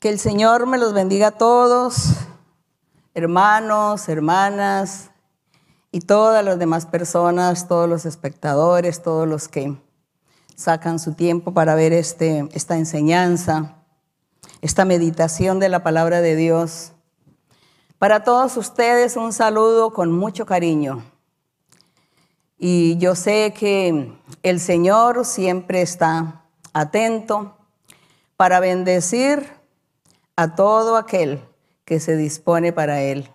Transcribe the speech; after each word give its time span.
Que 0.00 0.08
el 0.08 0.18
Señor 0.18 0.66
me 0.66 0.78
los 0.78 0.94
bendiga 0.94 1.26
a 1.26 1.30
todos, 1.32 2.12
hermanos, 3.12 4.08
hermanas 4.08 5.10
y 5.92 6.00
todas 6.00 6.42
las 6.42 6.58
demás 6.58 6.86
personas, 6.86 7.68
todos 7.68 7.86
los 7.86 8.06
espectadores, 8.06 9.02
todos 9.02 9.28
los 9.28 9.48
que 9.48 9.76
sacan 10.56 10.98
su 10.98 11.12
tiempo 11.12 11.52
para 11.52 11.74
ver 11.74 11.92
este, 11.92 12.48
esta 12.52 12.78
enseñanza, 12.78 13.76
esta 14.62 14.86
meditación 14.86 15.60
de 15.60 15.68
la 15.68 15.82
palabra 15.82 16.22
de 16.22 16.34
Dios. 16.34 16.92
Para 17.98 18.24
todos 18.24 18.56
ustedes 18.56 19.18
un 19.18 19.34
saludo 19.34 19.92
con 19.92 20.10
mucho 20.12 20.46
cariño. 20.46 21.04
Y 22.56 22.96
yo 22.96 23.14
sé 23.14 23.52
que 23.54 24.14
el 24.42 24.60
Señor 24.60 25.26
siempre 25.26 25.82
está 25.82 26.46
atento 26.72 27.54
para 28.38 28.60
bendecir 28.60 29.59
a 30.36 30.54
todo 30.54 30.96
aquel 30.96 31.42
que 31.84 32.00
se 32.00 32.16
dispone 32.16 32.72
para 32.72 33.00
Él. 33.02 33.30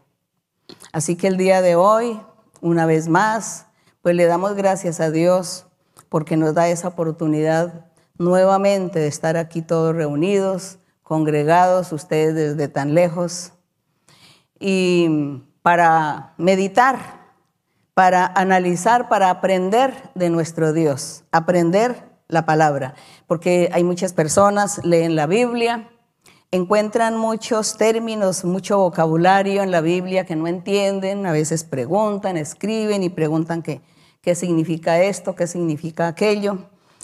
Así 0.91 1.15
que 1.15 1.27
el 1.27 1.37
día 1.37 1.61
de 1.61 1.75
hoy, 1.75 2.19
una 2.61 2.85
vez 2.85 3.07
más, 3.07 3.67
pues 4.01 4.15
le 4.15 4.25
damos 4.25 4.55
gracias 4.55 4.99
a 4.99 5.11
Dios 5.11 5.65
porque 6.09 6.37
nos 6.37 6.53
da 6.53 6.69
esa 6.69 6.89
oportunidad 6.89 7.85
nuevamente 8.17 8.99
de 8.99 9.07
estar 9.07 9.37
aquí 9.37 9.61
todos 9.61 9.95
reunidos, 9.95 10.79
congregados, 11.03 11.91
ustedes 11.91 12.33
desde 12.33 12.67
tan 12.67 12.93
lejos, 12.93 13.53
y 14.59 15.43
para 15.61 16.33
meditar, 16.37 16.97
para 17.93 18.25
analizar, 18.25 19.09
para 19.09 19.29
aprender 19.29 19.93
de 20.15 20.29
nuestro 20.29 20.73
Dios, 20.73 21.23
aprender 21.31 22.09
la 22.27 22.45
palabra, 22.45 22.95
porque 23.27 23.69
hay 23.73 23.83
muchas 23.83 24.13
personas, 24.13 24.83
leen 24.83 25.15
la 25.15 25.27
Biblia, 25.27 25.89
encuentran 26.51 27.17
muchos 27.17 27.77
términos, 27.77 28.45
mucho 28.45 28.77
vocabulario 28.77 29.63
en 29.63 29.71
la 29.71 29.81
Biblia 29.81 30.25
que 30.25 30.35
no 30.35 30.47
entienden, 30.47 31.25
a 31.25 31.31
veces 31.31 31.63
preguntan, 31.63 32.37
escriben 32.37 33.03
y 33.03 33.09
preguntan 33.09 33.61
qué, 33.61 33.81
qué 34.21 34.35
significa 34.35 35.01
esto, 35.01 35.35
qué 35.35 35.47
significa 35.47 36.07
aquello. 36.07 36.57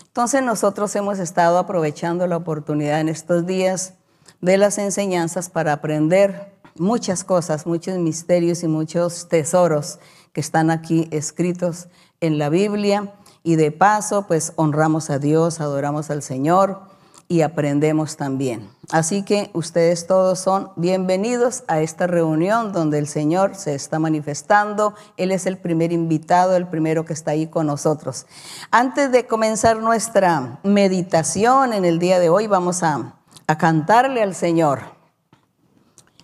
Entonces 0.08 0.44
nosotros 0.44 0.96
hemos 0.96 1.20
estado 1.20 1.58
aprovechando 1.58 2.28
la 2.28 2.38
oportunidad 2.38 3.00
en 3.00 3.10
estos 3.10 3.46
días 3.46 3.94
de 4.42 4.58
las 4.58 4.78
enseñanzas 4.78 5.50
para 5.50 5.74
aprender 5.74 6.54
muchas 6.76 7.24
cosas, 7.24 7.66
muchos 7.66 7.98
misterios 7.98 8.64
y 8.64 8.68
muchos 8.68 9.28
tesoros 9.30 10.00
que 10.34 10.42
están 10.42 10.72
aquí 10.72 11.08
escritos 11.12 11.88
en 12.20 12.38
la 12.38 12.50
Biblia. 12.50 13.14
Y 13.44 13.56
de 13.56 13.72
paso, 13.72 14.28
pues 14.28 14.54
honramos 14.56 15.10
a 15.10 15.18
Dios, 15.18 15.62
adoramos 15.62 16.10
al 16.10 16.22
Señor 16.22 16.91
y 17.32 17.44
aprendemos 17.44 18.18
también. 18.18 18.70
Así 18.92 19.24
que 19.24 19.52
ustedes 19.54 20.06
todos 20.06 20.38
son 20.38 20.74
bienvenidos 20.76 21.64
a 21.70 21.80
esta 21.80 22.06
reunión 22.06 22.74
donde 22.74 23.00
el 23.00 23.08
Señor 23.08 23.56
se 23.56 23.74
está 23.74 24.00
manifestando. 24.00 24.96
Él 25.16 25.32
es 25.32 25.46
el 25.46 25.58
primer 25.58 25.94
invitado, 25.94 26.58
el 26.58 26.68
primero 26.68 27.06
que 27.06 27.14
está 27.14 27.32
ahí 27.32 27.48
con 27.48 27.68
nosotros. 27.68 28.26
Antes 28.70 29.14
de 29.14 29.28
comenzar 29.28 29.78
nuestra 29.78 30.60
meditación 30.64 31.72
en 31.72 31.86
el 31.86 32.00
día 32.00 32.20
de 32.20 32.28
hoy, 32.28 32.48
vamos 32.48 32.84
a, 32.84 33.16
a 33.48 33.58
cantarle 33.58 34.22
al 34.22 34.36
Señor. 34.36 34.82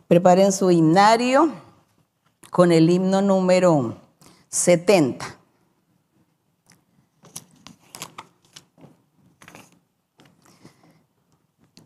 Preparen 0.09 0.51
su 0.51 0.71
himnario 0.71 1.53
con 2.51 2.73
el 2.73 2.89
himno 2.89 3.21
número 3.21 3.95
70. 4.49 5.36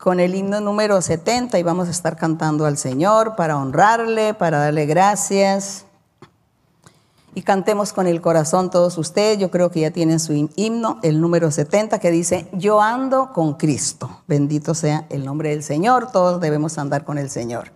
Con 0.01 0.19
el 0.19 0.33
himno 0.33 0.59
número 0.59 0.99
70 0.99 1.59
y 1.59 1.63
vamos 1.63 1.87
a 1.87 1.91
estar 1.91 2.17
cantando 2.17 2.65
al 2.65 2.75
Señor 2.77 3.35
para 3.35 3.57
honrarle, 3.57 4.33
para 4.33 4.57
darle 4.57 4.87
gracias. 4.87 5.85
Y 7.35 7.43
cantemos 7.43 7.93
con 7.93 8.07
el 8.07 8.19
corazón 8.19 8.71
todos 8.71 8.97
ustedes, 8.97 9.37
yo 9.37 9.51
creo 9.51 9.69
que 9.69 9.81
ya 9.81 9.91
tienen 9.91 10.19
su 10.19 10.49
himno, 10.55 10.99
el 11.03 11.21
número 11.21 11.51
70 11.51 11.99
que 11.99 12.09
dice, 12.09 12.47
yo 12.51 12.81
ando 12.81 13.31
con 13.31 13.53
Cristo. 13.53 14.23
Bendito 14.27 14.73
sea 14.73 15.05
el 15.09 15.23
nombre 15.23 15.51
del 15.51 15.61
Señor, 15.61 16.11
todos 16.11 16.41
debemos 16.41 16.79
andar 16.79 17.05
con 17.05 17.19
el 17.19 17.29
Señor. 17.29 17.71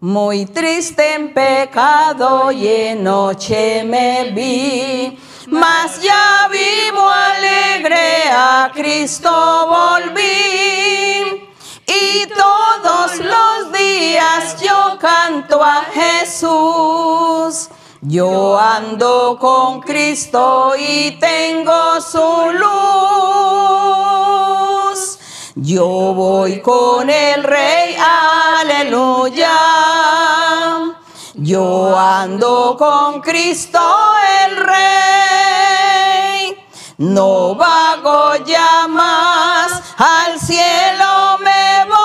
Muy 0.00 0.46
triste 0.46 1.14
en 1.14 1.34
pecado 1.34 2.50
y 2.50 2.66
en 2.66 3.04
noche 3.04 3.84
me 3.84 4.32
vi, 4.32 5.18
mas 5.52 6.00
ya 6.00 6.48
vivo 6.50 7.08
alegre, 7.08 8.24
a 8.30 8.70
Cristo 8.72 9.30
volví. 9.68 11.48
Y 11.86 12.26
todos 12.26 13.18
los 13.18 13.72
días 13.72 14.60
yo 14.62 14.98
canto 14.98 15.62
a 15.62 15.84
Jesús. 15.92 17.68
Yo 18.00 18.58
ando 18.58 19.36
con 19.38 19.80
Cristo 19.82 20.72
y 20.76 21.18
tengo 21.20 22.00
su 22.00 22.50
luz. 22.52 22.72
Yo 25.54 25.86
voy 26.14 26.60
con 26.62 27.10
el 27.10 27.44
Rey, 27.44 27.94
aleluya. 28.58 29.52
Yo 31.34 31.98
ando 31.98 32.76
con 32.78 33.20
Cristo. 33.20 34.11
No 36.98 37.54
vago 37.54 38.36
ya 38.44 38.86
más, 38.86 39.72
al 39.96 40.38
cielo 40.38 41.38
me 41.38 41.86
voy. 41.86 41.96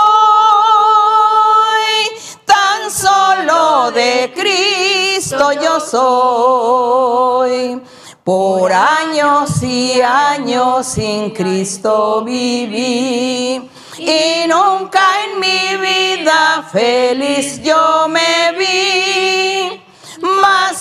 Tan 2.45 2.89
solo 2.89 3.91
de 3.91 4.31
Cristo 4.33 5.51
yo 5.51 5.81
soy. 5.81 7.81
Por 8.23 8.71
años 8.71 9.61
y 9.61 9.99
años 10.01 10.85
sin 10.85 11.31
Cristo 11.31 12.23
viví 12.23 13.69
y 13.97 14.47
nunca 14.47 15.01
en 15.23 15.39
mi 15.39 15.75
vida 15.77 16.63
feliz 16.71 17.61
yo 17.61 18.07
me 18.07 18.53
vi. 18.57 19.83
Mas 20.21 20.77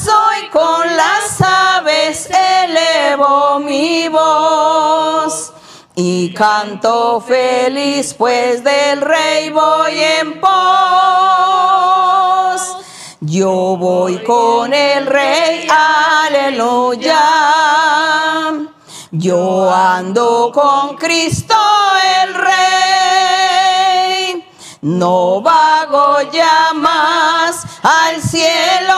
con 0.52 0.96
las 0.96 1.40
aves 1.40 2.28
elevo 2.30 3.58
mi 3.60 4.08
voz 4.08 5.52
y 5.94 6.32
canto 6.34 7.20
feliz 7.20 8.14
pues 8.14 8.62
del 8.62 9.00
rey 9.00 9.50
voy 9.50 9.98
en 9.98 10.40
pos. 10.40 10.56
Yo 13.20 13.76
voy 13.78 14.22
con 14.22 14.72
el 14.74 15.06
rey, 15.06 15.66
aleluya. 15.70 17.18
Yo 19.10 19.70
ando 19.72 20.52
con 20.52 20.96
Cristo 20.96 21.54
el 22.22 22.34
rey. 22.34 22.56
No 24.82 25.40
vago 25.40 26.20
ya 26.30 26.72
más, 26.74 27.64
al 27.82 28.22
cielo 28.22 28.95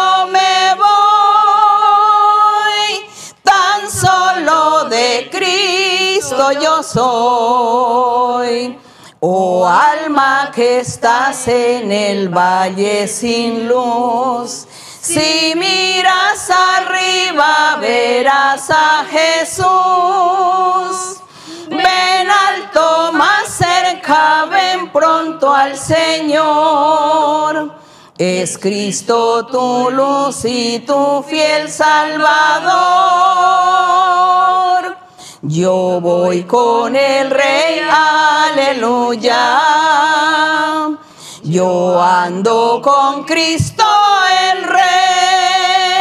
soy. 6.83 8.79
Oh 9.21 9.67
alma 9.67 10.53
que 10.55 10.79
estás 10.79 11.49
en 11.49 11.91
el 11.91 12.29
valle 12.29 13.09
sin 13.09 13.67
luz, 13.67 14.69
si 15.01 15.55
miras 15.57 16.49
arriba 16.51 17.79
verás 17.81 18.71
a 18.71 19.05
Jesús. 19.11 19.67
Ven 21.69 22.31
alto, 22.31 23.13
más 23.13 23.49
cerca, 23.49 24.45
ven 24.45 24.93
pronto 24.93 25.53
al 25.53 25.77
Señor. 25.77 27.75
Es 28.17 28.57
Cristo 28.57 29.47
tu 29.47 29.91
luz 29.91 30.45
y 30.45 30.79
tu 30.81 31.25
fiel 31.29 31.69
Salvador. 31.69 32.69
Yo 35.51 35.99
voy 36.03 36.43
con 36.43 36.95
el 36.95 37.31
Rey, 37.31 37.81
aleluya. 37.91 39.39
Yo 41.43 42.03
ando 42.03 42.83
con 42.85 43.25
Cristo 43.25 43.83
el 44.53 44.65
Rey. 44.65 45.99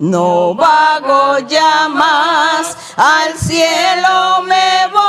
No 0.00 0.54
vago 0.54 1.38
ya 1.48 1.88
más, 1.88 2.76
al 2.98 3.32
cielo 3.38 4.42
me 4.42 4.88
voy. 4.92 5.08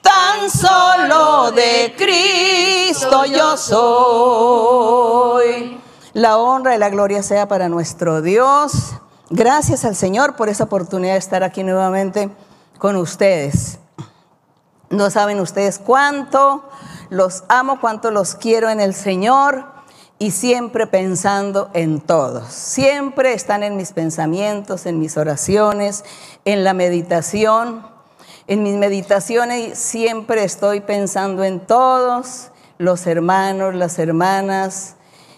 Tan 0.00 0.48
solo 0.48 1.50
de 1.50 1.94
Cristo 1.94 3.26
yo 3.26 3.54
soy. 3.58 3.78
La 6.14 6.38
honra 6.38 6.74
y 6.74 6.78
la 6.78 6.88
gloria 6.88 7.22
sea 7.22 7.46
para 7.48 7.68
nuestro 7.68 8.22
Dios. 8.22 8.94
Gracias 9.30 9.84
al 9.84 9.94
Señor 9.94 10.36
por 10.36 10.48
esa 10.48 10.64
oportunidad 10.64 11.12
de 11.12 11.18
estar 11.18 11.42
aquí 11.42 11.62
nuevamente 11.62 12.30
con 12.78 12.96
ustedes. 12.96 13.78
No 14.88 15.10
saben 15.10 15.38
ustedes 15.40 15.78
cuánto 15.78 16.64
los 17.10 17.44
amo, 17.48 17.78
cuánto 17.78 18.10
los 18.10 18.34
quiero 18.34 18.70
en 18.70 18.80
el 18.80 18.94
Señor 18.94 19.66
y 20.18 20.30
siempre 20.30 20.86
pensando 20.86 21.68
en 21.74 22.00
todos. 22.00 22.48
Siempre 22.48 23.34
están 23.34 23.62
en 23.62 23.76
mis 23.76 23.92
pensamientos, 23.92 24.86
en 24.86 24.98
mis 24.98 25.18
oraciones, 25.18 26.04
en 26.46 26.64
la 26.64 26.72
meditación. 26.72 27.86
En 28.46 28.62
mis 28.62 28.76
meditaciones 28.76 29.78
siempre 29.78 30.42
estoy 30.42 30.80
pensando 30.80 31.44
en 31.44 31.60
todos 31.60 32.48
los 32.78 33.06
hermanos, 33.06 33.74
las 33.74 33.98
hermanas 33.98 34.94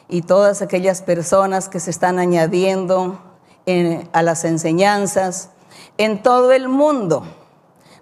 y 0.09 0.23
todas 0.23 0.63
aquellas 0.63 1.03
personas 1.03 1.69
que 1.69 1.81
se 1.81 1.91
están 1.91 2.21
añadiendo 2.21 3.30
a 4.13 4.23
las 4.23 4.45
enseñanzas 4.45 5.51
en 5.99 6.23
todo 6.23 6.53
el 6.53 6.69
mundo. 6.69 7.25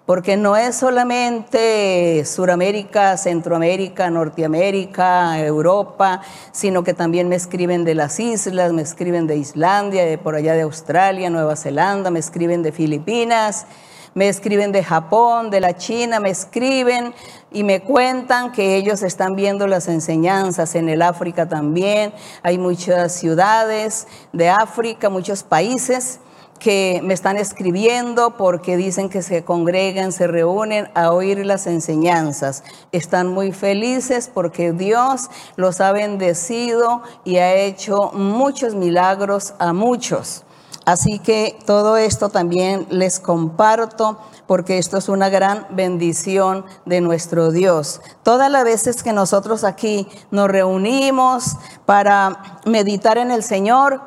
Porque 0.05 0.37
no 0.37 0.55
es 0.57 0.75
solamente 0.75 2.23
Suramérica, 2.25 3.15
Centroamérica, 3.15 4.09
Norteamérica, 4.09 5.39
Europa, 5.39 6.21
sino 6.51 6.83
que 6.83 6.95
también 6.95 7.29
me 7.29 7.35
escriben 7.35 7.83
de 7.85 7.93
las 7.93 8.19
islas, 8.19 8.73
me 8.73 8.81
escriben 8.81 9.27
de 9.27 9.37
Islandia, 9.37 10.05
de 10.05 10.17
por 10.17 10.33
allá 10.33 10.53
de 10.53 10.61
Australia, 10.61 11.29
Nueva 11.29 11.55
Zelanda, 11.55 12.09
me 12.09 12.17
escriben 12.17 12.63
de 12.63 12.71
Filipinas, 12.71 13.67
me 14.13 14.27
escriben 14.27 14.71
de 14.71 14.83
Japón, 14.83 15.49
de 15.49 15.59
la 15.59 15.75
China, 15.75 16.19
me 16.19 16.29
escriben 16.29 17.13
y 17.51 17.63
me 17.63 17.81
cuentan 17.81 18.51
que 18.51 18.75
ellos 18.75 19.01
están 19.03 19.35
viendo 19.35 19.67
las 19.67 19.87
enseñanzas 19.87 20.75
en 20.75 20.89
el 20.89 21.01
África 21.01 21.47
también. 21.47 22.13
Hay 22.43 22.57
muchas 22.57 23.13
ciudades 23.13 24.07
de 24.33 24.49
África, 24.49 25.09
muchos 25.09 25.43
países 25.43 26.19
que 26.59 26.99
me 27.03 27.13
están 27.13 27.37
escribiendo 27.37 28.35
porque 28.37 28.77
dicen 28.77 29.09
que 29.09 29.21
se 29.21 29.43
congregan, 29.43 30.11
se 30.11 30.27
reúnen 30.27 30.89
a 30.93 31.11
oír 31.11 31.45
las 31.45 31.65
enseñanzas. 31.67 32.63
Están 32.91 33.27
muy 33.27 33.53
felices 33.53 34.29
porque 34.31 34.73
Dios 34.73 35.29
los 35.55 35.79
ha 35.81 35.91
bendecido 35.91 37.01
y 37.23 37.37
ha 37.37 37.55
hecho 37.55 38.11
muchos 38.13 38.75
milagros 38.75 39.53
a 39.57 39.73
muchos. 39.73 40.43
Así 40.89 41.19
que 41.19 41.55
todo 41.67 41.97
esto 41.97 42.29
también 42.29 42.87
les 42.89 43.19
comparto 43.19 44.17
porque 44.47 44.79
esto 44.79 44.97
es 44.97 45.07
una 45.07 45.29
gran 45.29 45.67
bendición 45.69 46.65
de 46.87 46.99
nuestro 46.99 47.51
Dios. 47.51 48.01
Todas 48.23 48.49
las 48.49 48.63
veces 48.63 49.03
que 49.03 49.13
nosotros 49.13 49.63
aquí 49.63 50.07
nos 50.31 50.49
reunimos 50.49 51.57
para 51.85 52.61
meditar 52.65 53.19
en 53.19 53.29
el 53.29 53.43
Señor, 53.43 54.01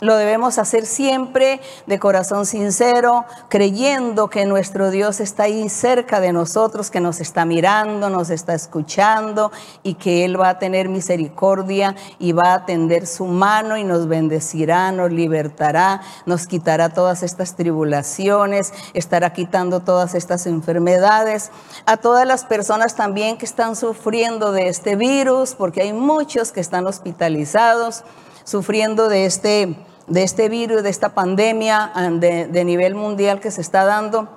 lo 0.00 0.16
debemos 0.16 0.58
hacer 0.58 0.84
siempre 0.84 1.60
de 1.86 1.98
corazón 1.98 2.44
sincero, 2.44 3.24
creyendo 3.48 4.28
que 4.28 4.44
nuestro 4.44 4.90
Dios 4.90 5.20
está 5.20 5.44
ahí 5.44 5.68
cerca 5.68 6.20
de 6.20 6.32
nosotros, 6.32 6.90
que 6.90 7.00
nos 7.00 7.20
está 7.20 7.46
mirando, 7.46 8.10
nos 8.10 8.28
está 8.28 8.54
escuchando 8.54 9.50
y 9.82 9.94
que 9.94 10.24
Él 10.24 10.38
va 10.38 10.50
a 10.50 10.58
tener 10.58 10.88
misericordia 10.88 11.96
y 12.18 12.32
va 12.32 12.52
a 12.52 12.66
tender 12.66 13.06
su 13.06 13.24
mano 13.24 13.76
y 13.78 13.84
nos 13.84 14.06
bendecirá, 14.06 14.92
nos 14.92 15.12
libertará, 15.12 16.02
nos 16.26 16.46
quitará 16.46 16.90
todas 16.90 17.22
estas 17.22 17.56
tribulaciones, 17.56 18.74
estará 18.92 19.32
quitando 19.32 19.80
todas 19.80 20.14
estas 20.14 20.46
enfermedades. 20.46 21.50
A 21.86 21.96
todas 21.96 22.26
las 22.26 22.44
personas 22.44 22.96
también 22.96 23.38
que 23.38 23.46
están 23.46 23.76
sufriendo 23.76 24.52
de 24.52 24.68
este 24.68 24.94
virus, 24.94 25.54
porque 25.54 25.82
hay 25.82 25.94
muchos 25.94 26.52
que 26.52 26.60
están 26.60 26.86
hospitalizados 26.86 28.04
sufriendo 28.46 29.08
de 29.08 29.26
este, 29.26 29.76
de 30.06 30.22
este 30.22 30.48
virus, 30.48 30.82
de 30.82 30.88
esta 30.88 31.10
pandemia 31.10 31.90
ah, 31.94 32.08
de, 32.10 32.64
nivel 32.64 32.94
mundial 32.94 33.40
que 33.40 33.50
se 33.50 33.60
está 33.60 33.84
dando, 33.84 34.28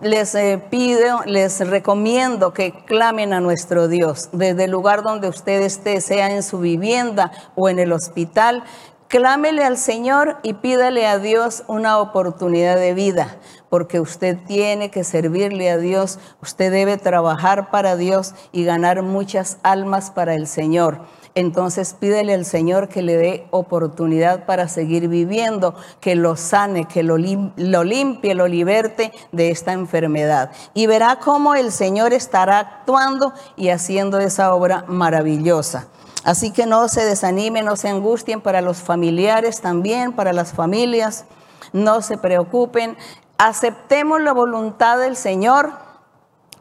les 0.00 0.34
eh, 0.34 0.60
pido, 0.70 1.20
les 1.26 1.60
recomiendo 1.68 2.52
que 2.52 2.72
clamen 2.72 3.32
a 3.32 3.40
nuestro 3.40 3.88
Dios 3.88 4.30
desde 4.32 4.64
el 4.64 4.70
lugar 4.70 5.02
donde 5.02 5.28
usted 5.28 5.62
esté, 5.62 6.00
sea 6.00 6.30
en 6.30 6.42
su 6.42 6.58
vivienda 6.58 7.30
o 7.54 7.68
en 7.68 7.78
el 7.78 7.92
hospital. 7.92 8.64
Clámele 9.08 9.64
al 9.64 9.78
Señor 9.78 10.38
y 10.42 10.54
pídale 10.54 11.06
a 11.06 11.18
Dios 11.18 11.62
una 11.68 11.98
oportunidad 11.98 12.76
de 12.76 12.92
vida, 12.92 13.36
porque 13.68 14.00
usted 14.00 14.36
tiene 14.46 14.90
que 14.90 15.04
servirle 15.04 15.70
a 15.70 15.78
Dios, 15.78 16.18
usted 16.42 16.72
debe 16.72 16.96
trabajar 16.96 17.70
para 17.70 17.96
Dios 17.96 18.34
y 18.50 18.64
ganar 18.64 19.02
muchas 19.02 19.58
almas 19.62 20.10
para 20.10 20.34
el 20.34 20.46
Señor 20.46 21.00
entonces 21.36 21.92
pídele 21.92 22.32
al 22.32 22.46
Señor 22.46 22.88
que 22.88 23.02
le 23.02 23.14
dé 23.18 23.46
oportunidad 23.50 24.46
para 24.46 24.68
seguir 24.68 25.06
viviendo, 25.06 25.74
que 26.00 26.14
lo 26.14 26.34
sane, 26.34 26.86
que 26.86 27.02
lo, 27.02 27.18
limpie, 27.18 28.34
lo 28.34 28.48
liberte 28.48 29.12
de 29.32 29.50
esta 29.50 29.74
enfermedad. 29.74 30.50
Y 30.72 30.86
verá 30.86 31.18
cómo 31.20 31.54
el 31.54 31.72
Señor 31.72 32.14
estará 32.14 32.58
actuando 32.58 33.34
y 33.54 33.68
haciendo 33.68 34.18
esa 34.18 34.54
obra 34.54 34.86
maravillosa. 34.88 35.88
Así 36.24 36.52
que 36.52 36.64
no 36.64 36.88
se 36.88 37.04
desanimen, 37.04 37.66
no 37.66 37.76
se 37.76 37.90
angustien 37.90 38.40
para 38.40 38.62
los 38.62 38.78
familiares 38.78 39.60
también, 39.60 40.14
para 40.14 40.32
las 40.32 40.54
familias. 40.54 41.26
No 41.74 42.00
se 42.00 42.16
preocupen. 42.16 42.96
Aceptemos 43.36 44.22
la 44.22 44.32
voluntad 44.32 44.98
del 44.98 45.16
Señor, 45.16 45.70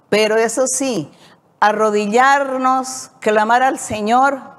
pero 0.10 0.36
eso 0.36 0.68
sí, 0.68 1.10
arrodillarnos, 1.62 3.12
clamar 3.22 3.64
al 3.64 3.80
Señor, 3.80 4.55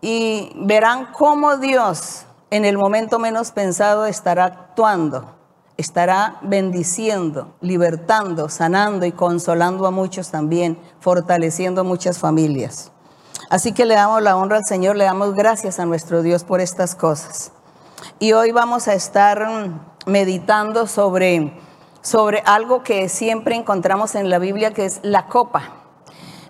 y 0.00 0.52
verán 0.56 1.12
cómo 1.12 1.56
Dios 1.56 2.26
en 2.50 2.64
el 2.64 2.78
momento 2.78 3.18
menos 3.18 3.50
pensado 3.50 4.06
estará 4.06 4.44
actuando, 4.44 5.34
estará 5.76 6.36
bendiciendo, 6.42 7.54
libertando, 7.60 8.48
sanando 8.48 9.04
y 9.06 9.12
consolando 9.12 9.86
a 9.86 9.90
muchos 9.90 10.30
también, 10.30 10.78
fortaleciendo 11.00 11.80
a 11.80 11.84
muchas 11.84 12.18
familias. 12.18 12.92
Así 13.50 13.72
que 13.72 13.84
le 13.84 13.94
damos 13.94 14.22
la 14.22 14.36
honra 14.36 14.58
al 14.58 14.64
Señor, 14.64 14.96
le 14.96 15.04
damos 15.04 15.34
gracias 15.34 15.78
a 15.78 15.86
nuestro 15.86 16.22
Dios 16.22 16.44
por 16.44 16.60
estas 16.60 16.94
cosas. 16.94 17.52
Y 18.18 18.32
hoy 18.32 18.52
vamos 18.52 18.88
a 18.88 18.94
estar 18.94 19.46
meditando 20.06 20.86
sobre, 20.86 21.52
sobre 22.00 22.42
algo 22.46 22.82
que 22.82 23.08
siempre 23.08 23.54
encontramos 23.56 24.14
en 24.14 24.30
la 24.30 24.38
Biblia, 24.38 24.72
que 24.72 24.84
es 24.84 25.00
la 25.02 25.26
copa 25.26 25.85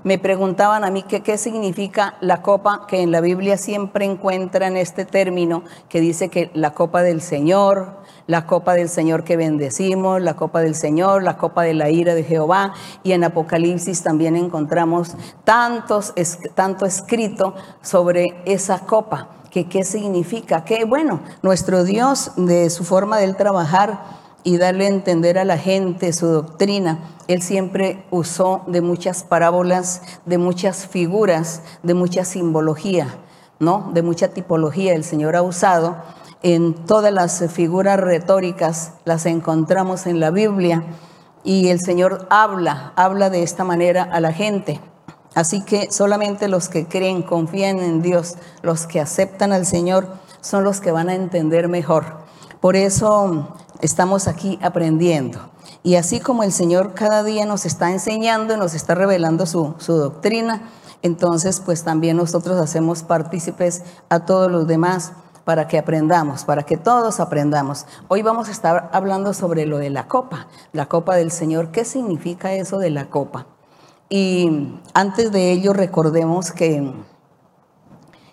me 0.07 0.19
preguntaban 0.21 0.85
a 0.85 0.91
mí 0.93 1.03
qué 1.03 1.37
significa 1.37 2.15
la 2.21 2.41
copa, 2.41 2.87
que 2.87 3.03
en 3.03 3.11
la 3.11 3.21
Biblia 3.21 3.57
siempre 3.57 4.05
encuentran 4.05 4.77
este 4.77 5.05
término 5.05 5.65
que 5.89 6.01
dice 6.01 6.29
que 6.29 6.49
la 6.55 6.75
copa 6.75 7.03
del 7.03 7.21
Señor, 7.21 7.97
la 8.29 8.47
copa 8.47 8.75
del 8.75 8.89
Señor 8.89 9.25
que 9.25 9.37
bendecimos, 9.37 10.23
la 10.23 10.37
copa 10.37 10.61
del 10.61 10.77
Señor, 10.77 11.25
la 11.25 11.37
copa 11.37 11.65
de 11.65 11.75
la 11.75 11.91
ira 11.91 12.15
de 12.15 12.23
Jehová, 12.23 12.73
y 13.03 13.11
en 13.11 13.25
Apocalipsis 13.25 14.05
también 14.05 14.37
encontramos 14.37 15.17
tantos, 15.43 16.15
tanto 16.55 16.87
escrito 16.87 17.57
sobre 17.83 18.27
esa 18.45 18.79
copa, 18.79 19.31
que 19.51 19.69
qué 19.69 19.83
significa, 19.83 20.65
que 20.65 20.85
bueno, 20.85 21.19
nuestro 21.43 21.83
Dios 21.83 22.31
de 22.37 22.71
su 22.71 22.85
forma 22.85 23.19
de 23.19 23.35
trabajar, 23.35 24.05
y 24.47 24.59
darle 24.59 24.85
a 24.85 24.91
entender 24.91 25.41
a 25.41 25.45
la 25.45 25.59
gente 25.59 26.13
su 26.13 26.29
doctrina. 26.29 27.01
Él 27.27 27.43
siempre 27.43 28.05
usó 28.13 28.63
de 28.69 28.81
muchas 28.81 29.25
parábolas, 29.25 30.03
de 30.25 30.39
muchas 30.39 30.87
figuras, 30.87 31.63
de 31.83 31.95
mucha 31.95 32.25
simbología, 32.25 33.09
¿no? 33.59 33.91
De 33.93 34.03
mucha 34.03 34.29
tipología. 34.29 34.95
El 34.95 35.03
Señor 35.03 35.35
ha 35.35 35.43
usado 35.43 35.97
en 36.45 36.75
todas 36.75 37.13
las 37.13 37.43
figuras 37.51 37.99
retóricas, 37.99 38.93
las 39.05 39.27
encontramos 39.27 40.07
en 40.07 40.21
la 40.21 40.31
Biblia 40.31 40.85
y 41.43 41.71
el 41.71 41.81
Señor 41.81 42.29
habla, 42.31 42.93
habla 42.95 43.31
de 43.31 43.43
esta 43.43 43.65
manera 43.65 44.05
a 44.05 44.21
la 44.21 44.33
gente. 44.33 44.81
Así 45.35 45.61
que 45.65 45.91
solamente 45.91 46.47
los 46.47 46.69
que 46.69 46.87
creen, 46.87 47.23
confían 47.23 47.81
en 47.81 48.01
Dios, 48.01 48.37
los 48.63 48.87
que 48.87 49.01
aceptan 49.01 49.53
al 49.53 49.67
Señor, 49.67 50.07
son 50.41 50.63
los 50.63 50.81
que 50.81 50.93
van 50.93 51.09
a 51.09 51.17
entender 51.17 51.69
mejor. 51.69 52.25
Por 52.61 52.77
eso 52.77 53.49
estamos 53.81 54.29
aquí 54.29 54.59
aprendiendo. 54.63 55.39
Y 55.83 55.97
así 55.97 56.21
como 56.21 56.43
el 56.43 56.53
Señor 56.53 56.95
cada 56.95 57.23
día 57.23 57.47
nos 57.47 57.65
está 57.65 57.93
enseñando 57.93 58.55
y 58.55 58.57
nos 58.57 58.75
está 58.75 58.95
revelando 58.95 59.47
su, 59.47 59.75
doctrina, 59.87 60.63
entonces 61.03 61.61
pues 61.61 61.85
también 61.85 62.17
nosotros 62.17 62.59
hacemos 62.59 63.03
partícipes 63.03 63.83
a 64.09 64.21
todos 64.21 64.51
los 64.51 64.67
demás 64.67 65.13
para 65.45 65.69
que 65.69 65.79
aprendamos, 65.79 66.45
para 66.45 66.65
que 66.65 66.77
todos 66.77 67.21
aprendamos. 67.21 67.87
Hoy 68.09 68.23
vamos 68.23 68.49
a 68.49 68.51
estar 68.51 68.91
hablando 68.93 69.33
sobre 69.33 69.65
lo 69.65 69.79
de 69.79 69.91
la 69.91 70.09
copa, 70.09 70.49
la 70.73 70.87
copa 70.87 71.15
del 71.15 71.31
Señor. 71.31 71.71
¿Qué 71.71 71.85
significa 71.85 72.53
eso 72.53 72.79
de 72.79 72.91
la 72.91 73.09
copa? 73.09 73.47
Y 74.09 74.81
antes 74.93 75.31
de 75.31 75.53
ello 75.53 75.73
recordemos 75.73 76.51
que, 76.51 76.93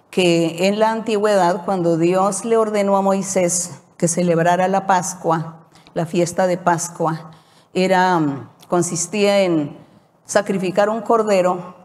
que 0.09 0.67
en 0.67 0.79
la 0.79 0.91
antigüedad, 0.91 1.65
cuando 1.65 1.97
Dios 1.97 2.45
le 2.45 2.57
ordenó 2.57 2.97
a 2.97 3.01
Moisés 3.03 3.82
que 3.97 4.07
celebrara 4.07 4.67
la 4.67 4.87
Pascua, 4.87 5.67
la 5.93 6.05
fiesta 6.05 6.47
de 6.47 6.57
Pascua, 6.57 7.31
era, 7.73 8.19
mm, 8.19 8.49
consistía 8.67 9.41
en 9.41 9.77
sacrificar 10.25 10.89
un 10.89 11.01
cordero 11.01 11.75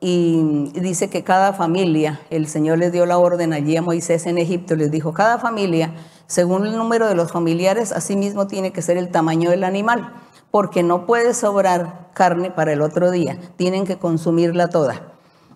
y 0.00 0.70
dice 0.72 1.10
que 1.10 1.24
cada 1.24 1.52
familia, 1.52 2.20
el 2.30 2.46
Señor 2.46 2.78
les 2.78 2.90
dio 2.90 3.04
la 3.04 3.18
orden 3.18 3.52
allí 3.52 3.76
a 3.76 3.82
Moisés 3.82 4.26
en 4.26 4.38
Egipto, 4.38 4.74
les 4.74 4.90
dijo, 4.90 5.12
cada 5.12 5.38
familia, 5.38 5.92
según 6.26 6.66
el 6.66 6.76
número 6.76 7.06
de 7.06 7.14
los 7.14 7.32
familiares, 7.32 7.92
así 7.92 8.16
mismo 8.16 8.46
tiene 8.46 8.72
que 8.72 8.80
ser 8.80 8.96
el 8.96 9.10
tamaño 9.10 9.50
del 9.50 9.64
animal, 9.64 10.14
porque 10.50 10.82
no 10.82 11.04
puede 11.04 11.34
sobrar 11.34 12.08
carne 12.14 12.50
para 12.50 12.72
el 12.72 12.80
otro 12.80 13.10
día, 13.10 13.38
tienen 13.56 13.84
que 13.84 13.98
consumirla 13.98 14.68
toda. 14.68 15.12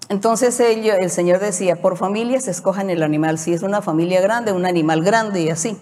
Entonces 0.08 0.58
el 0.60 1.10
Señor 1.10 1.40
decía, 1.40 1.76
por 1.80 1.96
familias 1.96 2.46
escojan 2.48 2.90
el 2.90 3.02
animal, 3.02 3.38
si 3.38 3.54
es 3.54 3.62
una 3.62 3.80
familia 3.80 4.20
grande, 4.20 4.52
un 4.52 4.66
animal 4.66 5.02
grande 5.02 5.42
y 5.42 5.50
así. 5.50 5.78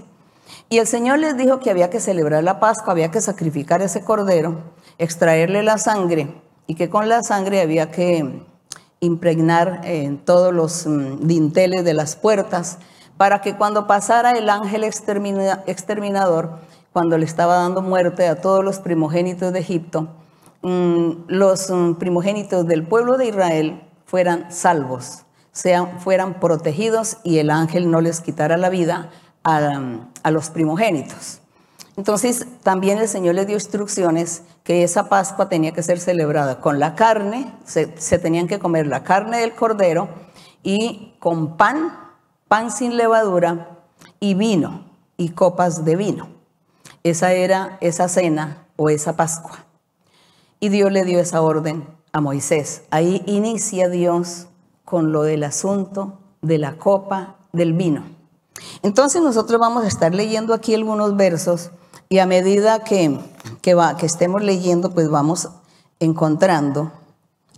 Y 0.68 0.78
el 0.78 0.86
Señor 0.86 1.18
les 1.18 1.36
dijo 1.36 1.60
que 1.60 1.70
había 1.70 1.90
que 1.90 2.00
celebrar 2.00 2.44
la 2.44 2.60
Pascua, 2.60 2.92
había 2.92 3.10
que 3.10 3.20
sacrificar 3.20 3.82
ese 3.82 4.02
cordero, 4.02 4.74
extraerle 4.98 5.62
la 5.62 5.78
sangre 5.78 6.34
y 6.66 6.76
que 6.76 6.88
con 6.88 7.08
la 7.08 7.22
sangre 7.22 7.60
había 7.60 7.90
que 7.90 8.46
impregnar 9.00 9.80
en 9.84 10.18
todos 10.18 10.54
los 10.54 10.86
mm, 10.86 11.26
dinteles 11.26 11.84
de 11.84 11.92
las 11.92 12.14
puertas 12.14 12.78
para 13.16 13.40
que 13.40 13.56
cuando 13.56 13.86
pasara 13.86 14.30
el 14.32 14.48
ángel 14.48 14.84
exterminador, 14.84 16.60
cuando 16.92 17.18
le 17.18 17.24
estaba 17.24 17.56
dando 17.56 17.82
muerte 17.82 18.28
a 18.28 18.40
todos 18.40 18.64
los 18.64 18.78
primogénitos 18.78 19.52
de 19.52 19.58
Egipto, 19.58 20.08
mm, 20.62 21.10
los 21.26 21.68
mm, 21.68 21.94
primogénitos 21.94 22.66
del 22.66 22.86
pueblo 22.86 23.18
de 23.18 23.26
Israel 23.26 23.82
fueran 24.12 24.52
salvos, 24.52 25.22
sean, 25.52 25.98
fueran 25.98 26.38
protegidos 26.38 27.16
y 27.24 27.38
el 27.38 27.48
ángel 27.48 27.90
no 27.90 28.02
les 28.02 28.20
quitara 28.20 28.58
la 28.58 28.68
vida 28.68 29.08
a, 29.42 30.30
los 30.30 30.50
primogénitos. 30.50 31.40
Entonces 31.96 32.46
también 32.62 32.98
el 32.98 33.08
Señor 33.08 33.36
le 33.36 33.46
dio 33.46 33.54
instrucciones 33.54 34.42
que 34.64 34.82
esa 34.82 35.08
Pascua 35.08 35.48
tenía 35.48 35.72
que 35.72 35.82
ser 35.82 35.98
celebrada 35.98 36.60
con 36.60 36.78
la 36.78 36.94
carne, 36.94 37.54
se, 37.64 37.98
se, 37.98 38.18
tenían 38.18 38.48
que 38.48 38.58
comer 38.58 38.86
la 38.86 39.02
carne 39.02 39.38
del 39.38 39.54
cordero 39.54 40.10
y 40.62 41.14
con 41.18 41.56
pan, 41.56 41.98
pan 42.48 42.70
sin 42.70 42.98
levadura 42.98 43.78
y 44.20 44.34
vino 44.34 44.84
y 45.16 45.30
copas 45.30 45.86
de 45.86 45.96
vino. 45.96 46.28
Esa 47.02 47.32
era 47.32 47.78
esa 47.80 48.08
cena 48.08 48.66
o 48.76 48.90
esa 48.90 49.16
Pascua. 49.16 49.64
Y 50.60 50.68
Dios 50.68 50.92
le 50.92 51.06
dio 51.06 51.18
esa 51.18 51.40
orden 51.40 52.01
a 52.12 52.20
Moisés. 52.20 52.82
Ahí 52.90 53.22
inicia 53.26 53.88
Dios 53.88 54.46
con 54.84 55.12
lo 55.12 55.22
del 55.22 55.44
asunto 55.44 56.18
de 56.42 56.58
la 56.58 56.76
copa 56.76 57.36
del 57.52 57.72
vino. 57.72 58.04
Entonces 58.82 59.22
nosotros 59.22 59.58
vamos 59.58 59.84
a 59.84 59.88
estar 59.88 60.14
leyendo 60.14 60.54
aquí 60.54 60.74
algunos 60.74 61.16
versos 61.16 61.70
y 62.08 62.18
a 62.18 62.26
medida 62.26 62.84
que, 62.84 63.18
que, 63.62 63.74
va, 63.74 63.96
que 63.96 64.06
estemos 64.06 64.42
leyendo, 64.42 64.92
pues 64.92 65.08
vamos 65.08 65.48
encontrando 65.98 66.92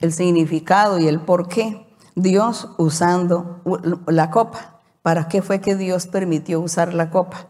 el 0.00 0.12
significado 0.12 0.99
y 0.99 1.08
el 1.08 1.20
por 1.20 1.49
qué 1.49 1.87
Dios 2.14 2.68
usando 2.78 3.61
la 4.06 4.30
copa. 4.30 4.80
¿Para 5.02 5.28
qué 5.28 5.42
fue 5.42 5.61
que 5.61 5.76
Dios 5.76 6.06
permitió 6.06 6.61
usar 6.61 6.94
la 6.94 7.11
copa? 7.11 7.49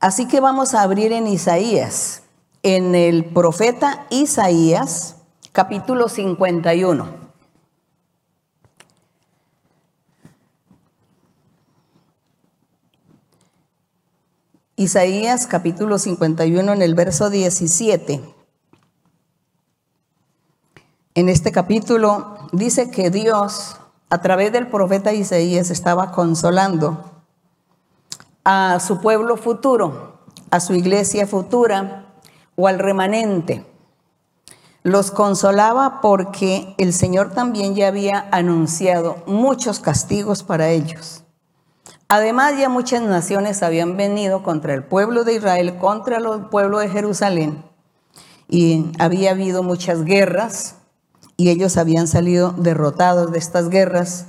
Así 0.00 0.26
que 0.28 0.40
vamos 0.40 0.74
a 0.74 0.82
abrir 0.82 1.12
en 1.12 1.26
Isaías, 1.26 2.22
en 2.62 2.94
el 2.94 3.24
profeta 3.24 4.06
Isaías, 4.10 5.16
capítulo 5.56 6.10
51. 6.10 7.06
Isaías 14.76 15.46
capítulo 15.46 15.98
51 15.98 16.74
en 16.74 16.82
el 16.82 16.94
verso 16.94 17.30
17. 17.30 18.22
En 21.14 21.28
este 21.30 21.52
capítulo 21.52 22.36
dice 22.52 22.90
que 22.90 23.08
Dios 23.08 23.78
a 24.10 24.20
través 24.20 24.52
del 24.52 24.66
profeta 24.66 25.14
Isaías 25.14 25.70
estaba 25.70 26.12
consolando 26.12 27.22
a 28.44 28.78
su 28.78 29.00
pueblo 29.00 29.38
futuro, 29.38 30.20
a 30.50 30.60
su 30.60 30.74
iglesia 30.74 31.26
futura 31.26 32.12
o 32.56 32.68
al 32.68 32.78
remanente 32.78 33.64
los 34.86 35.10
consolaba 35.10 36.00
porque 36.00 36.76
el 36.78 36.92
Señor 36.92 37.32
también 37.32 37.74
ya 37.74 37.88
había 37.88 38.28
anunciado 38.30 39.16
muchos 39.26 39.80
castigos 39.80 40.44
para 40.44 40.68
ellos. 40.68 41.24
Además, 42.06 42.56
ya 42.56 42.68
muchas 42.68 43.02
naciones 43.02 43.64
habían 43.64 43.96
venido 43.96 44.44
contra 44.44 44.74
el 44.74 44.84
pueblo 44.84 45.24
de 45.24 45.34
Israel, 45.34 45.76
contra 45.78 46.18
el 46.18 46.44
pueblo 46.52 46.78
de 46.78 46.88
Jerusalén, 46.88 47.64
y 48.48 48.92
había 49.00 49.32
habido 49.32 49.64
muchas 49.64 50.04
guerras, 50.04 50.76
y 51.36 51.50
ellos 51.50 51.78
habían 51.78 52.06
salido 52.06 52.52
derrotados 52.52 53.32
de 53.32 53.38
estas 53.40 53.70
guerras, 53.70 54.26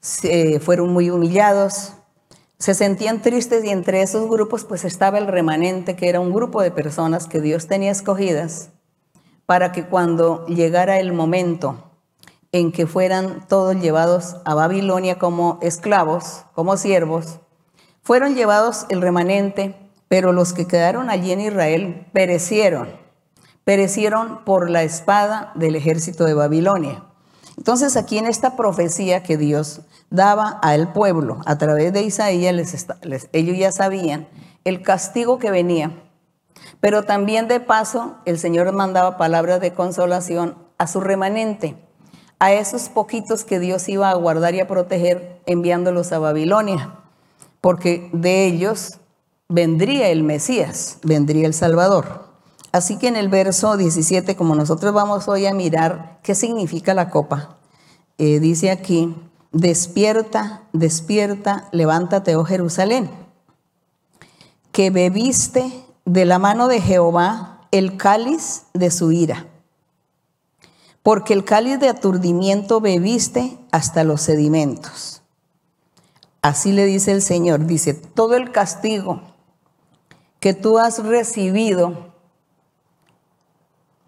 se 0.00 0.58
fueron 0.58 0.92
muy 0.92 1.10
humillados, 1.10 1.92
se 2.58 2.74
sentían 2.74 3.22
tristes 3.22 3.64
y 3.64 3.70
entre 3.70 4.02
esos 4.02 4.28
grupos 4.28 4.64
pues 4.64 4.84
estaba 4.84 5.18
el 5.18 5.28
remanente, 5.28 5.94
que 5.94 6.08
era 6.08 6.18
un 6.18 6.32
grupo 6.32 6.60
de 6.60 6.72
personas 6.72 7.28
que 7.28 7.40
Dios 7.40 7.68
tenía 7.68 7.92
escogidas 7.92 8.71
para 9.52 9.70
que 9.70 9.84
cuando 9.84 10.46
llegara 10.46 10.98
el 10.98 11.12
momento 11.12 11.76
en 12.52 12.72
que 12.72 12.86
fueran 12.86 13.46
todos 13.48 13.78
llevados 13.78 14.36
a 14.46 14.54
Babilonia 14.54 15.18
como 15.18 15.58
esclavos, 15.60 16.46
como 16.54 16.78
siervos, 16.78 17.38
fueron 18.02 18.34
llevados 18.34 18.86
el 18.88 19.02
remanente, 19.02 19.76
pero 20.08 20.32
los 20.32 20.54
que 20.54 20.66
quedaron 20.66 21.10
allí 21.10 21.32
en 21.32 21.42
Israel 21.42 22.06
perecieron, 22.14 22.88
perecieron 23.62 24.42
por 24.46 24.70
la 24.70 24.84
espada 24.84 25.52
del 25.54 25.76
ejército 25.76 26.24
de 26.24 26.32
Babilonia. 26.32 27.04
Entonces 27.58 27.98
aquí 27.98 28.16
en 28.16 28.24
esta 28.24 28.56
profecía 28.56 29.22
que 29.22 29.36
Dios 29.36 29.82
daba 30.08 30.48
al 30.62 30.94
pueblo 30.94 31.42
a 31.44 31.58
través 31.58 31.92
de 31.92 32.00
Isaías, 32.00 32.86
ellos 33.34 33.58
ya 33.58 33.70
sabían 33.70 34.28
el 34.64 34.80
castigo 34.80 35.38
que 35.38 35.50
venía 35.50 36.01
pero 36.82 37.04
también 37.04 37.46
de 37.46 37.60
paso 37.60 38.16
el 38.24 38.40
Señor 38.40 38.72
mandaba 38.72 39.16
palabras 39.16 39.60
de 39.60 39.72
consolación 39.72 40.56
a 40.78 40.88
su 40.88 41.00
remanente, 41.00 41.76
a 42.40 42.52
esos 42.52 42.88
poquitos 42.88 43.44
que 43.44 43.60
Dios 43.60 43.88
iba 43.88 44.10
a 44.10 44.14
guardar 44.14 44.56
y 44.56 44.60
a 44.60 44.66
proteger 44.66 45.40
enviándolos 45.46 46.10
a 46.10 46.18
Babilonia, 46.18 46.96
porque 47.60 48.10
de 48.12 48.46
ellos 48.46 48.98
vendría 49.48 50.08
el 50.08 50.24
Mesías, 50.24 50.98
vendría 51.04 51.46
el 51.46 51.54
Salvador. 51.54 52.24
Así 52.72 52.98
que 52.98 53.06
en 53.06 53.14
el 53.14 53.28
verso 53.28 53.76
17, 53.76 54.34
como 54.34 54.56
nosotros 54.56 54.92
vamos 54.92 55.28
hoy 55.28 55.46
a 55.46 55.54
mirar 55.54 56.18
qué 56.24 56.34
significa 56.34 56.94
la 56.94 57.10
copa, 57.10 57.58
eh, 58.18 58.40
dice 58.40 58.72
aquí, 58.72 59.14
despierta, 59.52 60.62
despierta, 60.72 61.68
levántate, 61.70 62.34
oh 62.34 62.44
Jerusalén, 62.44 63.08
que 64.72 64.90
bebiste 64.90 65.70
de 66.04 66.24
la 66.24 66.38
mano 66.38 66.68
de 66.68 66.80
Jehová 66.80 67.60
el 67.70 67.96
cáliz 67.96 68.64
de 68.74 68.90
su 68.90 69.12
ira, 69.12 69.46
porque 71.02 71.32
el 71.32 71.44
cáliz 71.44 71.80
de 71.80 71.88
aturdimiento 71.88 72.80
bebiste 72.80 73.58
hasta 73.70 74.04
los 74.04 74.20
sedimentos. 74.20 75.22
Así 76.42 76.72
le 76.72 76.84
dice 76.86 77.12
el 77.12 77.22
Señor, 77.22 77.66
dice, 77.66 77.94
todo 77.94 78.34
el 78.34 78.50
castigo 78.52 79.22
que 80.40 80.54
tú 80.54 80.78
has 80.78 80.98
recibido 81.04 82.12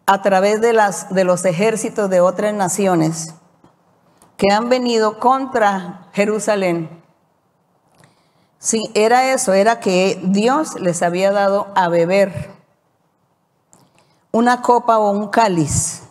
a 0.06 0.20
través 0.20 0.60
de, 0.60 0.72
las, 0.72 1.14
de 1.14 1.24
los 1.24 1.44
ejércitos 1.44 2.10
de 2.10 2.20
otras 2.20 2.52
naciones 2.52 3.34
que 4.36 4.52
han 4.52 4.68
venido 4.68 5.18
contra 5.20 6.08
Jerusalén, 6.12 7.03
Sí, 8.64 8.90
era 8.94 9.34
eso, 9.34 9.52
era 9.52 9.78
que 9.78 10.18
Dios 10.22 10.80
les 10.80 11.02
había 11.02 11.30
dado 11.32 11.66
a 11.74 11.88
beber 11.88 12.50
una 14.32 14.62
copa 14.62 14.96
o 14.96 15.10
un 15.10 15.28
cáliz 15.28 16.04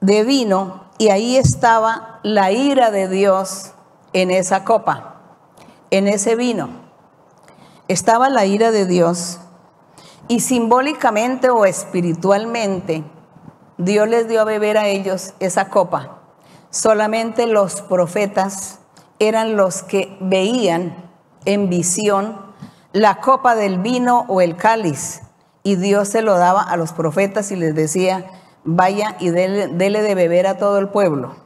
de 0.00 0.24
vino 0.24 0.84
y 0.96 1.10
ahí 1.10 1.36
estaba 1.36 2.20
la 2.22 2.52
ira 2.52 2.90
de 2.90 3.06
Dios 3.06 3.72
en 4.14 4.30
esa 4.30 4.64
copa, 4.64 5.16
en 5.90 6.08
ese 6.08 6.36
vino. 6.36 6.70
Estaba 7.88 8.30
la 8.30 8.46
ira 8.46 8.70
de 8.70 8.86
Dios 8.86 9.40
y 10.26 10.40
simbólicamente 10.40 11.50
o 11.50 11.66
espiritualmente 11.66 13.04
Dios 13.76 14.08
les 14.08 14.26
dio 14.26 14.40
a 14.40 14.44
beber 14.44 14.78
a 14.78 14.88
ellos 14.88 15.34
esa 15.38 15.68
copa. 15.68 16.22
Solamente 16.70 17.46
los 17.46 17.82
profetas 17.82 18.78
eran 19.18 19.56
los 19.56 19.82
que 19.82 20.16
veían 20.20 20.94
en 21.44 21.68
visión 21.68 22.36
la 22.92 23.20
copa 23.20 23.54
del 23.54 23.78
vino 23.78 24.24
o 24.28 24.40
el 24.40 24.56
cáliz 24.56 25.22
y 25.62 25.76
Dios 25.76 26.08
se 26.08 26.22
lo 26.22 26.38
daba 26.38 26.62
a 26.62 26.76
los 26.76 26.92
profetas 26.92 27.50
y 27.52 27.56
les 27.56 27.74
decía, 27.74 28.24
vaya 28.64 29.16
y 29.20 29.30
dele, 29.30 29.68
de 29.68 30.14
beber 30.14 30.46
a 30.46 30.56
todo 30.56 30.78
el 30.78 30.88
pueblo, 30.88 31.36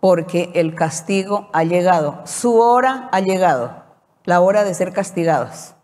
porque 0.00 0.50
el 0.54 0.74
castigo 0.74 1.48
ha 1.52 1.64
llegado, 1.64 2.20
su 2.26 2.58
hora 2.58 3.08
ha 3.12 3.20
llegado, 3.20 3.84
la 4.24 4.40
hora 4.40 4.64
de 4.64 4.74
ser 4.74 4.92
castigados. 4.92 5.74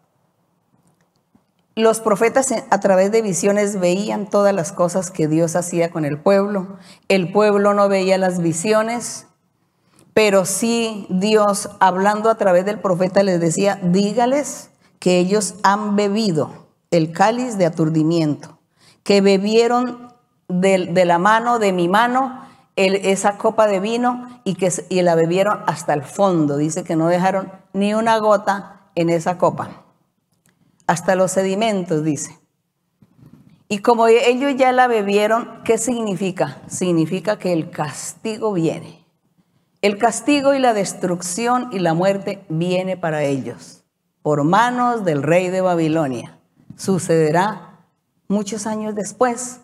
Los 1.76 2.00
profetas 2.00 2.52
a 2.52 2.80
través 2.80 3.10
de 3.10 3.22
visiones 3.22 3.80
veían 3.80 4.28
todas 4.28 4.54
las 4.54 4.72
cosas 4.72 5.10
que 5.10 5.26
Dios 5.26 5.56
hacía 5.56 5.90
con 5.90 6.04
el 6.04 6.20
pueblo. 6.20 6.76
El 7.08 7.32
pueblo 7.32 7.74
no 7.74 7.88
veía 7.88 8.16
las 8.16 8.40
visiones, 8.40 9.26
pero 10.14 10.44
sí 10.44 11.06
Dios, 11.10 11.68
hablando 11.80 12.30
a 12.30 12.36
través 12.36 12.64
del 12.64 12.78
profeta, 12.78 13.22
les 13.24 13.40
decía, 13.40 13.80
dígales 13.82 14.70
que 15.00 15.18
ellos 15.18 15.56
han 15.64 15.96
bebido 15.96 16.68
el 16.92 17.12
cáliz 17.12 17.58
de 17.58 17.66
aturdimiento, 17.66 18.60
que 19.02 19.20
bebieron 19.20 20.14
de, 20.48 21.04
la 21.04 21.18
mano, 21.18 21.58
de 21.58 21.72
mi 21.72 21.88
mano, 21.88 22.42
esa 22.76 23.38
copa 23.38 23.66
de 23.66 23.80
vino 23.80 24.40
y 24.44 24.54
que 24.54 24.72
y 24.88 25.02
la 25.02 25.14
bebieron 25.14 25.60
hasta 25.66 25.94
el 25.94 26.02
fondo. 26.02 26.56
Dice 26.56 26.84
que 26.84 26.96
no 26.96 27.08
dejaron 27.08 27.52
ni 27.72 27.94
una 27.94 28.18
gota 28.18 28.88
en 28.94 29.10
esa 29.10 29.36
copa. 29.38 29.84
Hasta 30.86 31.16
los 31.16 31.32
sedimentos, 31.32 32.04
dice. 32.04 32.38
Y 33.68 33.78
como 33.78 34.06
ellos 34.06 34.54
ya 34.56 34.72
la 34.72 34.86
bebieron, 34.86 35.62
¿qué 35.64 35.78
significa? 35.78 36.58
Significa 36.68 37.38
que 37.38 37.52
el 37.52 37.70
castigo 37.70 38.52
viene. 38.52 39.03
El 39.84 39.98
castigo 39.98 40.54
y 40.54 40.60
la 40.60 40.72
destrucción 40.72 41.68
y 41.70 41.78
la 41.78 41.92
muerte 41.92 42.42
viene 42.48 42.96
para 42.96 43.24
ellos 43.24 43.84
por 44.22 44.42
manos 44.42 45.04
del 45.04 45.22
rey 45.22 45.50
de 45.50 45.60
Babilonia. 45.60 46.38
Sucederá 46.74 47.84
muchos 48.26 48.66
años 48.66 48.94
después. 48.94 49.60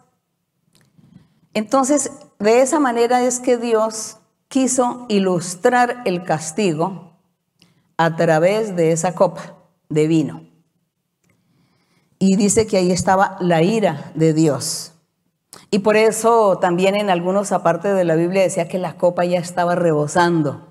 Entonces, 1.54 2.10
de 2.38 2.60
esa 2.60 2.78
manera 2.80 3.22
es 3.22 3.40
que 3.40 3.56
Dios 3.56 4.18
quiso 4.48 5.06
ilustrar 5.08 6.02
el 6.04 6.22
castigo 6.22 7.16
a 7.96 8.14
través 8.16 8.76
de 8.76 8.92
esa 8.92 9.14
copa 9.14 9.54
de 9.88 10.06
vino. 10.06 10.44
Y 12.18 12.36
dice 12.36 12.66
que 12.66 12.76
ahí 12.76 12.92
estaba 12.92 13.38
la 13.40 13.62
ira 13.62 14.12
de 14.14 14.34
Dios. 14.34 14.92
Y 15.70 15.80
por 15.80 15.96
eso 15.96 16.58
también 16.58 16.96
en 16.96 17.10
algunos 17.10 17.52
apartes 17.52 17.94
de 17.94 18.04
la 18.04 18.16
Biblia 18.16 18.42
decía 18.42 18.68
que 18.68 18.78
la 18.78 18.96
copa 18.96 19.24
ya 19.24 19.38
estaba 19.38 19.74
rebosando 19.74 20.70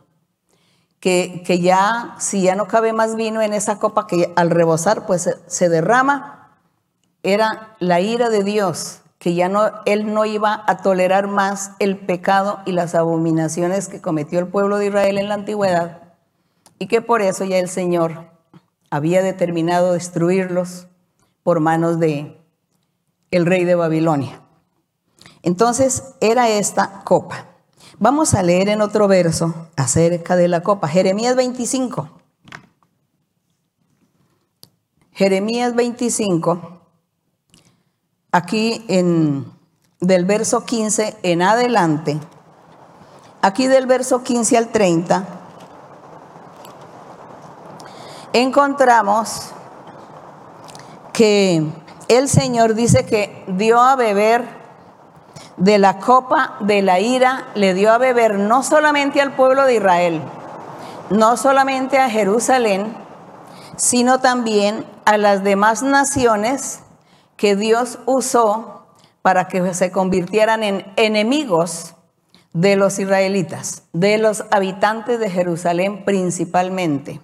que, 0.99 1.59
ya, 1.61 2.15
si 2.19 2.41
ya 2.41 2.55
no 2.55 2.67
cabe 2.67 2.93
más 2.93 3.15
vino 3.15 3.41
en 3.41 3.53
esa 3.53 3.79
copa, 3.79 4.07
que 4.07 4.33
al 4.35 4.49
rebosar, 4.49 5.05
pues 5.05 5.29
se, 5.47 5.69
derrama, 5.69 6.57
era 7.23 7.75
la 7.79 8.01
ira 8.01 8.29
de 8.29 8.43
Dios, 8.43 9.01
que 9.17 9.33
ya 9.33 9.49
no, 9.49 9.71
él 9.85 10.13
no 10.13 10.25
iba 10.25 10.63
a 10.67 10.77
tolerar 10.77 11.27
más 11.27 11.71
el 11.79 11.97
pecado 11.97 12.59
y 12.65 12.73
las 12.73 12.95
abominaciones 12.95 13.87
que 13.87 14.01
cometió 14.01 14.39
el 14.39 14.47
pueblo 14.47 14.77
de 14.77 14.87
Israel 14.87 15.17
en 15.17 15.29
la 15.29 15.35
antigüedad, 15.35 16.01
y 16.79 16.87
que 16.87 17.01
por 17.01 17.21
eso 17.21 17.45
ya 17.45 17.59
el 17.59 17.69
Señor 17.69 18.25
había 18.89 19.21
determinado 19.21 19.93
destruirlos 19.93 20.87
por 21.43 21.59
manos 21.59 21.99
de 21.99 22.41
el 23.31 23.45
rey 23.45 23.63
de 23.63 23.75
Babilonia. 23.75 24.41
Entonces 25.43 26.03
era 26.21 26.49
esta 26.49 27.01
copa. 27.03 27.45
Vamos 27.97 28.33
a 28.33 28.43
leer 28.43 28.69
en 28.69 28.81
otro 28.81 29.07
verso 29.07 29.67
acerca 29.75 30.35
de 30.35 30.47
la 30.47 30.61
copa. 30.61 30.87
Jeremías 30.87 31.35
25. 31.35 32.09
Jeremías 35.11 35.75
25. 35.75 36.81
Aquí 38.31 38.85
en 38.87 39.51
del 39.99 40.25
verso 40.25 40.65
15 40.65 41.17
en 41.23 41.41
adelante. 41.41 42.19
Aquí 43.41 43.67
del 43.67 43.85
verso 43.85 44.23
15 44.23 44.57
al 44.57 44.69
30 44.69 45.39
encontramos 48.33 49.51
que 51.13 51.65
el 52.07 52.29
Señor 52.29 52.75
dice 52.75 53.05
que 53.05 53.43
dio 53.47 53.81
a 53.81 53.95
beber 53.95 54.58
de 55.59 55.77
la 55.77 55.99
copa 55.99 56.55
de 56.61 56.81
la 56.81 56.99
ira 56.99 57.47
le 57.53 57.73
dio 57.73 57.91
a 57.91 57.97
beber 57.97 58.39
no 58.39 58.63
solamente 58.63 59.21
al 59.21 59.33
pueblo 59.33 59.65
de 59.65 59.75
Israel, 59.75 60.21
no 61.09 61.35
solamente 61.35 61.99
a 61.99 62.09
Jerusalén, 62.09 62.95
sino 63.75 64.19
también 64.19 64.85
a 65.05 65.17
las 65.17 65.43
demás 65.43 65.83
naciones 65.83 66.79
que 67.35 67.55
Dios 67.55 67.99
usó 68.05 68.87
para 69.21 69.49
que 69.49 69.73
se 69.73 69.91
convirtieran 69.91 70.63
en 70.63 70.85
enemigos 70.95 71.93
de 72.53 72.77
los 72.77 72.97
israelitas, 72.97 73.83
de 73.91 74.17
los 74.17 74.45
habitantes 74.51 75.19
de 75.19 75.29
Jerusalén 75.29 76.05
principalmente. 76.05 77.19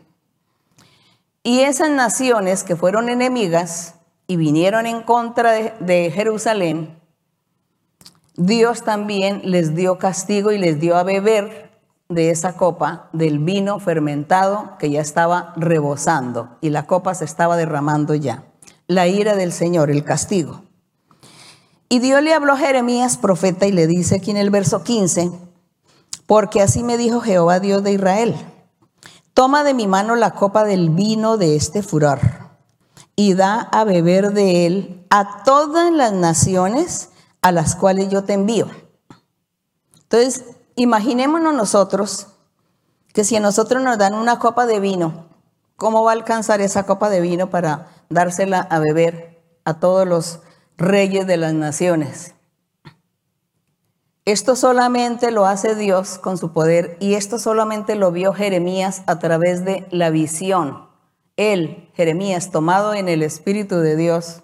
Y 1.42 1.62
esas 1.62 1.90
naciones 1.90 2.64
que 2.64 2.76
fueron 2.76 3.08
enemigas 3.08 3.96
y 4.28 4.36
vinieron 4.36 4.88
en 4.88 5.04
contra 5.04 5.52
de, 5.52 5.74
de 5.80 6.12
Jerusalén, 6.12 7.00
Dios 8.38 8.84
también 8.84 9.42
les 9.46 9.76
dio 9.76 9.98
castigo 9.98 10.52
y 10.52 10.58
les 10.58 10.80
dio 10.80 10.98
a 10.98 11.04
beber 11.04 11.72
de 12.10 12.32
esa 12.32 12.58
copa 12.58 13.10
del 13.14 13.40
vino 13.40 13.80
fermentado 13.80 14.78
que 14.78 14.90
ya 14.90 15.02
estaba 15.02 15.54
rebosando 15.56 16.58
y 16.62 16.70
la 16.70 16.86
copa 16.86 17.16
se 17.16 17.26
estaba 17.26 17.56
derramando 17.56 18.14
ya. 18.14 18.44
La 18.88 19.08
ira 19.08 19.36
del 19.36 19.52
Señor, 19.52 19.90
el 19.90 20.04
castigo. 20.04 20.64
Y 21.88 22.00
Dios 22.00 22.22
le 22.22 22.34
habló 22.34 22.54
a 22.54 22.58
Jeremías, 22.58 23.18
profeta, 23.18 23.68
y 23.68 23.72
le 23.72 23.88
dice 23.88 24.16
aquí 24.16 24.32
en 24.32 24.38
el 24.38 24.50
verso 24.50 24.84
15, 24.84 25.32
porque 26.28 26.62
así 26.62 26.84
me 26.84 26.98
dijo 26.98 27.22
Jehová 27.22 27.60
Dios 27.60 27.84
de 27.84 27.94
Israel, 27.94 28.36
toma 29.34 29.64
de 29.64 29.74
mi 29.74 29.88
mano 29.88 30.16
la 30.16 30.32
copa 30.32 30.66
del 30.66 30.90
vino 30.90 31.38
de 31.38 31.56
este 31.56 31.84
furor 31.84 32.20
y 33.16 33.34
da 33.34 33.62
a 33.62 33.86
beber 33.86 34.34
de 34.34 34.66
él 34.66 35.06
a 35.10 35.44
todas 35.44 35.92
las 35.92 36.12
naciones 36.12 37.10
a 37.46 37.52
las 37.52 37.76
cuales 37.76 38.10
yo 38.10 38.24
te 38.24 38.34
envío. 38.34 38.66
Entonces, 40.02 40.46
imaginémonos 40.76 41.54
nosotros 41.54 42.30
que 43.14 43.24
si 43.24 43.36
a 43.36 43.40
nosotros 43.40 43.84
nos 43.84 44.00
dan 44.00 44.16
una 44.16 44.40
copa 44.40 44.66
de 44.66 44.80
vino, 44.80 45.28
¿cómo 45.76 46.04
va 46.04 46.10
a 46.10 46.16
alcanzar 46.16 46.60
esa 46.60 46.88
copa 46.88 47.08
de 47.12 47.22
vino 47.22 47.52
para 47.52 47.92
dársela 48.10 48.62
a 48.62 48.80
beber 48.80 49.44
a 49.64 49.76
todos 49.76 50.08
los 50.08 50.40
reyes 50.76 51.28
de 51.28 51.38
las 51.38 51.54
naciones? 51.54 52.34
Esto 54.26 54.56
solamente 54.56 55.30
lo 55.30 55.46
hace 55.46 55.76
Dios 55.76 56.18
con 56.18 56.40
su 56.40 56.52
poder 56.52 56.98
y 57.00 57.14
esto 57.14 57.38
solamente 57.38 57.94
lo 57.94 58.12
vio 58.12 58.34
Jeremías 58.34 59.04
a 59.06 59.20
través 59.20 59.64
de 59.64 59.86
la 59.92 60.10
visión. 60.10 60.90
Él, 61.38 61.92
Jeremías, 61.94 62.50
tomado 62.50 62.96
en 62.96 63.08
el 63.08 63.22
Espíritu 63.22 63.76
de 63.82 63.96
Dios, 63.96 64.42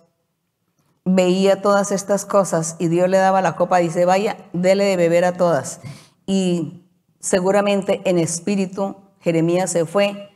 veía 1.05 1.61
todas 1.61 1.91
estas 1.91 2.25
cosas 2.25 2.75
y 2.79 2.87
Dios 2.87 3.09
le 3.09 3.17
daba 3.17 3.41
la 3.41 3.55
copa 3.55 3.77
dice, 3.77 4.05
vaya, 4.05 4.37
dele 4.53 4.85
de 4.85 4.97
beber 4.97 5.25
a 5.25 5.33
todas. 5.33 5.81
Y 6.25 6.85
seguramente 7.19 8.01
en 8.05 8.17
espíritu 8.17 8.95
Jeremías 9.19 9.71
se 9.71 9.85
fue 9.85 10.29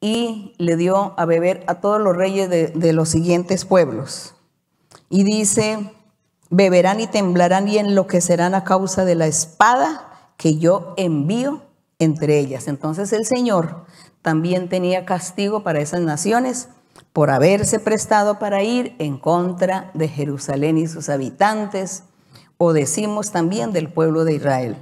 y 0.00 0.54
le 0.58 0.76
dio 0.76 1.14
a 1.16 1.24
beber 1.24 1.64
a 1.66 1.80
todos 1.80 2.00
los 2.00 2.16
reyes 2.16 2.48
de, 2.48 2.68
de 2.68 2.92
los 2.92 3.08
siguientes 3.08 3.64
pueblos. 3.64 4.34
Y 5.08 5.24
dice, 5.24 5.92
beberán 6.50 7.00
y 7.00 7.06
temblarán 7.06 7.68
y 7.68 7.78
enloquecerán 7.78 8.54
a 8.54 8.64
causa 8.64 9.04
de 9.04 9.14
la 9.14 9.26
espada 9.26 10.30
que 10.36 10.58
yo 10.58 10.94
envío 10.96 11.62
entre 11.98 12.38
ellas. 12.38 12.68
Entonces 12.68 13.12
el 13.12 13.24
Señor 13.24 13.86
también 14.22 14.68
tenía 14.68 15.04
castigo 15.04 15.62
para 15.62 15.80
esas 15.80 16.00
naciones 16.00 16.68
por 17.16 17.30
haberse 17.30 17.80
prestado 17.80 18.38
para 18.38 18.62
ir 18.62 18.94
en 18.98 19.16
contra 19.16 19.90
de 19.94 20.06
Jerusalén 20.06 20.76
y 20.76 20.86
sus 20.86 21.08
habitantes, 21.08 22.02
o 22.58 22.74
decimos 22.74 23.30
también 23.30 23.72
del 23.72 23.90
pueblo 23.90 24.26
de 24.26 24.34
Israel. 24.34 24.76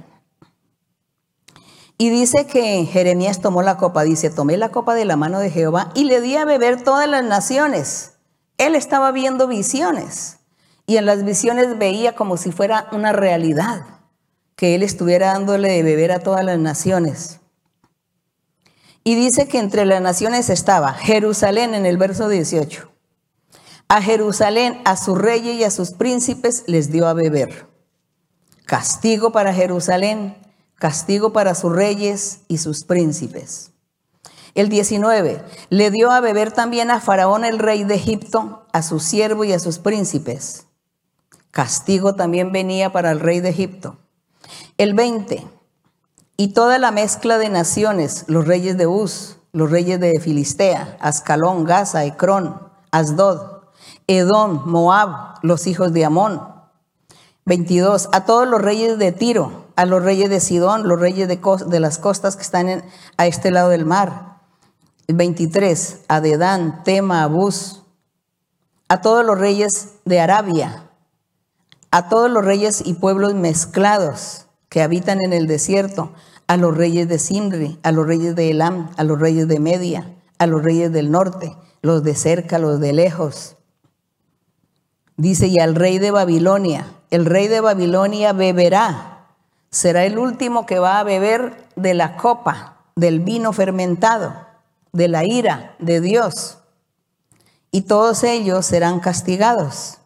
Y 1.97 2.09
dice 2.09 2.45
que 2.45 2.83
Jeremías 2.83 3.39
tomó 3.39 3.61
la 3.61 3.77
copa, 3.77 4.03
dice, 4.03 4.29
tomé 4.29 4.57
la 4.57 4.67
copa 4.67 4.95
de 4.95 5.05
la 5.05 5.15
mano 5.15 5.39
de 5.39 5.49
Jehová 5.49 5.93
y 5.95 6.03
le 6.03 6.19
di 6.19 6.35
a 6.35 6.43
beber 6.43 6.83
todas 6.83 7.07
las 7.07 7.23
naciones. 7.23 8.15
Él 8.57 8.75
estaba 8.75 9.13
viendo 9.13 9.47
visiones 9.47 10.39
y 10.85 10.97
en 10.97 11.05
las 11.05 11.23
visiones 11.23 11.77
veía 11.77 12.15
como 12.17 12.35
si 12.35 12.51
fuera 12.51 12.89
una 12.91 13.13
realidad, 13.13 13.83
que 14.57 14.75
él 14.75 14.83
estuviera 14.83 15.27
dándole 15.27 15.69
de 15.69 15.83
beber 15.83 16.11
a 16.11 16.19
todas 16.19 16.43
las 16.43 16.59
naciones. 16.59 17.39
Y 19.07 19.13
dice 19.13 19.47
que 19.47 19.59
entre 19.59 19.85
las 19.85 20.01
naciones 20.01 20.49
estaba 20.49 20.91
Jerusalén 20.93 21.75
en 21.75 21.85
el 21.85 21.95
verso 21.95 22.27
18. 22.27 22.91
A 23.87 24.01
Jerusalén, 24.01 24.81
a 24.83 24.97
su 24.97 25.13
rey 25.13 25.47
y 25.47 25.63
a 25.63 25.69
sus 25.69 25.91
príncipes 25.91 26.63
les 26.65 26.91
dio 26.91 27.07
a 27.07 27.13
beber. 27.13 27.67
Castigo 28.65 29.31
para 29.31 29.53
Jerusalén, 29.53 30.35
castigo 30.73 31.33
para 31.33 31.53
sus 31.53 31.71
reyes 31.71 32.39
y 32.47 32.57
sus 32.57 32.83
príncipes. 32.83 33.73
El 34.55 34.69
19, 34.69 35.43
le 35.69 35.91
dio 35.91 36.09
a 36.09 36.19
beber 36.19 36.51
también 36.51 36.89
a 36.89 36.99
Faraón 36.99 37.45
el 37.45 37.59
rey 37.59 37.83
de 37.83 37.93
Egipto, 37.93 38.65
a 38.73 38.81
su 38.81 38.99
siervo 38.99 39.43
y 39.43 39.53
a 39.53 39.59
sus 39.59 39.77
príncipes. 39.77 40.65
Castigo 41.51 42.15
también 42.15 42.51
venía 42.51 42.91
para 42.91 43.11
el 43.11 43.19
rey 43.19 43.39
de 43.39 43.49
Egipto. 43.49 43.99
El 44.79 44.95
20, 44.95 45.45
y 46.37 46.49
toda 46.49 46.79
la 46.79 46.91
mezcla 46.91 47.37
de 47.37 47.49
naciones, 47.49 48.25
los 48.27 48.45
reyes 48.45 48.77
de 48.77 48.87
Uz, 48.87 49.37
los 49.53 49.71
reyes 49.71 49.99
de 49.99 50.19
Filistea, 50.19 50.97
Ascalón, 50.99 51.63
Gaza, 51.63 52.03
Ecrón, 52.03 52.59
Asdod, 52.91 53.63
Edom, 54.07 54.63
Moab, 54.65 55.39
los 55.43 55.65
hijos 55.65 55.93
de 55.93 56.03
Amón. 56.03 56.41
22. 57.45 58.09
A 58.11 58.25
todos 58.25 58.47
los 58.47 58.61
reyes 58.61 58.97
de 58.97 59.11
Tiro, 59.11 59.65
a 59.75 59.85
los 59.85 60.03
reyes 60.03 60.29
de 60.29 60.39
Sidón, 60.39 60.87
los 60.87 60.99
reyes 60.99 61.27
de, 61.27 61.39
de 61.67 61.79
las 61.79 61.99
costas 61.99 62.35
que 62.35 62.41
están 62.41 62.83
a 63.17 63.27
este 63.27 63.51
lado 63.51 63.69
del 63.69 63.85
mar. 63.85 64.39
23. 65.07 66.01
A 66.07 66.19
Dedán, 66.19 66.83
Tema, 66.83 67.23
Abús, 67.23 67.83
a 68.89 69.01
todos 69.01 69.23
los 69.23 69.37
reyes 69.37 69.93
de 70.03 70.19
Arabia, 70.19 70.89
a 71.91 72.09
todos 72.09 72.29
los 72.29 72.43
reyes 72.43 72.81
y 72.85 72.95
pueblos 72.95 73.35
mezclados 73.35 74.44
que 74.75 74.81
habitan 74.81 75.21
en 75.21 75.31
el 75.31 75.47
desierto, 75.47 76.11
a 76.47 76.57
los 76.57 76.75
reyes 76.75 77.07
de 77.07 77.17
Simri, 77.17 77.79
a 77.81 77.93
los 77.93 78.05
reyes 78.05 78.35
de 78.35 78.51
Elam, 78.51 78.91
a 78.97 79.05
los 79.05 79.17
reyes 79.17 79.47
de 79.47 79.61
Media, 79.61 80.13
a 80.37 80.47
los 80.47 80.61
reyes 80.65 80.91
del 80.91 81.11
norte, 81.11 81.55
los 81.81 82.03
de 82.03 82.13
cerca, 82.13 82.59
los 82.59 82.81
de 82.81 82.91
lejos. 82.91 83.55
Dice, 85.15 85.47
y 85.47 85.59
al 85.59 85.75
rey 85.75 85.97
de 85.97 86.11
Babilonia, 86.11 86.87
el 87.09 87.25
rey 87.25 87.47
de 87.47 87.61
Babilonia 87.61 88.33
beberá, 88.33 89.27
será 89.69 90.03
el 90.03 90.17
último 90.17 90.65
que 90.65 90.77
va 90.77 90.99
a 90.99 91.05
beber 91.05 91.55
de 91.77 91.93
la 91.93 92.17
copa, 92.17 92.79
del 92.97 93.21
vino 93.21 93.53
fermentado, 93.53 94.35
de 94.91 95.07
la 95.07 95.23
ira 95.23 95.77
de 95.79 96.01
Dios. 96.01 96.57
Y 97.71 97.83
todos 97.83 98.25
ellos 98.25 98.65
serán 98.65 98.99
castigados. 98.99 99.99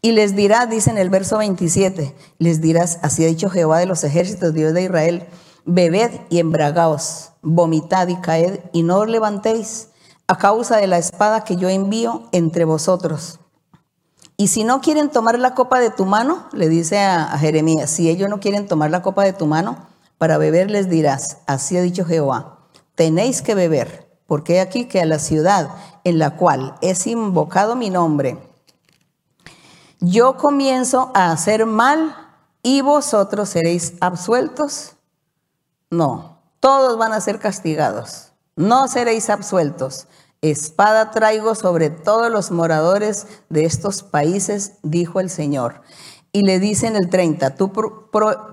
Y 0.00 0.12
les 0.12 0.34
dirá, 0.34 0.66
dice 0.66 0.90
en 0.90 0.98
el 0.98 1.10
verso 1.10 1.38
27, 1.38 2.14
les 2.38 2.60
dirás, 2.60 2.98
así 3.02 3.24
ha 3.24 3.28
dicho 3.28 3.50
Jehová 3.50 3.78
de 3.78 3.86
los 3.86 4.04
ejércitos, 4.04 4.54
Dios 4.54 4.72
de 4.72 4.82
Israel, 4.82 5.26
bebed 5.64 6.10
y 6.30 6.38
embragaos, 6.38 7.32
vomitad 7.42 8.08
y 8.08 8.16
caed 8.16 8.60
y 8.72 8.82
no 8.82 8.98
os 8.98 9.08
levantéis 9.08 9.88
a 10.26 10.38
causa 10.38 10.76
de 10.76 10.86
la 10.86 10.98
espada 10.98 11.44
que 11.44 11.56
yo 11.56 11.68
envío 11.68 12.28
entre 12.32 12.64
vosotros. 12.64 13.40
Y 14.36 14.48
si 14.48 14.62
no 14.62 14.80
quieren 14.80 15.10
tomar 15.10 15.38
la 15.38 15.54
copa 15.54 15.80
de 15.80 15.90
tu 15.90 16.04
mano, 16.04 16.46
le 16.52 16.68
dice 16.68 17.00
a, 17.00 17.36
Jeremías, 17.38 17.90
si 17.90 18.08
ellos 18.08 18.30
no 18.30 18.38
quieren 18.38 18.68
tomar 18.68 18.90
la 18.90 19.02
copa 19.02 19.24
de 19.24 19.32
tu 19.32 19.46
mano, 19.46 19.88
para 20.16 20.38
beber 20.38 20.70
les 20.70 20.88
dirás, 20.88 21.38
así 21.46 21.76
ha 21.76 21.82
dicho 21.82 22.04
Jehová, 22.04 22.58
tenéis 22.94 23.42
que 23.42 23.54
beber, 23.54 24.08
porque 24.26 24.60
aquí 24.60 24.86
que 24.86 25.00
a 25.00 25.06
la 25.06 25.18
ciudad 25.18 25.70
en 26.04 26.18
la 26.18 26.36
cual 26.36 26.76
es 26.82 27.06
invocado 27.06 27.74
mi 27.74 27.90
nombre, 27.90 28.38
yo 30.00 30.36
comienzo 30.36 31.10
a 31.14 31.32
hacer 31.32 31.66
mal 31.66 32.14
y 32.62 32.80
vosotros 32.80 33.48
seréis 33.48 33.94
absueltos. 34.00 34.92
No, 35.90 36.38
todos 36.60 36.98
van 36.98 37.12
a 37.12 37.20
ser 37.20 37.38
castigados. 37.38 38.32
No 38.56 38.88
seréis 38.88 39.30
absueltos. 39.30 40.06
Espada 40.40 41.10
traigo 41.10 41.54
sobre 41.54 41.90
todos 41.90 42.30
los 42.30 42.50
moradores 42.50 43.26
de 43.48 43.64
estos 43.64 44.02
países, 44.02 44.74
dijo 44.82 45.20
el 45.20 45.30
Señor. 45.30 45.82
Y 46.30 46.42
le 46.42 46.60
dice 46.60 46.86
en 46.86 46.94
el 46.94 47.08
30, 47.08 47.56
tú 47.56 47.72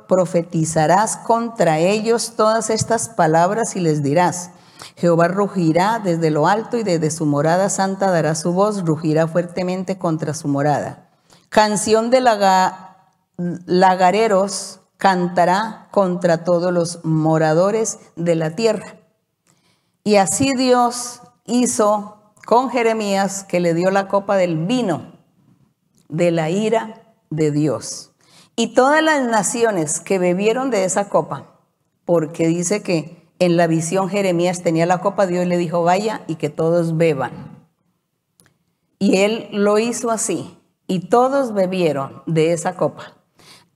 profetizarás 0.07 1.17
contra 1.17 1.77
ellos 1.79 2.33
todas 2.35 2.69
estas 2.69 3.09
palabras 3.09 3.75
y 3.75 3.81
les 3.81 4.01
dirás, 4.01 4.51
Jehová 4.95 5.27
rugirá 5.27 5.99
desde 6.03 6.31
lo 6.31 6.47
alto 6.47 6.77
y 6.77 6.83
desde 6.83 7.11
su 7.11 7.25
morada 7.25 7.69
santa 7.69 8.09
dará 8.11 8.33
su 8.35 8.53
voz, 8.53 8.83
rugirá 8.85 9.27
fuertemente 9.27 9.97
contra 9.97 10.33
su 10.33 10.47
morada. 10.47 11.04
Canción 11.55 12.09
de 12.09 12.19
lagareros 13.65 14.81
cantará 14.97 15.87
contra 15.89 16.43
todos 16.43 16.73
los 16.73 17.05
moradores 17.05 17.99
de 18.17 18.35
la 18.35 18.57
tierra. 18.57 18.99
Y 20.03 20.17
así 20.17 20.51
Dios 20.57 21.21
hizo 21.45 22.33
con 22.45 22.69
Jeremías 22.71 23.45
que 23.45 23.61
le 23.61 23.73
dio 23.73 23.89
la 23.89 24.09
copa 24.09 24.35
del 24.35 24.65
vino 24.65 25.13
de 26.09 26.31
la 26.31 26.49
ira 26.49 27.13
de 27.29 27.51
Dios. 27.51 28.11
Y 28.57 28.73
todas 28.73 29.01
las 29.01 29.25
naciones 29.25 30.01
que 30.01 30.19
bebieron 30.19 30.71
de 30.71 30.83
esa 30.83 31.07
copa, 31.07 31.61
porque 32.03 32.47
dice 32.47 32.83
que 32.83 33.29
en 33.39 33.55
la 33.55 33.67
visión 33.67 34.09
Jeremías 34.09 34.61
tenía 34.61 34.85
la 34.85 34.99
copa, 34.99 35.25
Dios 35.25 35.47
le 35.47 35.57
dijo, 35.57 35.83
vaya 35.83 36.25
y 36.27 36.35
que 36.35 36.49
todos 36.49 36.97
beban. 36.97 37.65
Y 38.99 39.19
él 39.19 39.47
lo 39.53 39.79
hizo 39.79 40.11
así 40.11 40.54
y 40.87 41.09
todos 41.09 41.53
bebieron 41.53 42.23
de 42.25 42.53
esa 42.53 42.75
copa. 42.75 43.13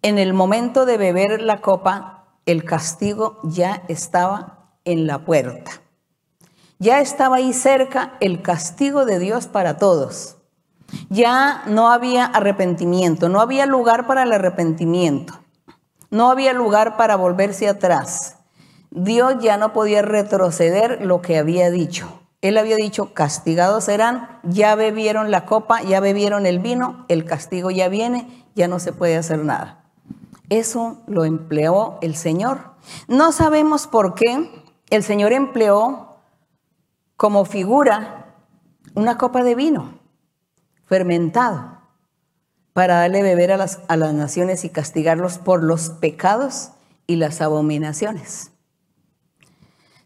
En 0.02 0.17
el 0.17 0.34
momento 0.34 0.86
de 0.86 0.98
beber 0.98 1.41
la 1.41 1.62
copa, 1.62 2.26
el 2.45 2.63
castigo 2.63 3.39
ya 3.43 3.84
estaba 3.88 4.74
en 4.86 5.08
la 5.08 5.26
puerta. 5.26 5.72
Ya 6.80 7.02
estaba 7.02 7.38
ahí 7.38 7.52
cerca 7.54 8.13
el 8.22 8.41
castigo 8.41 9.06
de 9.06 9.19
Dios 9.19 9.48
para 9.48 9.78
todos. 9.78 10.38
Ya 11.10 11.63
no 11.67 11.91
había 11.91 12.26
arrepentimiento, 12.26 13.30
no 13.30 13.41
había 13.41 13.65
lugar 13.65 14.08
para 14.08 14.24
el 14.24 14.32
arrepentimiento, 14.32 15.34
no 16.10 16.32
había 16.32 16.54
lugar 16.54 16.98
para 16.98 17.15
volverse 17.15 17.67
atrás. 17.67 18.38
Dios 18.91 19.36
ya 19.39 19.58
no 19.58 19.74
podía 19.74 20.02
retroceder 20.02 21.06
lo 21.06 21.22
que 21.22 21.38
había 21.38 21.69
dicho. 21.69 22.18
Él 22.41 22.58
había 22.58 22.78
dicho, 22.78 23.13
castigados 23.13 23.86
serán, 23.86 24.39
ya 24.43 24.75
bebieron 24.75 25.30
la 25.30 25.45
copa, 25.45 25.82
ya 25.82 25.99
bebieron 25.99 26.45
el 26.45 26.60
vino, 26.60 27.06
el 27.10 27.25
castigo 27.25 27.69
ya 27.69 27.89
viene, 27.89 28.45
ya 28.56 28.67
no 28.67 28.80
se 28.80 28.93
puede 28.93 29.17
hacer 29.17 29.43
nada. 29.43 29.84
Eso 30.49 31.02
lo 31.06 31.25
empleó 31.25 31.97
el 32.02 32.15
Señor. 32.15 32.71
No 33.08 33.32
sabemos 33.32 33.88
por 33.88 34.15
qué 34.15 34.63
el 34.89 35.04
Señor 35.04 35.34
empleó 35.34 36.17
como 37.17 37.43
figura 37.43 38.36
una 38.95 39.17
copa 39.17 39.43
de 39.43 39.56
vino 39.56 39.99
fermentado 40.86 41.78
para 42.73 42.95
darle 42.95 43.21
beber 43.21 43.52
a 43.52 43.58
las, 43.58 43.82
a 43.89 43.97
las 43.97 44.13
naciones 44.13 44.63
y 44.63 44.69
castigarlos 44.69 45.38
por 45.38 45.62
los 45.62 45.89
pecados 45.89 46.71
y 47.06 47.17
las 47.17 47.41
abominaciones. 47.41 48.52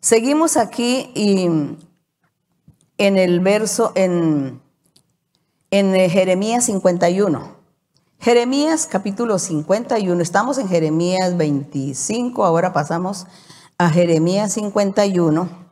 Seguimos 0.02 0.58
aquí 0.58 1.12
y 1.16 1.78
en 2.98 3.18
el 3.18 3.40
verso, 3.40 3.92
en, 3.96 4.62
en 5.72 6.10
Jeremías 6.10 6.66
51. 6.66 7.64
Jeremías 8.20 8.88
capítulo 8.90 9.38
51, 9.38 10.22
estamos 10.22 10.58
en 10.58 10.70
Jeremías 10.70 11.36
25, 11.36 12.46
ahora 12.46 12.72
pasamos 12.72 13.28
a 13.78 13.90
Jeremías 13.90 14.54
51. 14.54 15.64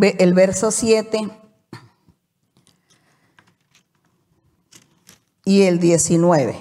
El 0.00 0.34
verso 0.34 0.70
7 0.70 1.30
y 5.46 5.62
el 5.62 5.80
19. 5.80 6.60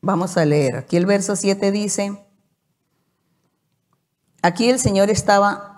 Vamos 0.00 0.36
a 0.36 0.44
leer. 0.44 0.78
Aquí 0.78 0.96
el 0.96 1.06
verso 1.06 1.36
7 1.36 1.70
dice, 1.70 2.26
aquí 4.42 4.68
el 4.68 4.80
Señor 4.80 5.10
estaba 5.10 5.75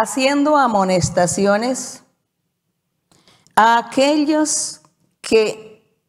haciendo 0.00 0.56
amonestaciones 0.56 2.04
a 3.56 3.78
aquellos 3.78 4.80
que 5.20 6.00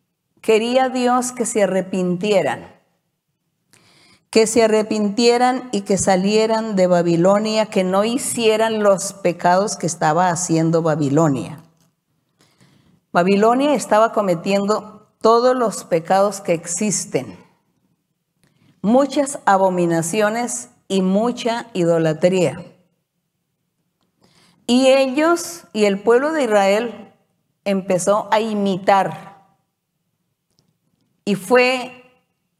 quería 0.41 0.89
Dios 0.89 1.31
que 1.31 1.47
se 1.47 1.63
arrepintieran, 1.63 2.71
que 4.29 4.45
se 4.45 4.63
arrepintieran 4.63 5.69
y 5.71 5.81
que 5.81 5.97
salieran 5.97 6.75
de 6.75 6.85
Babilonia, 6.85 7.65
que 7.65 7.83
no 7.83 8.03
hicieran 8.03 8.83
los 8.83 9.13
pecados 9.13 9.75
que 9.75 9.87
estaba 9.87 10.29
haciendo 10.29 10.83
Babilonia. 10.83 11.63
Babilonia 13.11 13.73
estaba 13.73 14.13
cometiendo 14.13 15.07
todos 15.19 15.55
los 15.55 15.83
pecados 15.83 16.41
que 16.41 16.53
existen, 16.53 17.43
muchas 18.83 19.39
abominaciones 19.45 20.69
y 20.87 21.01
mucha 21.01 21.65
idolatría. 21.73 22.63
Y 24.69 24.85
ellos 24.89 25.63
y 25.73 25.85
el 25.85 25.99
pueblo 25.99 26.31
de 26.31 26.43
Israel 26.43 27.11
empezó 27.65 28.27
a 28.31 28.39
imitar. 28.39 29.35
Y 31.25 31.33
fue, 31.33 32.03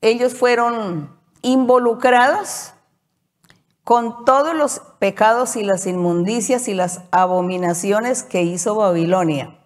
ellos 0.01 0.33
fueron 0.33 1.15
involucrados 1.43 2.73
con 3.83 4.25
todos 4.25 4.55
los 4.55 4.81
pecados 4.97 5.55
y 5.55 5.61
las 5.61 5.85
inmundicias 5.85 6.67
y 6.67 6.73
las 6.73 7.01
abominaciones 7.11 8.23
que 8.23 8.41
hizo 8.41 8.73
Babilonia. 8.73 9.59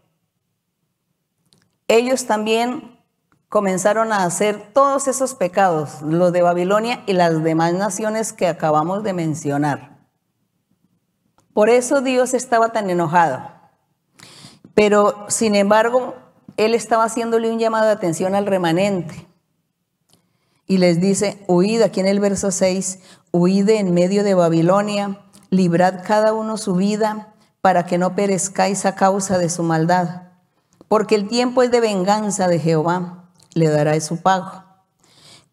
Ellos 1.88 2.25
también 2.25 2.99
comenzaron 3.47 4.12
a 4.12 4.25
hacer 4.25 4.73
todos 4.73 5.08
esos 5.08 5.34
pecados, 5.34 6.01
los 6.01 6.34
de 6.34 6.41
Babilonia 6.41 7.03
y 7.06 7.13
las 7.13 7.41
demás 7.41 7.73
naciones 7.73 8.34
que 8.34 8.47
acabamos 8.47 9.01
de 9.03 9.13
mencionar. 9.13 9.92
Por 11.54 11.70
eso 11.70 12.02
Dios 12.02 12.34
estaba 12.34 12.70
tan 12.70 12.89
enojado. 12.89 13.44
Pero, 14.74 15.26
sin 15.28 15.54
embargo, 15.54 16.16
Él 16.58 16.74
estaba 16.74 17.04
haciéndole 17.04 17.52
un 17.52 17.60
llamado 17.60 17.86
de 17.86 17.92
atención 17.92 18.34
al 18.34 18.48
remanente. 18.48 19.28
Y 20.66 20.78
les 20.78 21.00
dice, 21.00 21.44
huid, 21.48 21.82
aquí 21.84 22.00
en 22.00 22.08
el 22.08 22.20
verso 22.20 22.50
6, 22.50 23.00
huid 23.32 23.70
en 23.70 23.94
medio 23.94 24.24
de 24.24 24.34
Babilonia, 24.34 25.20
librad 25.52 26.04
cada 26.04 26.34
uno 26.34 26.58
su 26.58 26.74
vida 26.74 27.34
para 27.62 27.86
que 27.86 28.00
no 28.00 28.16
perezcáis 28.16 28.86
a 28.86 28.96
causa 28.96 29.38
de 29.38 29.50
su 29.50 29.62
maldad. 29.62 30.24
Porque 30.88 31.13
el 31.13 31.28
tiempo 31.28 31.62
es 31.62 31.70
de 31.70 31.82
venganza 31.82 32.48
de 32.48 32.60
Jehová, 32.60 33.26
le 33.54 33.70
dará 33.70 34.00
su 34.02 34.22
pago. 34.22 34.63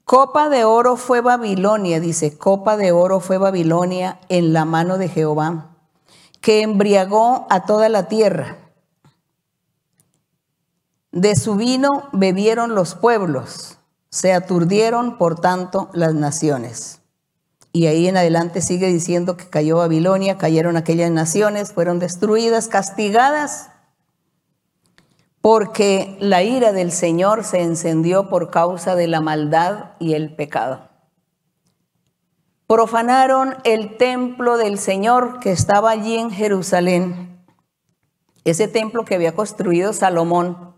Copa 0.05 0.49
de 0.49 0.65
oro 0.65 0.97
fue 0.97 1.21
Babilonia, 1.21 2.01
dice, 2.01 2.39
copa 2.39 2.79
de 2.79 2.91
oro 2.91 3.21
fue 3.21 3.37
Babilonia 3.37 4.19
en 4.29 4.55
la 4.55 4.65
mano 4.65 4.97
de 4.97 5.09
Jehová 5.09 5.70
que 6.41 6.63
embriagó 6.63 7.47
a 7.51 7.65
toda 7.65 7.89
la 7.89 8.09
tierra. 8.09 8.57
De 11.13 11.37
su 11.37 11.57
vino 11.57 12.09
bebieron 12.13 12.75
los 12.75 12.95
pueblos, 12.95 13.79
se 14.11 14.33
aturdieron 14.33 15.19
por 15.19 15.41
tanto 15.41 15.91
las 15.93 16.15
naciones. 16.15 17.01
Y 17.73 17.87
ahí 17.87 18.09
en 18.09 18.17
adelante 18.17 18.63
sigue 18.63 18.89
diciendo 18.89 19.37
que 19.37 19.49
cayó 19.49 19.77
Babilonia, 19.77 20.39
cayeron 20.39 20.77
aquellas 20.77 21.11
naciones, 21.11 21.73
fueron 21.73 21.99
destruidas, 21.99 22.69
castigadas, 22.69 23.71
porque 25.41 26.17
la 26.21 26.43
ira 26.43 26.73
del 26.73 26.93
Señor 26.93 27.45
se 27.45 27.63
encendió 27.63 28.29
por 28.29 28.51
causa 28.51 28.95
de 28.95 29.07
la 29.07 29.21
maldad 29.21 29.93
y 29.99 30.15
el 30.15 30.35
pecado. 30.35 30.90
Profanaron 32.71 33.57
el 33.65 33.97
templo 33.97 34.57
del 34.57 34.79
Señor 34.79 35.41
que 35.41 35.51
estaba 35.51 35.91
allí 35.91 36.17
en 36.17 36.31
Jerusalén, 36.31 37.45
ese 38.45 38.69
templo 38.69 39.05
que 39.05 39.17
había 39.17 39.35
construido 39.35 39.93
Salomón, 39.93 40.73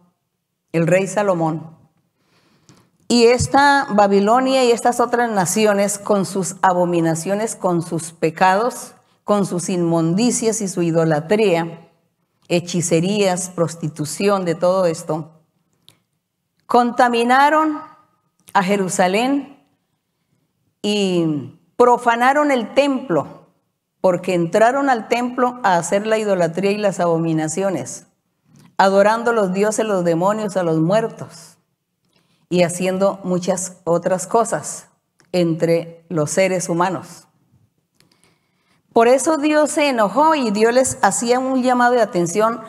el 0.73 0.87
rey 0.87 1.07
Salomón. 1.07 1.77
Y 3.09 3.25
esta 3.25 3.89
Babilonia 3.91 4.65
y 4.65 4.71
estas 4.71 5.01
otras 5.01 5.31
naciones 5.31 5.99
con 5.99 6.25
sus 6.25 6.57
abominaciones, 6.63 7.57
con 7.57 7.83
sus 7.83 8.13
pecados, 8.13 8.95
con 9.23 9.45
sus 9.45 9.69
inmundicias 9.69 10.63
y 10.63 10.69
su 10.69 10.81
idolatría, 10.81 11.91
hechicerías, 12.49 13.51
prostitución, 13.51 14.47
de 14.47 14.55
todo 14.55 14.87
esto, 14.87 15.43
contaminaron 16.65 17.83
a 18.55 18.63
Jerusalén 18.63 19.63
y 20.81 21.59
profanaron 21.77 22.51
el 22.51 22.75
templo, 22.75 23.47
porque 24.01 24.35
entraron 24.35 24.91
al 24.91 25.09
templo 25.09 25.61
a 25.63 25.77
hacer 25.77 26.07
la 26.07 26.19
idolatría 26.19 26.73
y 26.73 26.79
las 26.79 27.01
abominaciones, 27.01 28.07
adorando 28.77 29.31
a 29.31 29.35
los 29.35 29.53
dioses, 29.53 29.87
los 29.87 30.05
demonios, 30.05 30.57
a 30.57 30.63
los 30.63 30.79
muertos 30.79 31.59
y 32.49 32.65
haciendo 32.65 33.21
muchas 33.25 33.79
otras 33.85 34.27
cosas 34.27 34.89
entre 35.33 36.05
los 36.09 36.31
seres 36.31 36.69
humanos. 36.69 37.27
Por 38.93 39.09
eso 39.09 39.39
Dios 39.39 39.71
se 39.71 39.89
enojó 39.89 40.35
y 40.35 40.51
Dios 40.51 40.75
les 40.75 40.99
hacía 41.01 41.39
un 41.39 41.63
llamado 41.63 41.95
de 41.95 42.03
atención 42.03 42.61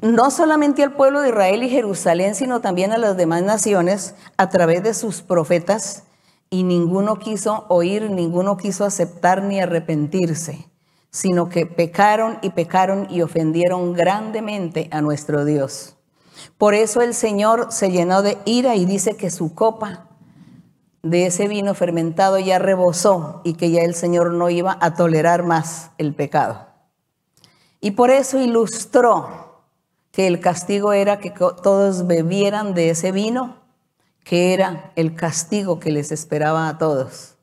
no 0.00 0.30
solamente 0.30 0.82
al 0.82 0.94
pueblo 0.94 1.20
de 1.20 1.28
Israel 1.28 1.62
y 1.62 1.68
Jerusalén, 1.68 2.34
sino 2.34 2.60
también 2.60 2.92
a 2.92 2.98
las 2.98 3.16
demás 3.16 3.42
naciones 3.42 4.14
a 4.38 4.48
través 4.48 4.82
de 4.82 4.94
sus 4.94 5.20
profetas 5.20 6.04
y 6.50 6.64
ninguno 6.64 7.18
quiso 7.18 7.64
oír, 7.68 8.10
ninguno 8.10 8.56
quiso 8.56 8.84
aceptar 8.84 9.44
ni 9.44 9.60
arrepentirse, 9.60 10.68
sino 11.10 11.48
que 11.48 11.64
pecaron 11.64 12.38
y 12.42 12.50
pecaron 12.50 13.06
y 13.08 13.22
ofendieron 13.22 13.92
grandemente 13.92 14.88
a 14.90 15.00
nuestro 15.00 15.44
Dios. 15.44 15.96
Por 16.58 16.74
eso 16.74 17.00
el 17.00 17.14
Señor 17.14 17.68
se 17.70 17.90
llenó 17.90 18.22
de 18.22 18.38
ira 18.44 18.74
y 18.74 18.84
dice 18.84 19.16
que 19.16 19.30
su 19.30 19.54
copa 19.54 20.08
de 21.02 21.26
ese 21.26 21.48
vino 21.48 21.74
fermentado 21.74 22.38
ya 22.38 22.58
rebosó 22.58 23.40
y 23.44 23.54
que 23.54 23.70
ya 23.70 23.82
el 23.82 23.94
Señor 23.94 24.32
no 24.32 24.50
iba 24.50 24.76
a 24.80 24.94
tolerar 24.94 25.44
más 25.44 25.90
el 25.98 26.14
pecado. 26.14 26.66
Y 27.80 27.92
por 27.92 28.10
eso 28.10 28.38
ilustró 28.38 29.62
que 30.12 30.26
el 30.26 30.40
castigo 30.40 30.92
era 30.92 31.18
que 31.18 31.30
todos 31.30 32.06
bebieran 32.06 32.74
de 32.74 32.90
ese 32.90 33.12
vino, 33.12 33.59
que 34.30 34.54
era 34.54 34.92
el 34.94 35.16
castigo 35.16 35.80
que 35.80 35.90
les 35.90 36.12
esperaba 36.12 36.68
a 36.68 36.78
todos. 36.78 37.34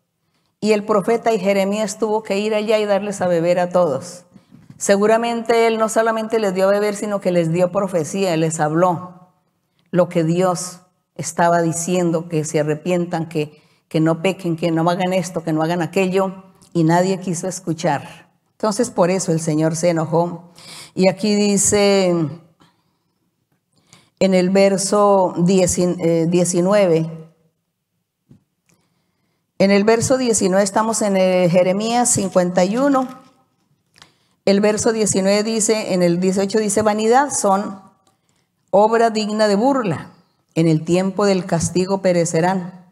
Y 0.61 0.71
el 0.71 0.85
profeta 0.85 1.33
y 1.33 1.37
Jeremías 1.37 1.99
tuvo 1.99 2.23
que 2.23 2.39
ir 2.39 2.55
allá 2.55 2.79
y 2.79 2.85
darles 2.85 3.19
a 3.19 3.27
beber 3.27 3.59
a 3.59 3.67
todos. 3.67 4.23
Seguramente 4.77 5.67
Él 5.67 5.79
no 5.79 5.89
solamente 5.89 6.39
les 6.39 6.53
dio 6.53 6.63
a 6.63 6.71
beber, 6.71 6.95
sino 6.95 7.19
que 7.19 7.33
les 7.33 7.51
dio 7.51 7.73
profecía, 7.73 8.37
les 8.37 8.61
habló 8.61 9.33
lo 9.91 10.07
que 10.07 10.23
Dios 10.23 10.79
estaba 11.15 11.61
diciendo, 11.61 12.29
que 12.29 12.45
se 12.45 12.61
arrepientan, 12.61 13.27
que, 13.27 13.61
que 13.89 13.99
no 13.99 14.21
pequen, 14.21 14.55
que 14.55 14.71
no 14.71 14.89
hagan 14.89 15.11
esto, 15.11 15.43
que 15.43 15.51
no 15.51 15.63
hagan 15.63 15.81
aquello, 15.81 16.45
y 16.71 16.85
nadie 16.85 17.19
quiso 17.19 17.49
escuchar. 17.49 18.29
Entonces 18.51 18.91
por 18.91 19.09
eso 19.09 19.33
el 19.33 19.41
Señor 19.41 19.75
se 19.75 19.89
enojó. 19.89 20.53
Y 20.95 21.09
aquí 21.09 21.35
dice 21.35 22.15
en 24.19 24.33
el 24.33 24.49
verso 24.49 25.33
19, 25.37 26.97
eh, 26.97 27.27
en 29.59 29.71
el 29.71 29.83
verso 29.83 30.17
19 30.17 30.63
estamos 30.63 31.01
en 31.01 31.15
Jeremías 31.49 32.09
51. 32.09 33.07
El 34.45 34.61
verso 34.61 34.93
19 34.93 35.43
dice, 35.43 35.93
en 35.93 36.03
el 36.03 36.19
18 36.19 36.59
dice, 36.59 36.81
vanidad 36.81 37.31
son 37.31 37.81
obra 38.69 39.09
digna 39.09 39.47
de 39.47 39.55
burla, 39.55 40.11
en 40.55 40.67
el 40.67 40.85
tiempo 40.85 41.25
del 41.25 41.45
castigo 41.45 42.01
perecerán. 42.01 42.85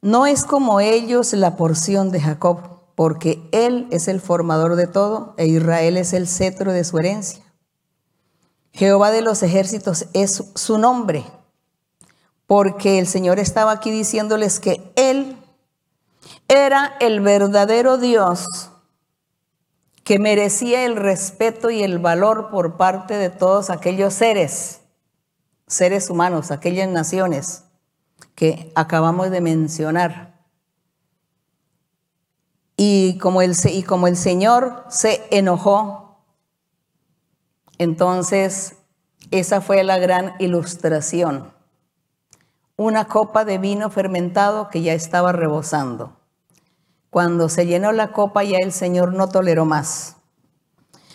No 0.00 0.26
es 0.26 0.44
como 0.44 0.80
ellos 0.80 1.32
la 1.32 1.56
porción 1.56 2.10
de 2.10 2.20
Jacob, 2.20 2.80
porque 2.94 3.42
él 3.52 3.86
es 3.90 4.08
el 4.08 4.20
formador 4.20 4.76
de 4.76 4.86
todo 4.86 5.34
e 5.36 5.46
Israel 5.46 5.96
es 5.96 6.12
el 6.12 6.26
cetro 6.26 6.72
de 6.72 6.84
su 6.84 6.98
herencia. 6.98 7.44
Jehová 8.72 9.10
de 9.10 9.22
los 9.22 9.42
ejércitos 9.42 10.06
es 10.12 10.44
su 10.54 10.78
nombre, 10.78 11.24
porque 12.46 12.98
el 12.98 13.06
Señor 13.06 13.38
estaba 13.38 13.72
aquí 13.72 13.90
diciéndoles 13.90 14.60
que 14.60 14.92
él 14.96 15.36
era 16.48 16.96
el 17.00 17.20
verdadero 17.20 17.98
Dios 17.98 18.70
que 20.04 20.18
merecía 20.18 20.84
el 20.84 20.96
respeto 20.96 21.70
y 21.70 21.82
el 21.82 21.98
valor 21.98 22.50
por 22.50 22.76
parte 22.76 23.14
de 23.14 23.30
todos 23.30 23.70
aquellos 23.70 24.14
seres, 24.14 24.80
seres 25.66 26.10
humanos, 26.10 26.50
aquellas 26.50 26.88
naciones 26.88 27.64
que 28.34 28.72
acabamos 28.74 29.30
de 29.30 29.40
mencionar. 29.40 30.40
Y 32.76 33.18
como 33.18 33.42
el, 33.42 33.54
y 33.66 33.82
como 33.84 34.08
el 34.08 34.16
Señor 34.16 34.84
se 34.88 35.22
enojó, 35.30 36.01
entonces 37.82 38.76
esa 39.30 39.60
fue 39.60 39.82
la 39.84 39.98
gran 39.98 40.34
ilustración. 40.38 41.52
Una 42.76 43.06
copa 43.06 43.44
de 43.44 43.58
vino 43.58 43.90
fermentado 43.90 44.68
que 44.68 44.82
ya 44.82 44.94
estaba 44.94 45.32
rebosando. 45.32 46.16
Cuando 47.10 47.48
se 47.48 47.66
llenó 47.66 47.92
la 47.92 48.12
copa 48.12 48.42
ya 48.44 48.58
el 48.58 48.72
Señor 48.72 49.12
no 49.12 49.28
toleró 49.28 49.64
más. 49.64 50.16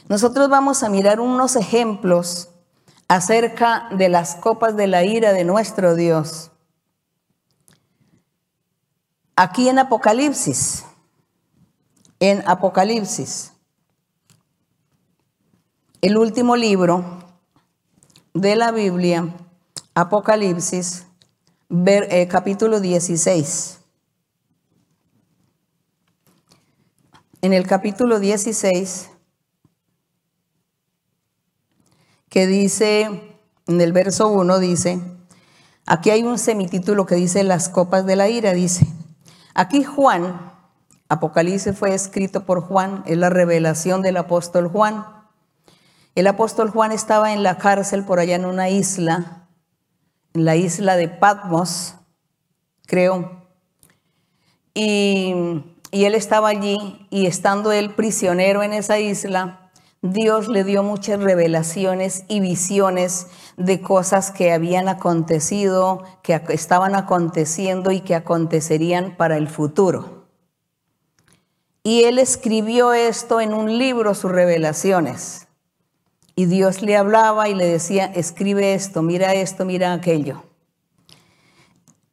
Nosotros 0.09 0.49
vamos 0.49 0.83
a 0.83 0.89
mirar 0.89 1.19
unos 1.19 1.55
ejemplos 1.55 2.49
acerca 3.07 3.89
de 3.91 4.09
las 4.09 4.35
copas 4.35 4.75
de 4.75 4.87
la 4.87 5.03
ira 5.03 5.33
de 5.33 5.43
nuestro 5.43 5.95
Dios. 5.95 6.51
Aquí 9.35 9.69
en 9.69 9.79
Apocalipsis, 9.79 10.85
en 12.19 12.43
Apocalipsis, 12.47 13.53
el 16.01 16.17
último 16.17 16.55
libro 16.55 17.23
de 18.33 18.55
la 18.55 18.71
Biblia, 18.71 19.35
Apocalipsis, 19.93 21.07
eh, 21.69 22.27
capítulo 22.27 22.79
16. 22.79 23.77
en 27.41 27.53
el 27.53 27.67
capítulo 27.67 28.19
16, 28.19 29.09
que 32.29 32.47
dice, 32.47 33.37
en 33.67 33.81
el 33.81 33.93
verso 33.93 34.27
1 34.27 34.59
dice, 34.59 34.99
aquí 35.85 36.09
hay 36.09 36.23
un 36.23 36.39
semitítulo 36.39 37.05
que 37.05 37.15
dice 37.15 37.43
las 37.43 37.69
copas 37.69 38.05
de 38.05 38.15
la 38.15 38.27
ira, 38.27 38.53
dice, 38.53 38.87
aquí 39.53 39.83
Juan, 39.83 40.51
Apocalipsis 41.09 41.77
fue 41.77 41.93
escrito 41.93 42.45
por 42.45 42.61
Juan, 42.61 43.03
es 43.05 43.17
la 43.17 43.29
revelación 43.29 44.01
del 44.01 44.17
apóstol 44.17 44.67
Juan. 44.67 45.05
El 46.17 46.27
apóstol 46.27 46.71
Juan 46.71 46.91
estaba 46.91 47.31
en 47.31 47.43
la 47.43 47.57
cárcel 47.57 48.03
por 48.03 48.19
allá 48.19 48.35
en 48.35 48.45
una 48.45 48.69
isla, 48.69 49.47
en 50.33 50.45
la 50.45 50.55
isla 50.55 50.95
de 50.97 51.07
Patmos, 51.07 51.95
creo. 52.85 53.47
Y 54.73 55.63
y 55.91 56.05
él 56.05 56.15
estaba 56.15 56.49
allí 56.49 57.07
y 57.09 57.27
estando 57.27 57.71
él 57.71 57.93
prisionero 57.95 58.61
en 58.63 58.73
esa 58.73 58.99
isla, 58.99 59.71
Dios 60.01 60.47
le 60.47 60.63
dio 60.63 60.83
muchas 60.83 61.19
revelaciones 61.19 62.23
y 62.27 62.39
visiones 62.39 63.27
de 63.55 63.81
cosas 63.81 64.31
que 64.31 64.51
habían 64.51 64.89
acontecido, 64.89 66.03
que 66.23 66.39
estaban 66.49 66.93
aconteciendo 66.93 67.91
y 67.91 68.01
que 68.01 68.15
acontecerían 68.15 69.15
para 69.17 69.37
el 69.37 69.47
futuro. 69.47 70.27
Y 71.83 72.03
él 72.03 72.19
escribió 72.19 72.93
esto 72.93 73.39
en 73.39 73.53
un 73.53 73.77
libro, 73.77 74.13
sus 74.13 74.31
revelaciones. 74.31 75.46
Y 76.37 76.45
Dios 76.45 76.81
le 76.81 76.95
hablaba 76.95 77.49
y 77.49 77.55
le 77.55 77.65
decía, 77.65 78.05
escribe 78.05 78.75
esto, 78.75 79.01
mira 79.01 79.33
esto, 79.33 79.65
mira 79.65 79.91
aquello. 79.91 80.43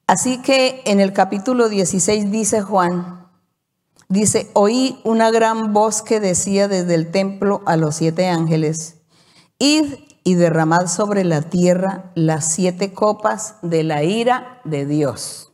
Así 0.08 0.42
que 0.42 0.82
en 0.86 0.98
el 0.98 1.12
capítulo 1.12 1.68
16 1.68 2.32
dice 2.32 2.60
Juan, 2.62 3.24
Dice, 4.08 4.50
oí 4.52 5.00
una 5.02 5.30
gran 5.30 5.72
voz 5.72 6.02
que 6.02 6.20
decía 6.20 6.68
desde 6.68 6.94
el 6.94 7.10
templo 7.10 7.62
a 7.66 7.76
los 7.76 7.96
siete 7.96 8.28
ángeles, 8.28 8.96
id 9.58 9.94
y 10.24 10.34
derramad 10.34 10.86
sobre 10.86 11.24
la 11.24 11.42
tierra 11.42 12.12
las 12.14 12.52
siete 12.52 12.92
copas 12.92 13.56
de 13.62 13.82
la 13.82 14.04
ira 14.04 14.60
de 14.64 14.86
Dios. 14.86 15.52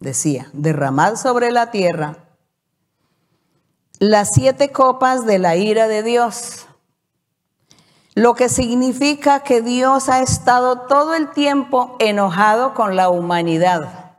Decía, 0.00 0.50
derramad 0.52 1.16
sobre 1.16 1.52
la 1.52 1.70
tierra 1.70 2.18
las 3.98 4.32
siete 4.34 4.70
copas 4.70 5.24
de 5.24 5.38
la 5.38 5.56
ira 5.56 5.88
de 5.88 6.02
Dios. 6.02 6.63
Lo 8.14 8.34
que 8.34 8.48
significa 8.48 9.40
que 9.40 9.60
Dios 9.60 10.08
ha 10.08 10.20
estado 10.20 10.82
todo 10.86 11.14
el 11.14 11.32
tiempo 11.32 11.96
enojado 11.98 12.74
con 12.74 12.94
la 12.94 13.08
humanidad. 13.08 14.12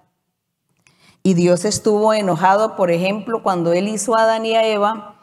Y 1.24 1.34
Dios 1.34 1.66
estuvo 1.66 2.14
enojado, 2.14 2.76
por 2.76 2.92
ejemplo, 2.92 3.42
cuando 3.42 3.74
Él 3.74 3.88
hizo 3.88 4.18
a 4.18 4.24
Adán 4.24 4.46
y 4.46 4.56
a 4.56 4.68
Eva 4.68 5.16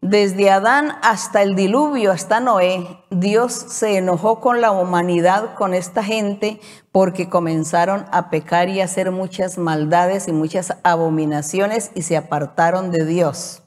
desde 0.00 0.50
Adán 0.50 0.92
hasta 1.02 1.42
el 1.42 1.56
diluvio, 1.56 2.12
hasta 2.12 2.38
Noé, 2.38 3.02
Dios 3.10 3.52
se 3.52 3.96
enojó 3.96 4.40
con 4.40 4.60
la 4.60 4.70
humanidad, 4.70 5.54
con 5.54 5.74
esta 5.74 6.04
gente, 6.04 6.60
porque 6.92 7.28
comenzaron 7.28 8.06
a 8.12 8.30
pecar 8.30 8.68
y 8.68 8.80
a 8.80 8.84
hacer 8.84 9.10
muchas 9.10 9.58
maldades 9.58 10.28
y 10.28 10.32
muchas 10.32 10.76
abominaciones 10.84 11.90
y 11.94 12.02
se 12.02 12.16
apartaron 12.16 12.92
de 12.92 13.04
Dios. 13.06 13.62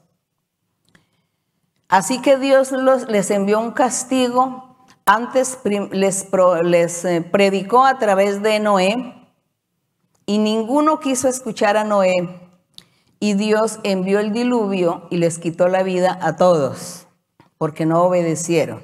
Así 1.92 2.22
que 2.22 2.38
Dios 2.38 2.72
les 2.72 3.30
envió 3.30 3.60
un 3.60 3.72
castigo. 3.72 4.78
Antes 5.04 5.58
les, 5.90 7.04
eh, 7.04 7.20
predicó 7.20 7.84
a 7.84 7.98
través 7.98 8.40
de 8.40 8.60
Noé 8.60 9.28
y 10.24 10.38
ninguno 10.38 11.00
quiso 11.00 11.28
escuchar 11.28 11.76
a 11.76 11.84
Noé 11.84 12.40
y 13.20 13.34
Dios 13.34 13.78
envió 13.82 14.20
el 14.20 14.32
diluvio 14.32 15.06
y 15.10 15.18
les 15.18 15.38
quitó 15.38 15.68
la 15.68 15.82
vida 15.82 16.18
a 16.22 16.36
todos, 16.36 17.06
porque 17.58 17.84
no 17.84 18.04
obedecieron. 18.04 18.82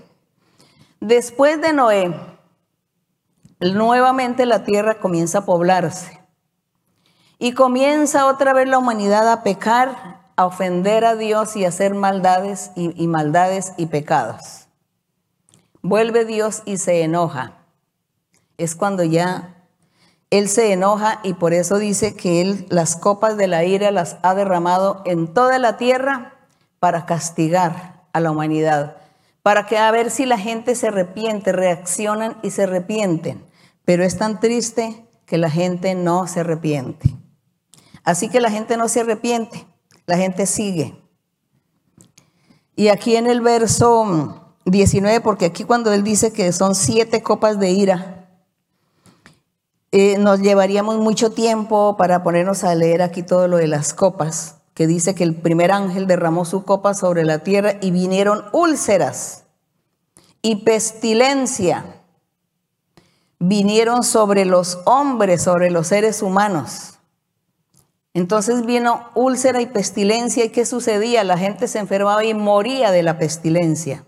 Después 1.01 1.63
de 1.63 1.73
Noé, 1.73 2.15
nuevamente 3.59 4.45
la 4.45 4.65
tierra 4.65 5.01
comienza 5.01 5.39
a 5.39 5.47
poblarse. 5.47 6.21
Y 7.39 7.53
comienza 7.53 8.27
otra 8.27 8.53
vez 8.53 8.69
la 8.69 8.77
humanidad 8.77 9.33
a 9.33 9.43
pecar, 9.43 10.18
a 10.39 10.47
ofender 10.47 11.05
a 11.05 11.17
Dios 11.17 11.57
y 11.57 11.67
hacer 11.67 11.95
maldades 11.95 12.71
y 12.77 13.07
maldades 13.07 13.75
y 13.77 13.87
pecados. 13.87 14.69
Vuelve 15.83 16.25
Dios 16.25 16.63
y 16.65 16.79
se 16.79 17.03
enoja. 17.03 17.59
Es 18.57 18.75
cuando 18.75 19.05
ya 19.05 19.59
él 20.31 20.51
se 20.51 20.73
enoja 20.73 21.21
y 21.23 21.33
por 21.33 21.55
eso 21.55 21.79
dice 21.79 22.15
que 22.15 22.43
Él 22.43 22.67
las 22.69 22.97
copas 22.97 23.39
de 23.39 23.47
la 23.47 23.65
ira 23.65 23.91
las 23.91 24.19
ha 24.23 24.35
derramado 24.35 25.03
en 25.07 25.33
toda 25.33 25.59
la 25.59 25.79
tierra 25.79 26.35
para 26.81 27.07
castigar 27.07 28.03
a 28.13 28.21
la 28.21 28.31
humanidad, 28.31 28.99
para 29.43 29.65
que 29.65 29.79
a 29.79 29.91
ver 29.91 30.11
si 30.11 30.27
la 30.27 30.39
gente 30.39 30.75
se 30.75 30.89
arrepiente, 30.89 31.53
reaccionan 31.53 32.37
y 32.43 32.51
se 32.51 32.65
arrepienten. 32.65 33.43
Pero 33.87 34.05
es 34.05 34.19
tan 34.19 34.39
triste 34.39 35.07
que 35.25 35.39
la 35.39 35.51
gente 35.51 35.95
no 35.95 36.27
se 36.27 36.41
arrepiente. 36.41 37.17
Así 38.05 38.29
que 38.29 38.41
la 38.41 38.51
gente 38.51 38.77
no 38.77 38.89
se 38.89 39.01
arrepiente, 39.01 39.67
la 40.09 40.17
gente 40.17 40.47
sigue. 40.47 40.97
Y 42.75 42.89
aquí 42.89 43.17
en 43.17 43.27
el 43.27 43.43
verso 43.43 44.57
19, 44.65 45.21
porque 45.21 45.45
aquí 45.45 45.65
cuando 45.65 45.93
Él 45.93 46.03
dice 46.03 46.33
que 46.33 46.51
son 46.53 46.75
siete 46.75 47.23
copas 47.23 47.61
de 47.61 47.71
ira, 47.71 48.27
eh, 49.93 50.17
nos 50.19 50.41
llevaríamos 50.41 50.97
mucho 50.97 51.31
tiempo 51.31 51.97
para 51.99 52.23
ponernos 52.23 52.65
a 52.65 52.75
leer 52.75 53.03
aquí 53.03 53.23
todo 53.23 53.49
lo 53.49 53.59
de 53.59 53.69
las 53.69 53.93
copas, 53.93 54.57
que 54.73 54.87
dice 54.87 55.15
que 55.15 55.25
el 55.25 55.35
primer 55.35 55.73
ángel 55.73 56.07
derramó 56.07 56.47
su 56.47 56.65
copa 56.65 56.95
sobre 56.95 57.25
la 57.25 57.41
tierra 57.41 57.75
y 57.83 57.91
vinieron 57.91 58.45
úlceras 58.53 59.45
y 60.41 60.57
pestilencia. 60.65 61.85
Vinieron 63.39 64.03
sobre 64.03 64.47
los 64.47 64.79
hombres, 64.87 65.43
sobre 65.43 65.71
los 65.71 65.89
seres 65.89 66.23
humanos. 66.23 66.98
Entonces 68.19 68.67
vino 68.67 69.11
úlcera 69.15 69.61
y 69.61 69.67
pestilencia 69.67 70.45
y 70.45 70.49
¿qué 70.49 70.67
sucedía? 70.67 71.23
La 71.23 71.39
gente 71.39 71.69
se 71.69 71.79
enfermaba 71.79 72.25
y 72.25 72.35
moría 72.35 72.91
de 72.91 73.05
la 73.05 73.17
pestilencia. 73.17 74.05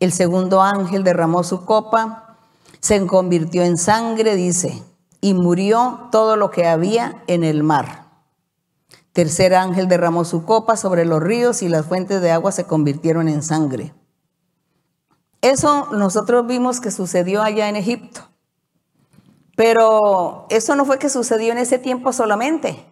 El 0.00 0.10
segundo 0.10 0.62
ángel 0.62 1.04
derramó 1.04 1.44
su 1.44 1.64
copa, 1.64 2.38
se 2.80 3.06
convirtió 3.06 3.62
en 3.62 3.78
sangre, 3.78 4.34
dice, 4.34 4.82
y 5.20 5.34
murió 5.34 6.08
todo 6.10 6.34
lo 6.34 6.50
que 6.50 6.66
había 6.66 7.22
en 7.28 7.44
el 7.44 7.62
mar. 7.62 8.06
Tercer 9.12 9.54
ángel 9.54 9.86
derramó 9.86 10.24
su 10.24 10.44
copa 10.44 10.76
sobre 10.76 11.04
los 11.04 11.22
ríos 11.22 11.62
y 11.62 11.68
las 11.68 11.86
fuentes 11.86 12.20
de 12.20 12.32
agua 12.32 12.50
se 12.50 12.64
convirtieron 12.64 13.28
en 13.28 13.44
sangre. 13.44 13.94
Eso 15.40 15.86
nosotros 15.92 16.48
vimos 16.48 16.80
que 16.80 16.90
sucedió 16.90 17.42
allá 17.42 17.68
en 17.68 17.76
Egipto. 17.76 18.22
Pero 19.54 20.48
eso 20.50 20.74
no 20.74 20.84
fue 20.84 20.98
que 20.98 21.08
sucedió 21.08 21.52
en 21.52 21.58
ese 21.58 21.78
tiempo 21.78 22.12
solamente. 22.12 22.91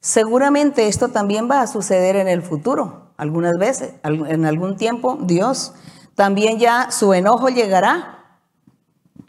Seguramente 0.00 0.86
esto 0.86 1.08
también 1.08 1.50
va 1.50 1.60
a 1.60 1.66
suceder 1.66 2.16
en 2.16 2.28
el 2.28 2.42
futuro. 2.42 3.12
Algunas 3.16 3.58
veces, 3.58 3.94
en 4.04 4.44
algún 4.44 4.76
tiempo, 4.76 5.18
Dios 5.20 5.74
también 6.14 6.58
ya 6.58 6.90
su 6.90 7.14
enojo 7.14 7.48
llegará 7.48 8.40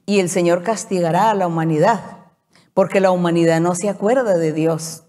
y 0.05 0.19
el 0.19 0.29
Señor 0.29 0.63
castigará 0.63 1.31
a 1.31 1.33
la 1.35 1.47
humanidad, 1.47 2.01
porque 2.73 2.99
la 2.99 3.11
humanidad 3.11 3.59
no 3.61 3.75
se 3.75 3.89
acuerda 3.89 4.37
de 4.37 4.53
Dios. 4.53 5.03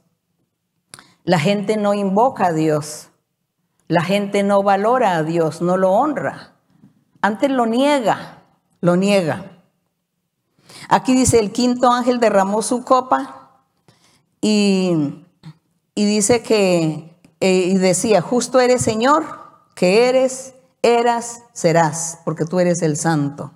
La 1.24 1.38
gente 1.38 1.76
no 1.76 1.94
invoca 1.94 2.46
a 2.46 2.52
Dios. 2.52 3.08
La 3.86 4.02
gente 4.02 4.42
no 4.42 4.62
valora 4.62 5.16
a 5.16 5.22
Dios, 5.22 5.60
no 5.62 5.76
lo 5.76 5.92
honra. 5.92 6.54
Antes 7.22 7.50
lo 7.50 7.66
niega, 7.66 8.42
lo 8.80 8.96
niega. 8.96 9.62
Aquí 10.88 11.14
dice, 11.14 11.38
el 11.38 11.52
quinto 11.52 11.90
ángel 11.90 12.20
derramó 12.20 12.62
su 12.62 12.84
copa 12.84 13.62
y, 14.40 15.24
dice 16.04 16.42
que, 16.42 17.16
eh, 17.40 17.52
y 17.68 17.74
decía, 17.76 18.20
justo 18.20 18.60
eres 18.60 18.82
Señor, 18.82 19.24
que 19.74 20.08
eres, 20.08 20.54
eras, 20.82 21.42
serás, 21.52 22.18
porque 22.24 22.44
tú 22.44 22.60
eres 22.60 22.82
el 22.82 22.96
santo. 22.96 23.52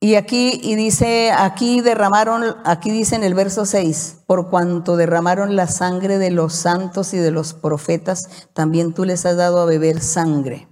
Y 0.00 0.14
aquí, 0.14 0.60
y 0.62 0.76
dice, 0.76 1.32
aquí 1.32 1.80
derramaron, 1.80 2.56
aquí 2.64 2.90
dice 2.90 3.16
en 3.16 3.24
el 3.24 3.34
verso 3.34 3.66
6, 3.66 4.18
por 4.26 4.48
cuanto 4.48 4.96
derramaron 4.96 5.56
la 5.56 5.66
sangre 5.66 6.18
de 6.18 6.30
los 6.30 6.54
santos 6.54 7.14
y 7.14 7.18
de 7.18 7.32
los 7.32 7.52
profetas, 7.52 8.28
también 8.52 8.94
tú 8.94 9.04
les 9.04 9.26
has 9.26 9.36
dado 9.36 9.60
a 9.60 9.64
beber 9.64 10.00
sangre. 10.00 10.68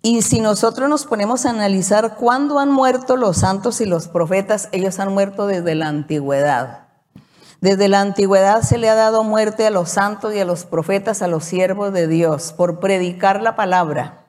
Y 0.00 0.22
si 0.22 0.40
nosotros 0.40 0.88
nos 0.88 1.04
ponemos 1.04 1.44
a 1.44 1.50
analizar 1.50 2.16
cuándo 2.16 2.58
han 2.58 2.70
muerto 2.70 3.16
los 3.16 3.38
santos 3.38 3.82
y 3.82 3.84
los 3.84 4.08
profetas, 4.08 4.70
ellos 4.72 4.98
han 4.98 5.12
muerto 5.12 5.46
desde 5.46 5.74
la 5.74 5.88
antigüedad. 5.88 6.85
Desde 7.60 7.88
la 7.88 8.00
antigüedad 8.00 8.62
se 8.62 8.78
le 8.78 8.88
ha 8.88 8.94
dado 8.94 9.24
muerte 9.24 9.66
a 9.66 9.70
los 9.70 9.90
santos 9.90 10.34
y 10.34 10.40
a 10.40 10.44
los 10.44 10.64
profetas, 10.64 11.22
a 11.22 11.26
los 11.26 11.44
siervos 11.44 11.92
de 11.92 12.06
Dios, 12.06 12.52
por 12.52 12.80
predicar 12.80 13.42
la 13.42 13.56
palabra. 13.56 14.26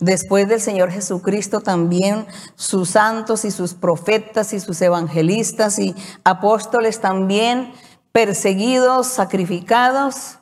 Después 0.00 0.48
del 0.48 0.60
Señor 0.60 0.90
Jesucristo 0.90 1.60
también 1.60 2.26
sus 2.54 2.90
santos 2.90 3.44
y 3.44 3.50
sus 3.50 3.74
profetas 3.74 4.52
y 4.52 4.60
sus 4.60 4.80
evangelistas 4.80 5.78
y 5.78 5.94
apóstoles 6.24 7.00
también 7.00 7.72
perseguidos, 8.12 9.06
sacrificados 9.06 10.38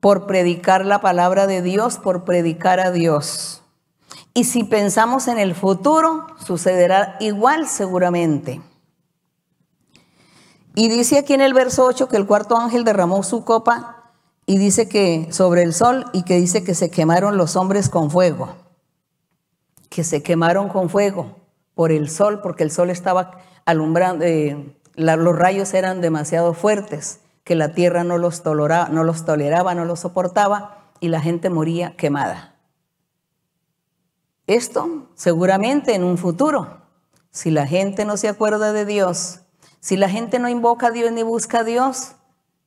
por 0.00 0.26
predicar 0.26 0.84
la 0.84 1.00
palabra 1.00 1.46
de 1.46 1.62
Dios, 1.62 1.98
por 1.98 2.24
predicar 2.24 2.80
a 2.80 2.90
Dios. 2.90 3.62
Y 4.34 4.44
si 4.44 4.64
pensamos 4.64 5.28
en 5.28 5.38
el 5.38 5.54
futuro, 5.54 6.26
sucederá 6.44 7.16
igual 7.20 7.68
seguramente. 7.68 8.60
Y 10.74 10.88
dice 10.88 11.18
aquí 11.18 11.34
en 11.34 11.40
el 11.40 11.54
verso 11.54 11.84
8 11.84 12.08
que 12.08 12.16
el 12.16 12.26
cuarto 12.26 12.56
ángel 12.56 12.84
derramó 12.84 13.22
su 13.22 13.44
copa 13.44 14.10
y 14.44 14.58
dice 14.58 14.88
que 14.88 15.28
sobre 15.30 15.62
el 15.62 15.72
sol 15.72 16.06
y 16.12 16.24
que 16.24 16.36
dice 16.36 16.64
que 16.64 16.74
se 16.74 16.90
quemaron 16.90 17.36
los 17.36 17.54
hombres 17.54 17.88
con 17.88 18.10
fuego, 18.10 18.56
que 19.88 20.02
se 20.02 20.22
quemaron 20.22 20.68
con 20.68 20.90
fuego 20.90 21.36
por 21.74 21.92
el 21.92 22.10
sol, 22.10 22.40
porque 22.42 22.64
el 22.64 22.72
sol 22.72 22.90
estaba 22.90 23.38
alumbrando, 23.64 24.24
eh, 24.24 24.76
los 24.96 25.36
rayos 25.36 25.72
eran 25.74 26.00
demasiado 26.00 26.54
fuertes, 26.54 27.20
que 27.44 27.54
la 27.54 27.72
tierra 27.72 28.02
no 28.02 28.18
los, 28.18 28.44
no 28.44 29.04
los 29.04 29.24
toleraba, 29.24 29.74
no 29.74 29.84
los 29.84 30.00
soportaba 30.00 30.90
y 30.98 31.08
la 31.08 31.20
gente 31.20 31.50
moría 31.50 31.94
quemada. 31.96 32.56
Esto 34.46 35.08
seguramente 35.14 35.94
en 35.94 36.02
un 36.02 36.18
futuro, 36.18 36.82
si 37.30 37.50
la 37.50 37.66
gente 37.66 38.04
no 38.04 38.16
se 38.16 38.28
acuerda 38.28 38.72
de 38.72 38.84
Dios, 38.84 39.40
si 39.84 39.98
la 39.98 40.08
gente 40.08 40.38
no 40.38 40.48
invoca 40.48 40.86
a 40.86 40.90
Dios 40.90 41.12
ni 41.12 41.22
busca 41.22 41.58
a 41.58 41.62
Dios, 41.62 42.12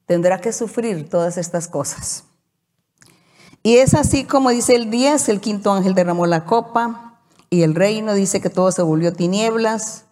tendrá 0.06 0.40
que 0.40 0.54
sufrir 0.54 1.10
todas 1.10 1.40
estas 1.40 1.68
cosas. 1.68 2.26
Y 3.64 3.78
es 3.78 3.96
así 3.96 4.24
como 4.24 4.52
dice 4.52 4.76
el 4.76 4.92
10, 4.92 5.30
el 5.30 5.42
quinto 5.42 5.74
ángel 5.74 5.96
derramó 5.96 6.28
la 6.28 6.46
copa 6.46 7.20
y 7.50 7.64
el 7.64 7.74
reino 7.74 8.14
dice 8.14 8.40
que 8.40 8.52
todo 8.52 8.72
se 8.72 8.84
volvió 8.84 9.14
tinieblas 9.14 10.06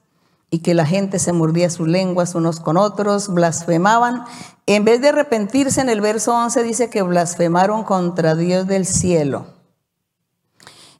y 0.49 0.63
que 0.63 0.73
la 0.73 0.87
gente 0.87 1.19
se 1.19 1.31
mordía 1.31 1.69
sus 1.69 1.87
lenguas 1.87 2.33
unos 2.33 2.59
con 2.59 2.75
otros, 2.75 3.31
blasfemaban. 3.31 4.23
En 4.65 4.83
vez 4.83 4.99
de 4.99 5.09
arrepentirse, 5.09 5.81
en 5.81 5.89
el 5.89 6.01
verso 6.01 6.33
11 6.33 6.63
dice 6.63 6.89
que 6.89 7.03
blasfemaron 7.03 7.83
contra 7.83 8.33
Dios 8.33 8.65
del 8.65 8.87
cielo. 8.87 9.45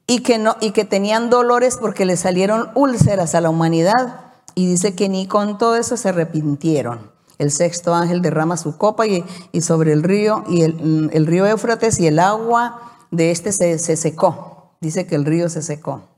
y 0.06 0.20
que, 0.20 0.38
no, 0.38 0.56
y 0.60 0.70
que 0.70 0.84
tenían 0.84 1.30
dolores 1.30 1.78
porque 1.80 2.04
le 2.04 2.16
salieron 2.16 2.70
úlceras 2.76 3.34
a 3.34 3.40
la 3.40 3.50
humanidad. 3.50 4.25
Y 4.56 4.66
dice 4.66 4.94
que 4.94 5.08
ni 5.08 5.28
con 5.28 5.58
todo 5.58 5.76
eso 5.76 5.96
se 5.96 6.08
arrepintieron. 6.08 7.12
El 7.38 7.52
sexto 7.52 7.94
ángel 7.94 8.22
derrama 8.22 8.56
su 8.56 8.78
copa 8.78 9.06
y, 9.06 9.22
sobre 9.60 9.92
el 9.92 10.02
río, 10.02 10.44
y 10.48 10.62
el, 10.62 11.10
el, 11.12 11.26
río 11.26 11.46
Éufrates 11.46 12.00
y 12.00 12.06
el 12.06 12.18
agua 12.18 12.96
de 13.10 13.30
este 13.30 13.52
se, 13.52 13.78
se 13.78 13.96
secó. 13.96 14.72
Dice 14.80 15.06
que 15.06 15.14
el 15.14 15.26
río 15.26 15.50
se 15.50 15.60
secó. 15.60 16.08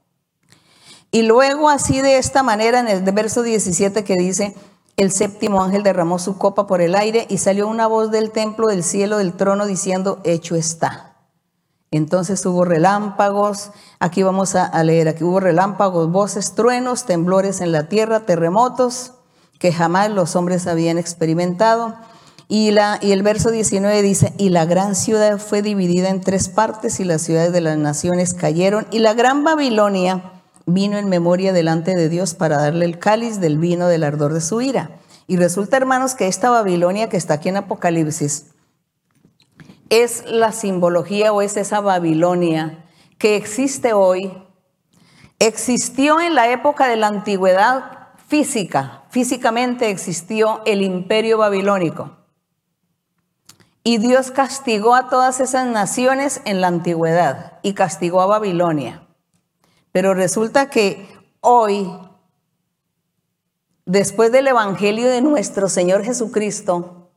Y 1.10 1.22
luego 1.22 1.68
así 1.68 2.00
de 2.00 2.18
esta 2.18 2.44
manera 2.44 2.78
en 2.78 2.86
el 2.86 3.02
verso 3.12 3.42
17 3.42 4.04
que 4.04 4.14
dice, 4.14 4.54
el 4.96 5.10
séptimo 5.10 5.62
ángel 5.62 5.82
derramó 5.82 6.20
su 6.20 6.38
copa 6.38 6.68
por 6.68 6.80
el 6.80 6.94
aire 6.94 7.26
y 7.28 7.38
salió 7.38 7.66
una 7.66 7.88
voz 7.88 8.12
del 8.12 8.30
templo 8.30 8.68
del 8.68 8.84
cielo 8.84 9.18
del 9.18 9.32
trono 9.32 9.66
diciendo, 9.66 10.20
hecho 10.22 10.54
está. 10.54 11.07
Entonces 11.90 12.44
hubo 12.44 12.64
relámpagos, 12.64 13.70
aquí 13.98 14.22
vamos 14.22 14.54
a, 14.54 14.82
leer, 14.84 15.08
aquí 15.08 15.24
hubo 15.24 15.40
relámpagos, 15.40 16.10
voces, 16.10 16.54
truenos, 16.54 17.06
temblores 17.06 17.60
en 17.60 17.72
la 17.72 17.88
tierra, 17.88 18.20
terremotos 18.20 19.12
que 19.58 19.72
jamás 19.72 20.10
los 20.10 20.36
hombres 20.36 20.66
habían 20.66 20.98
experimentado. 20.98 21.96
Y, 22.46 22.70
la, 22.70 22.98
y 23.02 23.12
el 23.12 23.22
verso 23.22 23.50
19 23.50 24.02
dice, 24.02 24.32
y 24.38 24.50
la 24.50 24.64
gran 24.64 24.94
ciudad 24.94 25.38
fue 25.38 25.62
dividida 25.62 26.08
en 26.08 26.20
tres 26.20 26.48
partes 26.48 27.00
y 27.00 27.04
las 27.04 27.22
ciudades 27.22 27.52
de 27.52 27.60
las 27.60 27.76
naciones 27.76 28.34
cayeron 28.34 28.86
y 28.90 29.00
la 29.00 29.14
gran 29.14 29.44
Babilonia 29.44 30.32
vino 30.64 30.98
en 30.98 31.08
memoria 31.08 31.52
delante 31.52 31.94
de 31.94 32.08
Dios 32.08 32.34
para 32.34 32.58
darle 32.58 32.84
el 32.84 32.98
cáliz 32.98 33.40
del 33.40 33.58
vino 33.58 33.88
del 33.88 34.04
ardor 34.04 34.34
de 34.34 34.40
su 34.40 34.60
ira. 34.60 34.90
Y 35.26 35.36
resulta, 35.36 35.76
hermanos, 35.76 36.14
que 36.14 36.26
esta 36.26 36.50
Babilonia 36.50 37.08
que 37.08 37.16
está 37.16 37.34
aquí 37.34 37.48
en 37.48 37.58
Apocalipsis, 37.58 38.46
es 39.90 40.24
la 40.26 40.52
simbología 40.52 41.32
o 41.32 41.42
es 41.42 41.56
esa 41.56 41.80
Babilonia 41.80 42.84
que 43.18 43.36
existe 43.36 43.92
hoy, 43.92 44.32
existió 45.38 46.20
en 46.20 46.34
la 46.34 46.50
época 46.50 46.88
de 46.88 46.96
la 46.96 47.08
antigüedad 47.08 48.08
física, 48.28 49.04
físicamente 49.10 49.90
existió 49.90 50.60
el 50.66 50.82
imperio 50.82 51.38
babilónico. 51.38 52.16
Y 53.82 53.98
Dios 53.98 54.30
castigó 54.30 54.94
a 54.94 55.08
todas 55.08 55.40
esas 55.40 55.66
naciones 55.66 56.42
en 56.44 56.60
la 56.60 56.66
antigüedad 56.66 57.58
y 57.62 57.72
castigó 57.72 58.20
a 58.20 58.26
Babilonia. 58.26 59.06
Pero 59.92 60.12
resulta 60.12 60.68
que 60.68 61.08
hoy, 61.40 61.90
después 63.86 64.30
del 64.30 64.48
Evangelio 64.48 65.08
de 65.08 65.22
nuestro 65.22 65.70
Señor 65.70 66.04
Jesucristo, 66.04 67.08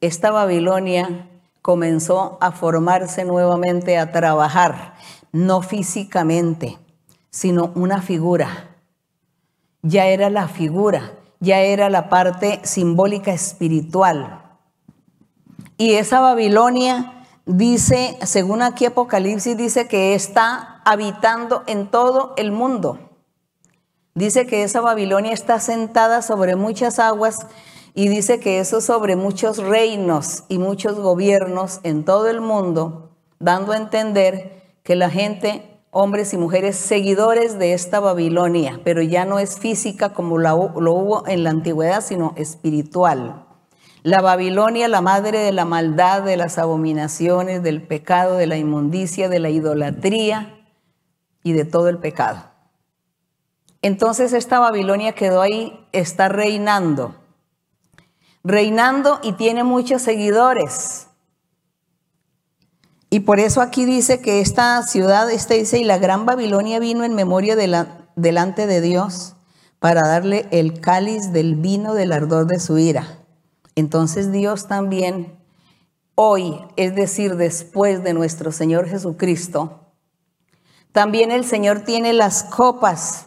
esta 0.00 0.30
Babilonia 0.30 1.28
comenzó 1.62 2.38
a 2.40 2.52
formarse 2.52 3.24
nuevamente, 3.24 3.98
a 3.98 4.12
trabajar, 4.12 4.94
no 5.32 5.62
físicamente, 5.62 6.78
sino 7.30 7.72
una 7.74 8.02
figura. 8.02 8.76
Ya 9.82 10.06
era 10.06 10.30
la 10.30 10.48
figura, 10.48 11.12
ya 11.38 11.60
era 11.60 11.88
la 11.90 12.08
parte 12.08 12.60
simbólica 12.64 13.32
espiritual. 13.32 14.42
Y 15.76 15.94
esa 15.94 16.20
Babilonia 16.20 17.24
dice, 17.46 18.18
según 18.22 18.62
aquí 18.62 18.86
Apocalipsis, 18.86 19.56
dice 19.56 19.88
que 19.88 20.14
está 20.14 20.82
habitando 20.84 21.62
en 21.66 21.86
todo 21.90 22.34
el 22.36 22.52
mundo. 22.52 22.98
Dice 24.14 24.46
que 24.46 24.64
esa 24.64 24.80
Babilonia 24.80 25.32
está 25.32 25.60
sentada 25.60 26.20
sobre 26.20 26.56
muchas 26.56 26.98
aguas 26.98 27.46
y 27.94 28.08
dice 28.08 28.40
que 28.40 28.60
eso 28.60 28.80
sobre 28.80 29.16
muchos 29.16 29.58
reinos 29.58 30.44
y 30.48 30.58
muchos 30.58 30.98
gobiernos 30.98 31.80
en 31.82 32.04
todo 32.04 32.28
el 32.28 32.40
mundo, 32.40 33.10
dando 33.38 33.72
a 33.72 33.76
entender 33.76 34.62
que 34.82 34.96
la 34.96 35.10
gente, 35.10 35.78
hombres 35.90 36.32
y 36.32 36.36
mujeres, 36.36 36.76
seguidores 36.76 37.58
de 37.58 37.72
esta 37.72 38.00
Babilonia, 38.00 38.80
pero 38.84 39.02
ya 39.02 39.24
no 39.24 39.38
es 39.38 39.58
física 39.58 40.12
como 40.12 40.38
lo 40.38 40.54
hubo 40.94 41.26
en 41.26 41.44
la 41.44 41.50
antigüedad, 41.50 42.00
sino 42.00 42.32
espiritual. 42.36 43.46
La 44.02 44.22
Babilonia, 44.22 44.88
la 44.88 45.02
madre 45.02 45.40
de 45.40 45.52
la 45.52 45.66
maldad, 45.66 46.22
de 46.22 46.36
las 46.36 46.58
abominaciones, 46.58 47.62
del 47.62 47.82
pecado, 47.82 48.36
de 48.36 48.46
la 48.46 48.56
inmundicia, 48.56 49.28
de 49.28 49.40
la 49.40 49.50
idolatría 49.50 50.58
y 51.42 51.52
de 51.52 51.64
todo 51.64 51.88
el 51.88 51.98
pecado. 51.98 52.44
Entonces 53.82 54.32
esta 54.32 54.58
Babilonia 54.58 55.12
quedó 55.12 55.42
ahí, 55.42 55.86
está 55.92 56.28
reinando 56.28 57.19
reinando 58.44 59.20
y 59.22 59.32
tiene 59.32 59.64
muchos 59.64 60.02
seguidores. 60.02 61.06
Y 63.10 63.20
por 63.20 63.40
eso 63.40 63.60
aquí 63.60 63.84
dice 63.84 64.20
que 64.20 64.40
esta 64.40 64.82
ciudad, 64.82 65.30
este 65.30 65.54
dice, 65.54 65.78
y 65.78 65.84
la 65.84 65.98
gran 65.98 66.26
Babilonia 66.26 66.78
vino 66.78 67.04
en 67.04 67.14
memoria 67.14 67.56
de 67.56 67.66
la, 67.66 68.06
delante 68.14 68.66
de 68.66 68.80
Dios 68.80 69.34
para 69.80 70.06
darle 70.06 70.46
el 70.52 70.80
cáliz 70.80 71.32
del 71.32 71.56
vino 71.56 71.94
del 71.94 72.12
ardor 72.12 72.46
de 72.46 72.60
su 72.60 72.78
ira. 72.78 73.18
Entonces 73.74 74.30
Dios 74.30 74.68
también 74.68 75.38
hoy, 76.14 76.60
es 76.76 76.94
decir, 76.94 77.36
después 77.36 78.04
de 78.04 78.12
nuestro 78.12 78.52
Señor 78.52 78.86
Jesucristo, 78.88 79.92
también 80.92 81.30
el 81.32 81.44
Señor 81.44 81.80
tiene 81.80 82.12
las 82.12 82.44
copas 82.44 83.26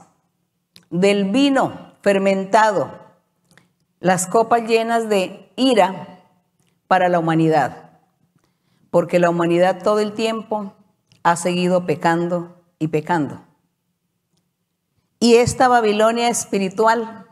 del 0.90 1.32
vino 1.32 1.94
fermentado 2.02 3.03
las 4.04 4.28
copas 4.28 4.64
llenas 4.68 5.08
de 5.08 5.50
ira 5.56 6.20
para 6.90 7.08
la 7.08 7.20
humanidad, 7.20 7.92
porque 8.92 9.18
la 9.18 9.30
humanidad 9.30 9.82
todo 9.82 10.00
el 10.00 10.12
tiempo 10.12 10.74
ha 11.24 11.38
seguido 11.38 11.86
pecando 11.86 12.62
y 12.80 12.90
pecando. 12.90 13.42
Y 15.22 15.36
esta 15.36 15.70
Babilonia 15.70 16.28
espiritual 16.28 17.28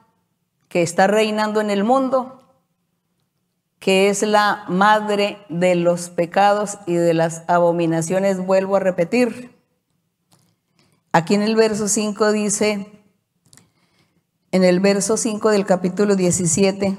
que 0.69 0.81
está 0.81 1.07
reinando 1.07 1.59
en 1.59 1.71
el 1.71 1.83
mundo, 1.83 2.41
que 3.79 4.07
es 4.07 4.21
la 4.21 4.63
madre 4.69 5.39
de 5.49 5.75
los 5.75 6.09
pecados 6.09 6.77
y 6.87 6.93
de 6.93 7.13
las 7.13 7.43
abominaciones, 7.49 8.39
vuelvo 8.39 8.77
a 8.77 8.79
repetir. 8.79 9.53
Aquí 11.11 11.33
en 11.35 11.41
el 11.41 11.57
verso 11.57 11.89
5 11.89 12.31
dice, 12.31 13.00
en 14.51 14.63
el 14.63 14.79
verso 14.79 15.17
5 15.17 15.49
del 15.49 15.65
capítulo 15.65 16.15
17, 16.15 16.97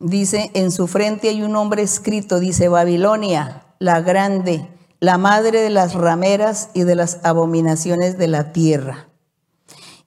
dice, 0.00 0.50
en 0.54 0.70
su 0.70 0.86
frente 0.86 1.28
hay 1.28 1.42
un 1.42 1.52
nombre 1.52 1.82
escrito, 1.82 2.40
dice, 2.40 2.68
Babilonia, 2.68 3.62
la 3.78 4.00
grande, 4.00 4.68
la 5.00 5.18
madre 5.18 5.60
de 5.60 5.70
las 5.70 5.94
rameras 5.94 6.70
y 6.74 6.82
de 6.84 6.94
las 6.94 7.20
abominaciones 7.24 8.16
de 8.16 8.28
la 8.28 8.52
tierra. 8.52 9.08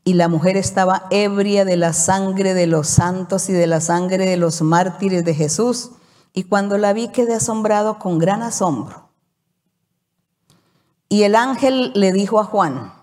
Y 0.04 0.16
la 0.16 0.28
mujer 0.28 0.58
estaba 0.58 1.06
ebria 1.12 1.64
de 1.66 1.78
la 1.78 1.94
sangre 1.94 2.56
de 2.56 2.66
los 2.66 2.88
santos 2.88 3.50
y 3.50 3.54
de 3.54 3.68
la 3.68 3.80
sangre 3.80 4.26
de 4.26 4.38
los 4.38 4.64
mártires 4.64 5.24
de 5.24 5.36
Jesús. 5.36 5.92
Y 6.34 6.46
cuando 6.46 6.80
la 6.80 6.94
vi 6.94 7.10
quedé 7.10 7.36
asombrado 7.36 8.00
con 8.00 8.18
gran 8.18 8.42
asombro. 8.42 9.10
Y 11.08 11.24
el 11.24 11.36
ángel 11.36 11.92
le 11.94 12.12
dijo 12.12 12.40
a 12.40 12.46
Juan, 12.46 12.94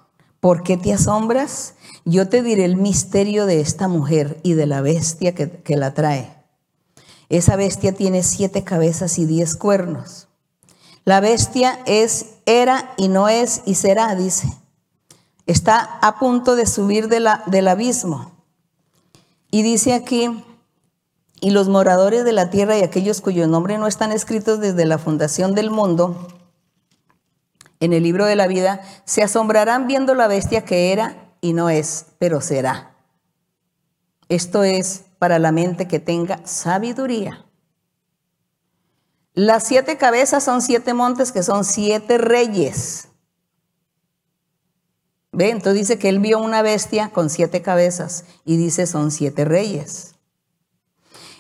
¿por 0.41 0.65
qué 0.65 0.77
te 0.77 0.93
asombras? 0.93 1.75
Yo 2.09 2.27
te 2.27 2.43
diré 2.43 2.65
el 2.65 2.77
misterio 2.77 3.45
de 3.45 3.61
esta 3.61 3.87
mujer 3.87 4.41
y 4.43 4.55
de 4.55 4.65
la 4.65 4.81
bestia 4.81 5.35
que, 5.35 5.77
la 5.77 5.93
trae. 5.93 6.43
Esa 7.29 7.55
bestia 7.55 7.93
tiene 7.93 8.23
siete 8.23 8.65
cabezas 8.65 9.19
y 9.19 9.27
diez 9.27 9.57
cuernos. 9.57 10.27
La 11.05 11.21
bestia 11.21 11.81
es, 11.85 12.37
era 12.47 12.95
y 12.97 13.09
no 13.09 13.29
es 13.29 13.61
y 13.67 13.75
será, 13.75 14.15
dice. 14.15 14.49
Está 15.45 15.99
a 16.01 16.19
punto 16.19 16.57
de 16.57 16.65
subir 16.65 17.09
del 17.09 17.69
abismo. 17.69 18.33
Y 19.51 19.61
dice 19.61 19.93
aquí, 19.93 20.43
y 21.43 21.51
los 21.51 21.69
moradores 21.69 22.25
de 22.25 22.33
la 22.33 22.49
tierra 22.49 22.79
y 22.79 22.85
aquellos 22.85 23.21
cuyos 23.21 23.49
nombres 23.49 23.79
no 23.79 23.87
están 23.87 24.13
escritos 24.13 24.61
desde 24.61 24.87
la 24.87 24.97
fundación 24.97 25.55
del 25.55 25.71
mundo, 25.71 26.27
en 27.81 27.93
el 27.93 28.03
libro 28.03 28.25
de 28.25 28.35
la 28.35 28.47
vida, 28.47 28.81
se 29.05 29.23
asombrarán 29.23 29.87
viendo 29.87 30.15
la 30.15 30.27
bestia 30.27 30.65
que 30.65 30.91
era 30.95 31.28
y 31.41 31.53
no 31.53 31.71
es, 31.71 32.07
pero 32.19 32.41
será. 32.41 32.95
Esto 34.29 34.65
es 34.65 35.05
para 35.19 35.39
la 35.39 35.53
mente 35.53 35.89
que 35.89 36.01
tenga 36.01 36.47
sabiduría. 36.47 37.45
Las 39.35 39.65
siete 39.65 39.97
cabezas 39.97 40.45
son 40.45 40.63
siete 40.63 40.95
montes 40.95 41.33
que 41.33 41.43
son 41.43 41.65
siete 41.65 42.19
reyes. 42.19 43.09
Ve, 45.33 45.51
entonces 45.51 45.75
dice 45.75 45.99
que 45.99 46.09
él 46.09 46.19
vio 46.19 46.41
una 46.41 46.63
bestia 46.63 47.11
con 47.11 47.31
siete 47.31 47.63
cabezas 47.63 48.25
y 48.45 48.57
dice 48.57 48.87
son 48.87 49.11
siete 49.11 49.45
reyes. 49.45 50.17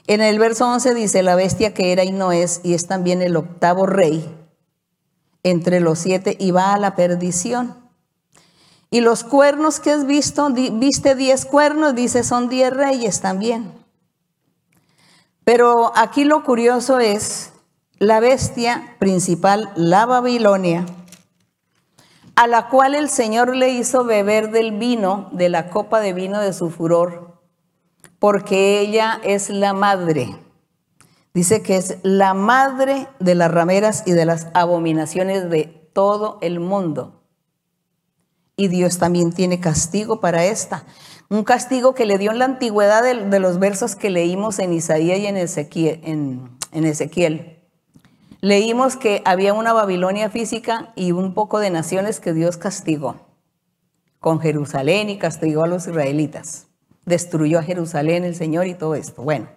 En 0.06 0.22
el 0.22 0.38
verso 0.38 0.66
11 0.66 0.94
dice 0.94 1.22
la 1.22 1.34
bestia 1.34 1.74
que 1.74 1.92
era 1.92 2.02
y 2.02 2.12
no 2.12 2.32
es 2.32 2.60
y 2.62 2.72
es 2.72 2.86
también 2.86 3.20
el 3.20 3.36
octavo 3.36 3.84
rey 3.84 4.34
entre 5.42 5.80
los 5.80 5.98
siete 5.98 6.36
y 6.38 6.50
va 6.50 6.72
a 6.72 6.78
la 6.78 6.96
perdición. 6.96 7.77
Y 8.90 9.00
los 9.00 9.22
cuernos 9.22 9.80
que 9.80 9.90
has 9.90 10.06
visto, 10.06 10.48
viste 10.50 11.14
diez 11.14 11.44
cuernos, 11.44 11.94
dice, 11.94 12.24
son 12.24 12.48
diez 12.48 12.72
reyes 12.72 13.20
también. 13.20 13.72
Pero 15.44 15.92
aquí 15.94 16.24
lo 16.24 16.42
curioso 16.42 16.98
es, 16.98 17.52
la 17.98 18.20
bestia 18.20 18.96
principal, 18.98 19.70
la 19.76 20.06
Babilonia, 20.06 20.86
a 22.36 22.46
la 22.46 22.68
cual 22.68 22.94
el 22.94 23.08
Señor 23.08 23.56
le 23.56 23.70
hizo 23.70 24.04
beber 24.04 24.52
del 24.52 24.78
vino, 24.78 25.28
de 25.32 25.48
la 25.48 25.70
copa 25.70 26.00
de 26.00 26.12
vino 26.12 26.40
de 26.40 26.52
su 26.52 26.70
furor, 26.70 27.42
porque 28.18 28.80
ella 28.80 29.20
es 29.24 29.50
la 29.50 29.74
madre. 29.74 30.38
Dice 31.34 31.62
que 31.62 31.76
es 31.76 31.98
la 32.02 32.34
madre 32.34 33.08
de 33.18 33.34
las 33.34 33.50
rameras 33.50 34.04
y 34.06 34.12
de 34.12 34.24
las 34.24 34.46
abominaciones 34.54 35.50
de 35.50 35.90
todo 35.92 36.38
el 36.40 36.60
mundo. 36.60 37.17
Y 38.58 38.68
Dios 38.68 38.98
también 38.98 39.32
tiene 39.32 39.60
castigo 39.60 40.20
para 40.20 40.44
esta. 40.44 40.84
Un 41.30 41.44
castigo 41.44 41.94
que 41.94 42.04
le 42.04 42.18
dio 42.18 42.32
en 42.32 42.38
la 42.38 42.44
antigüedad 42.44 43.02
de, 43.02 43.38
los 43.38 43.58
versos 43.58 43.96
que 43.96 44.10
leímos 44.10 44.58
en 44.58 44.74
Isaías 44.74 45.18
y 45.18 45.26
en 45.26 45.38
Ezequiel. 45.38 46.00
en 46.02 46.84
Ezequiel. 46.84 47.58
Leímos 48.40 48.96
que 48.96 49.22
había 49.24 49.54
una 49.54 49.72
Babilonia 49.72 50.28
física 50.28 50.92
y 50.94 51.12
un 51.12 51.34
poco 51.34 51.58
de 51.58 51.70
naciones 51.70 52.20
que 52.20 52.32
Dios 52.32 52.56
castigó 52.56 53.16
con 54.20 54.40
Jerusalén 54.40 55.10
y 55.10 55.18
castigó 55.18 55.64
a 55.64 55.68
los 55.68 55.86
israelitas. 55.86 56.66
Destruyó 57.04 57.58
a 57.58 57.62
Jerusalén 57.62 58.24
el 58.24 58.34
Señor 58.34 58.66
y 58.66 58.74
todo 58.74 58.94
esto. 58.94 59.22
Bueno, 59.22 59.48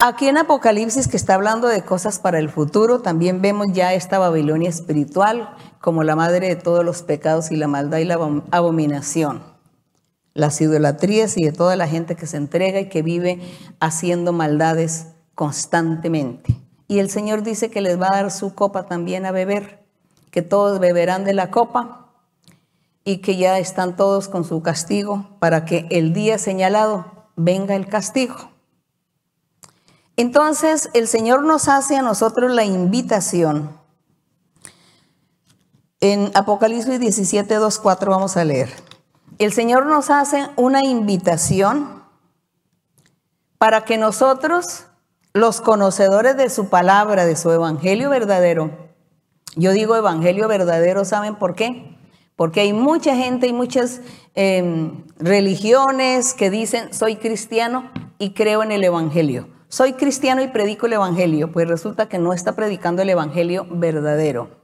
aquí 0.00 0.28
en 0.28 0.38
Apocalipsis 0.38 1.08
que 1.08 1.16
está 1.16 1.34
hablando 1.34 1.68
de 1.68 1.82
cosas 1.82 2.18
para 2.18 2.38
el 2.38 2.48
futuro, 2.48 3.00
también 3.00 3.40
vemos 3.42 3.68
ya 3.72 3.94
esta 3.94 4.18
Babilonia 4.18 4.68
espiritual 4.68 5.54
como 5.80 6.02
la 6.02 6.16
madre 6.16 6.48
de 6.48 6.56
todos 6.56 6.84
los 6.84 7.02
pecados 7.02 7.50
y 7.50 7.56
la 7.56 7.68
maldad 7.68 7.98
y 7.98 8.04
la 8.04 8.18
abominación. 8.50 9.42
Las 10.32 10.60
idolatrías 10.60 11.36
y 11.36 11.44
de 11.44 11.52
toda 11.52 11.76
la 11.76 11.86
gente 11.86 12.16
que 12.16 12.26
se 12.26 12.36
entrega 12.36 12.80
y 12.80 12.88
que 12.88 13.02
vive 13.02 13.40
haciendo 13.78 14.32
maldades 14.32 15.08
constantemente. 15.34 16.56
Y 16.88 16.98
el 16.98 17.10
Señor 17.10 17.42
dice 17.42 17.70
que 17.70 17.80
les 17.80 18.00
va 18.00 18.08
a 18.08 18.16
dar 18.16 18.30
su 18.30 18.54
copa 18.54 18.86
también 18.86 19.26
a 19.26 19.32
beber, 19.32 19.84
que 20.30 20.42
todos 20.42 20.80
beberán 20.80 21.24
de 21.24 21.34
la 21.34 21.50
copa 21.50 22.12
y 23.04 23.18
que 23.18 23.36
ya 23.36 23.58
están 23.58 23.96
todos 23.96 24.28
con 24.28 24.44
su 24.44 24.62
castigo 24.62 25.26
para 25.40 25.64
que 25.64 25.86
el 25.90 26.12
día 26.12 26.38
señalado 26.38 27.06
venga 27.36 27.74
el 27.74 27.86
castigo. 27.86 28.50
Entonces 30.20 30.90
el 30.92 31.08
Señor 31.08 31.44
nos 31.44 31.66
hace 31.66 31.96
a 31.96 32.02
nosotros 32.02 32.50
la 32.50 32.62
invitación. 32.62 33.70
En 35.98 36.30
Apocalipsis 36.34 37.00
17, 37.00 37.54
2, 37.54 37.78
4 37.78 38.10
vamos 38.10 38.36
a 38.36 38.44
leer. 38.44 38.68
El 39.38 39.54
Señor 39.54 39.86
nos 39.86 40.10
hace 40.10 40.46
una 40.56 40.84
invitación 40.84 42.02
para 43.56 43.86
que 43.86 43.96
nosotros 43.96 44.88
los 45.32 45.62
conocedores 45.62 46.36
de 46.36 46.50
su 46.50 46.68
palabra, 46.68 47.24
de 47.24 47.34
su 47.34 47.50
evangelio 47.50 48.10
verdadero. 48.10 48.72
Yo 49.56 49.72
digo 49.72 49.96
evangelio 49.96 50.48
verdadero, 50.48 51.06
¿saben 51.06 51.36
por 51.36 51.54
qué? 51.54 51.96
Porque 52.36 52.60
hay 52.60 52.74
mucha 52.74 53.16
gente 53.16 53.46
y 53.46 53.54
muchas 53.54 54.02
em, 54.34 55.02
religiones 55.16 56.34
que 56.34 56.50
dicen, 56.50 56.92
soy 56.92 57.16
cristiano 57.16 57.90
y 58.18 58.34
creo 58.34 58.62
en 58.62 58.72
el 58.72 58.84
evangelio. 58.84 59.59
Soy 59.70 59.94
cristiano 59.94 60.42
y 60.42 60.48
predico 60.48 60.84
el 60.84 60.92
evangelio, 60.92 61.50
pues 61.50 61.66
resulta 61.66 62.08
que 62.10 62.18
no 62.18 62.34
está 62.34 62.56
predicando 62.56 63.00
el 63.00 63.08
evangelio 63.08 63.66
verdadero. 63.70 64.60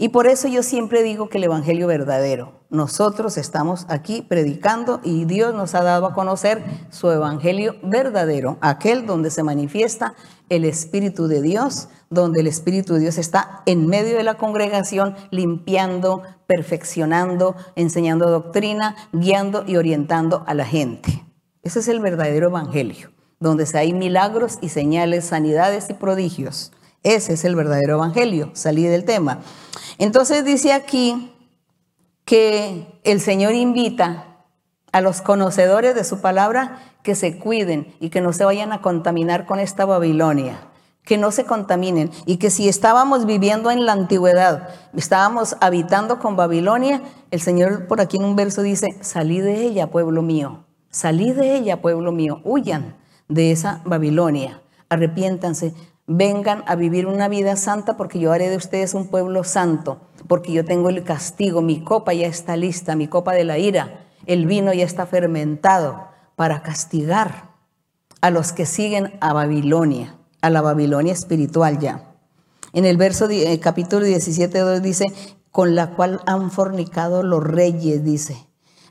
Y 0.00 0.10
por 0.10 0.28
eso 0.28 0.46
yo 0.46 0.62
siempre 0.62 1.02
digo 1.02 1.28
que 1.28 1.38
el 1.38 1.44
Evangelio 1.44 1.88
verdadero, 1.88 2.52
nosotros 2.70 3.36
estamos 3.36 3.84
aquí 3.88 4.22
predicando 4.22 5.00
y 5.02 5.24
Dios 5.24 5.56
nos 5.56 5.74
ha 5.74 5.82
dado 5.82 6.06
a 6.06 6.14
conocer 6.14 6.62
su 6.90 7.10
Evangelio 7.10 7.74
verdadero, 7.82 8.58
aquel 8.60 9.06
donde 9.06 9.32
se 9.32 9.42
manifiesta 9.42 10.14
el 10.50 10.64
Espíritu 10.64 11.26
de 11.26 11.42
Dios, 11.42 11.88
donde 12.10 12.42
el 12.42 12.46
Espíritu 12.46 12.94
de 12.94 13.00
Dios 13.00 13.18
está 13.18 13.62
en 13.66 13.88
medio 13.88 14.16
de 14.16 14.22
la 14.22 14.34
congregación, 14.34 15.16
limpiando, 15.32 16.22
perfeccionando, 16.46 17.56
enseñando 17.74 18.30
doctrina, 18.30 18.94
guiando 19.12 19.64
y 19.66 19.78
orientando 19.78 20.44
a 20.46 20.54
la 20.54 20.64
gente. 20.64 21.24
Ese 21.64 21.80
es 21.80 21.88
el 21.88 21.98
verdadero 21.98 22.46
Evangelio, 22.46 23.10
donde 23.40 23.66
hay 23.74 23.92
milagros 23.92 24.58
y 24.60 24.68
señales, 24.68 25.26
sanidades 25.26 25.88
y 25.90 25.94
prodigios. 25.94 26.72
Ese 27.02 27.34
es 27.34 27.44
el 27.44 27.54
verdadero 27.54 27.94
Evangelio. 27.94 28.50
Salí 28.54 28.84
del 28.84 29.04
tema. 29.04 29.40
Entonces 29.98 30.44
dice 30.44 30.72
aquí 30.72 31.32
que 32.24 33.00
el 33.04 33.20
Señor 33.20 33.54
invita 33.54 34.44
a 34.92 35.00
los 35.00 35.22
conocedores 35.22 35.94
de 35.94 36.04
su 36.04 36.20
palabra 36.20 36.80
que 37.02 37.14
se 37.14 37.38
cuiden 37.38 37.94
y 38.00 38.10
que 38.10 38.20
no 38.20 38.32
se 38.32 38.44
vayan 38.44 38.72
a 38.72 38.82
contaminar 38.82 39.46
con 39.46 39.60
esta 39.60 39.84
Babilonia, 39.84 40.60
que 41.04 41.16
no 41.16 41.30
se 41.30 41.44
contaminen 41.44 42.10
y 42.26 42.38
que 42.38 42.50
si 42.50 42.68
estábamos 42.68 43.24
viviendo 43.24 43.70
en 43.70 43.86
la 43.86 43.92
antigüedad, 43.92 44.68
estábamos 44.94 45.56
habitando 45.60 46.18
con 46.18 46.36
Babilonia, 46.36 47.02
el 47.30 47.40
Señor 47.40 47.86
por 47.86 48.00
aquí 48.00 48.16
en 48.16 48.24
un 48.24 48.36
verso 48.36 48.62
dice, 48.62 48.88
salí 49.00 49.40
de 49.40 49.62
ella, 49.62 49.86
pueblo 49.86 50.22
mío, 50.22 50.64
salí 50.90 51.32
de 51.32 51.56
ella, 51.56 51.80
pueblo 51.80 52.12
mío, 52.12 52.40
huyan 52.44 52.96
de 53.28 53.52
esa 53.52 53.82
Babilonia, 53.84 54.62
arrepiéntanse, 54.88 55.74
vengan 56.06 56.64
a 56.66 56.74
vivir 56.74 57.06
una 57.06 57.28
vida 57.28 57.56
santa 57.56 57.96
porque 57.96 58.18
yo 58.18 58.32
haré 58.32 58.48
de 58.48 58.56
ustedes 58.56 58.94
un 58.94 59.08
pueblo 59.08 59.44
santo, 59.44 60.00
porque 60.26 60.52
yo 60.52 60.64
tengo 60.64 60.88
el 60.88 61.04
castigo, 61.04 61.60
mi 61.60 61.84
copa 61.84 62.14
ya 62.14 62.26
está 62.26 62.56
lista, 62.56 62.96
mi 62.96 63.06
copa 63.06 63.34
de 63.34 63.44
la 63.44 63.58
ira, 63.58 64.06
el 64.26 64.46
vino 64.46 64.72
ya 64.72 64.84
está 64.84 65.06
fermentado 65.06 66.08
para 66.36 66.62
castigar 66.62 67.50
a 68.20 68.30
los 68.30 68.52
que 68.52 68.66
siguen 68.66 69.12
a 69.20 69.32
Babilonia, 69.32 70.16
a 70.40 70.50
la 70.50 70.62
Babilonia 70.62 71.12
espiritual 71.12 71.78
ya. 71.78 72.14
En 72.72 72.84
el 72.84 72.96
verso 72.96 73.28
eh, 73.30 73.58
capítulo 73.60 74.04
17, 74.04 74.58
2 74.58 74.82
dice, 74.82 75.06
con 75.50 75.74
la 75.74 75.90
cual 75.90 76.20
han 76.26 76.50
fornicado 76.50 77.22
los 77.22 77.42
reyes, 77.42 78.04
dice. 78.04 78.47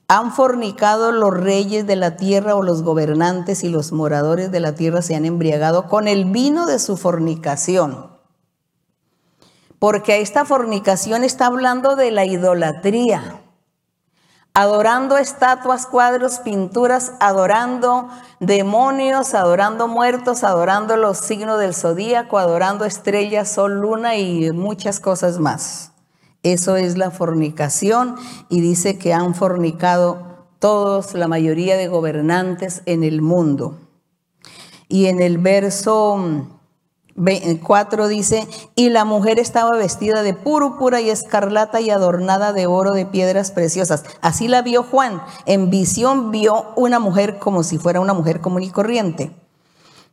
Han 0.09 0.31
fornicado 0.31 1.11
los 1.11 1.33
reyes 1.33 1.85
de 1.85 1.97
la 1.97 2.15
tierra 2.15 2.55
o 2.55 2.63
los 2.63 2.81
gobernantes 2.81 3.65
y 3.65 3.69
los 3.69 3.91
moradores 3.91 4.51
de 4.51 4.61
la 4.61 4.73
tierra 4.73 5.01
se 5.01 5.15
han 5.15 5.25
embriagado 5.25 5.87
con 5.87 6.07
el 6.07 6.23
vino 6.25 6.65
de 6.65 6.79
su 6.79 6.95
fornicación. 6.95 8.15
Porque 9.79 10.21
esta 10.21 10.45
fornicación 10.45 11.25
está 11.25 11.47
hablando 11.47 11.97
de 11.97 12.11
la 12.11 12.23
idolatría. 12.23 13.41
Adorando 14.53 15.17
estatuas, 15.17 15.85
cuadros, 15.85 16.39
pinturas, 16.39 17.11
adorando 17.19 18.09
demonios, 18.39 19.33
adorando 19.33 19.89
muertos, 19.89 20.45
adorando 20.45 20.95
los 20.95 21.17
signos 21.17 21.59
del 21.59 21.75
zodíaco, 21.75 22.39
adorando 22.39 22.85
estrellas, 22.85 23.51
sol, 23.51 23.73
luna 23.81 24.15
y 24.15 24.51
muchas 24.51 25.01
cosas 25.01 25.37
más. 25.37 25.91
Eso 26.43 26.75
es 26.75 26.97
la 26.97 27.11
fornicación 27.11 28.15
y 28.49 28.61
dice 28.61 28.97
que 28.97 29.13
han 29.13 29.35
fornicado 29.35 30.47
todos, 30.59 31.13
la 31.13 31.27
mayoría 31.27 31.77
de 31.77 31.87
gobernantes 31.87 32.81
en 32.85 33.03
el 33.03 33.21
mundo. 33.21 33.77
Y 34.87 35.07
en 35.07 35.21
el 35.21 35.37
verso 35.37 36.47
4 37.63 38.07
dice, 38.07 38.47
y 38.75 38.89
la 38.89 39.03
mujer 39.03 39.39
estaba 39.39 39.71
vestida 39.71 40.21
de 40.21 40.33
púrpura 40.33 41.01
y 41.01 41.09
escarlata 41.09 41.81
y 41.81 41.89
adornada 41.89 42.53
de 42.53 42.67
oro 42.67 42.91
de 42.91 43.05
piedras 43.05 43.51
preciosas. 43.51 44.03
Así 44.21 44.47
la 44.47 44.61
vio 44.61 44.83
Juan. 44.83 45.21
En 45.45 45.69
visión 45.69 46.31
vio 46.31 46.73
una 46.75 46.99
mujer 46.99 47.39
como 47.39 47.63
si 47.63 47.77
fuera 47.77 47.99
una 47.99 48.13
mujer 48.13 48.39
común 48.39 48.63
y 48.63 48.69
corriente, 48.69 49.31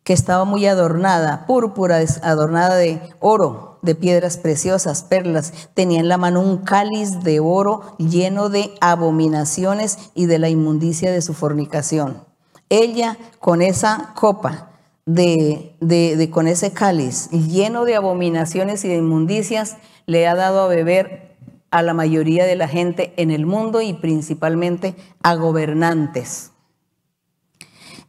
que 0.04 0.12
estaba 0.12 0.44
muy 0.44 0.66
adornada, 0.66 1.46
púrpura 1.46 1.98
adornada 2.22 2.76
de 2.76 3.00
oro, 3.20 3.78
de 3.80 3.94
piedras 3.94 4.36
preciosas, 4.36 5.02
perlas. 5.02 5.52
Tenía 5.72 6.00
en 6.00 6.08
la 6.08 6.18
mano 6.18 6.40
un 6.40 6.58
cáliz 6.58 7.22
de 7.22 7.40
oro 7.40 7.96
lleno 7.98 8.50
de 8.50 8.74
abominaciones 8.80 9.98
y 10.14 10.26
de 10.26 10.38
la 10.38 10.50
inmundicia 10.50 11.10
de 11.10 11.22
su 11.22 11.32
fornicación. 11.32 12.22
Ella 12.68 13.16
con 13.40 13.62
esa 13.62 14.12
copa 14.14 14.70
de, 15.06 15.74
de, 15.80 16.30
con 16.30 16.48
ese 16.48 16.72
cáliz 16.72 17.30
lleno 17.30 17.84
de 17.84 17.96
abominaciones 17.96 18.84
y 18.84 18.88
de 18.88 18.96
inmundicias, 18.96 19.76
le 20.06 20.26
ha 20.26 20.34
dado 20.34 20.60
a 20.60 20.68
beber 20.68 21.34
a 21.70 21.82
la 21.82 21.94
mayoría 21.94 22.44
de 22.44 22.56
la 22.56 22.68
gente 22.68 23.12
en 23.16 23.30
el 23.30 23.46
mundo 23.46 23.80
y 23.80 23.94
principalmente 23.94 24.94
a 25.22 25.34
gobernantes. 25.34 26.52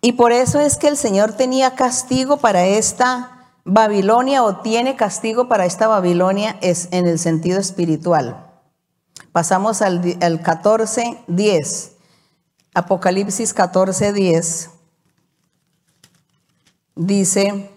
Y 0.06 0.12
por 0.12 0.32
eso 0.32 0.60
es 0.60 0.78
que 0.78 0.88
el 0.88 0.98
Señor 0.98 1.34
tenía 1.34 1.74
castigo 1.74 2.38
para 2.38 2.64
esta 2.64 3.50
Babilonia 3.64 4.44
o 4.44 4.58
tiene 4.58 4.96
castigo 4.96 5.48
para 5.48 5.66
esta 5.66 5.88
Babilonia 5.88 6.60
es 6.62 6.90
en 6.92 7.08
el 7.08 7.18
sentido 7.18 7.60
espiritual. 7.60 8.46
Pasamos 9.32 9.82
al, 9.82 10.16
al 10.22 10.44
14, 10.44 11.24
10. 11.26 11.92
Apocalipsis 12.76 13.52
14, 13.56 14.14
10. 14.14 14.70
Dice, 16.94 17.75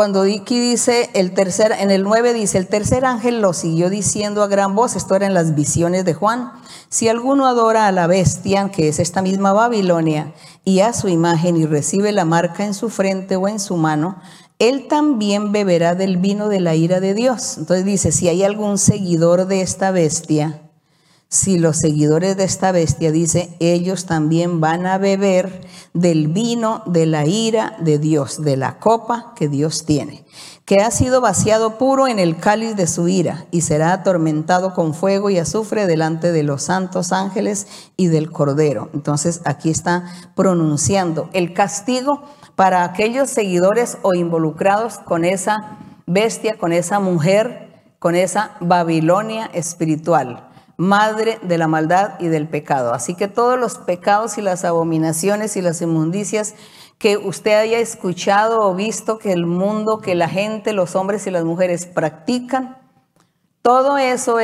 Cuando 0.00 0.22
aquí 0.22 0.58
dice 0.58 1.10
el 1.12 1.32
tercer, 1.34 1.72
en 1.78 1.90
el 1.90 2.04
9 2.04 2.32
dice, 2.32 2.56
el 2.56 2.68
tercer 2.68 3.04
ángel 3.04 3.42
lo 3.42 3.52
siguió 3.52 3.90
diciendo 3.90 4.42
a 4.42 4.46
gran 4.46 4.74
voz, 4.74 4.96
esto 4.96 5.14
era 5.14 5.26
en 5.26 5.34
las 5.34 5.54
visiones 5.54 6.06
de 6.06 6.14
Juan, 6.14 6.52
si 6.88 7.08
alguno 7.08 7.46
adora 7.46 7.86
a 7.86 7.92
la 7.92 8.06
bestia, 8.06 8.70
que 8.70 8.88
es 8.88 8.98
esta 8.98 9.20
misma 9.20 9.52
Babilonia, 9.52 10.32
y 10.64 10.80
a 10.80 10.94
su 10.94 11.08
imagen 11.08 11.58
y 11.58 11.66
recibe 11.66 12.12
la 12.12 12.24
marca 12.24 12.64
en 12.64 12.72
su 12.72 12.88
frente 12.88 13.36
o 13.36 13.46
en 13.46 13.60
su 13.60 13.76
mano, 13.76 14.16
él 14.58 14.88
también 14.88 15.52
beberá 15.52 15.94
del 15.94 16.16
vino 16.16 16.48
de 16.48 16.60
la 16.60 16.74
ira 16.74 17.00
de 17.00 17.12
Dios. 17.12 17.58
Entonces 17.58 17.84
dice, 17.84 18.10
si 18.10 18.26
hay 18.28 18.42
algún 18.42 18.78
seguidor 18.78 19.48
de 19.48 19.60
esta 19.60 19.90
bestia, 19.90 20.62
si 21.32 21.58
los 21.58 21.76
seguidores 21.76 22.36
de 22.36 22.42
esta 22.42 22.72
bestia, 22.72 23.12
dice, 23.12 23.54
ellos 23.60 24.04
también 24.04 24.60
van 24.60 24.84
a 24.84 24.98
beber 24.98 25.60
del 25.94 26.26
vino 26.26 26.82
de 26.86 27.06
la 27.06 27.24
ira 27.24 27.76
de 27.78 28.00
Dios, 28.00 28.42
de 28.42 28.56
la 28.56 28.80
copa 28.80 29.32
que 29.36 29.48
Dios 29.48 29.84
tiene, 29.84 30.24
que 30.64 30.78
ha 30.78 30.90
sido 30.90 31.20
vaciado 31.20 31.78
puro 31.78 32.08
en 32.08 32.18
el 32.18 32.36
cáliz 32.36 32.74
de 32.74 32.88
su 32.88 33.06
ira 33.06 33.46
y 33.52 33.60
será 33.60 33.92
atormentado 33.92 34.74
con 34.74 34.92
fuego 34.92 35.30
y 35.30 35.38
azufre 35.38 35.86
delante 35.86 36.32
de 36.32 36.42
los 36.42 36.64
santos 36.64 37.12
ángeles 37.12 37.68
y 37.96 38.08
del 38.08 38.32
Cordero. 38.32 38.90
Entonces 38.92 39.40
aquí 39.44 39.70
está 39.70 40.06
pronunciando 40.34 41.30
el 41.32 41.54
castigo 41.54 42.24
para 42.56 42.82
aquellos 42.82 43.30
seguidores 43.30 43.98
o 44.02 44.14
involucrados 44.14 44.98
con 44.98 45.24
esa 45.24 45.78
bestia, 46.08 46.58
con 46.58 46.72
esa 46.72 46.98
mujer, 46.98 47.84
con 48.00 48.16
esa 48.16 48.56
Babilonia 48.60 49.48
espiritual 49.52 50.49
madre 50.80 51.38
de 51.42 51.58
la 51.58 51.68
maldad 51.68 52.18
y 52.20 52.28
del 52.28 52.48
pecado. 52.48 52.94
Así 52.94 53.14
que 53.14 53.28
todos 53.28 53.58
los 53.60 53.76
pecados 53.76 54.38
y 54.38 54.40
las 54.40 54.64
abominaciones 54.64 55.58
y 55.58 55.60
las 55.60 55.82
inmundicias 55.82 56.54
que 56.96 57.18
usted 57.18 57.52
haya 57.60 57.78
escuchado 57.78 58.62
o 58.62 58.74
visto 58.74 59.18
que 59.18 59.32
el 59.32 59.44
mundo, 59.44 59.98
que 59.98 60.14
la 60.14 60.26
gente, 60.26 60.72
los 60.72 60.96
hombres 60.96 61.26
y 61.26 61.30
las 61.30 61.44
mujeres 61.44 61.84
practican, 61.84 62.78
todo 63.60 63.98
eso 63.98 64.38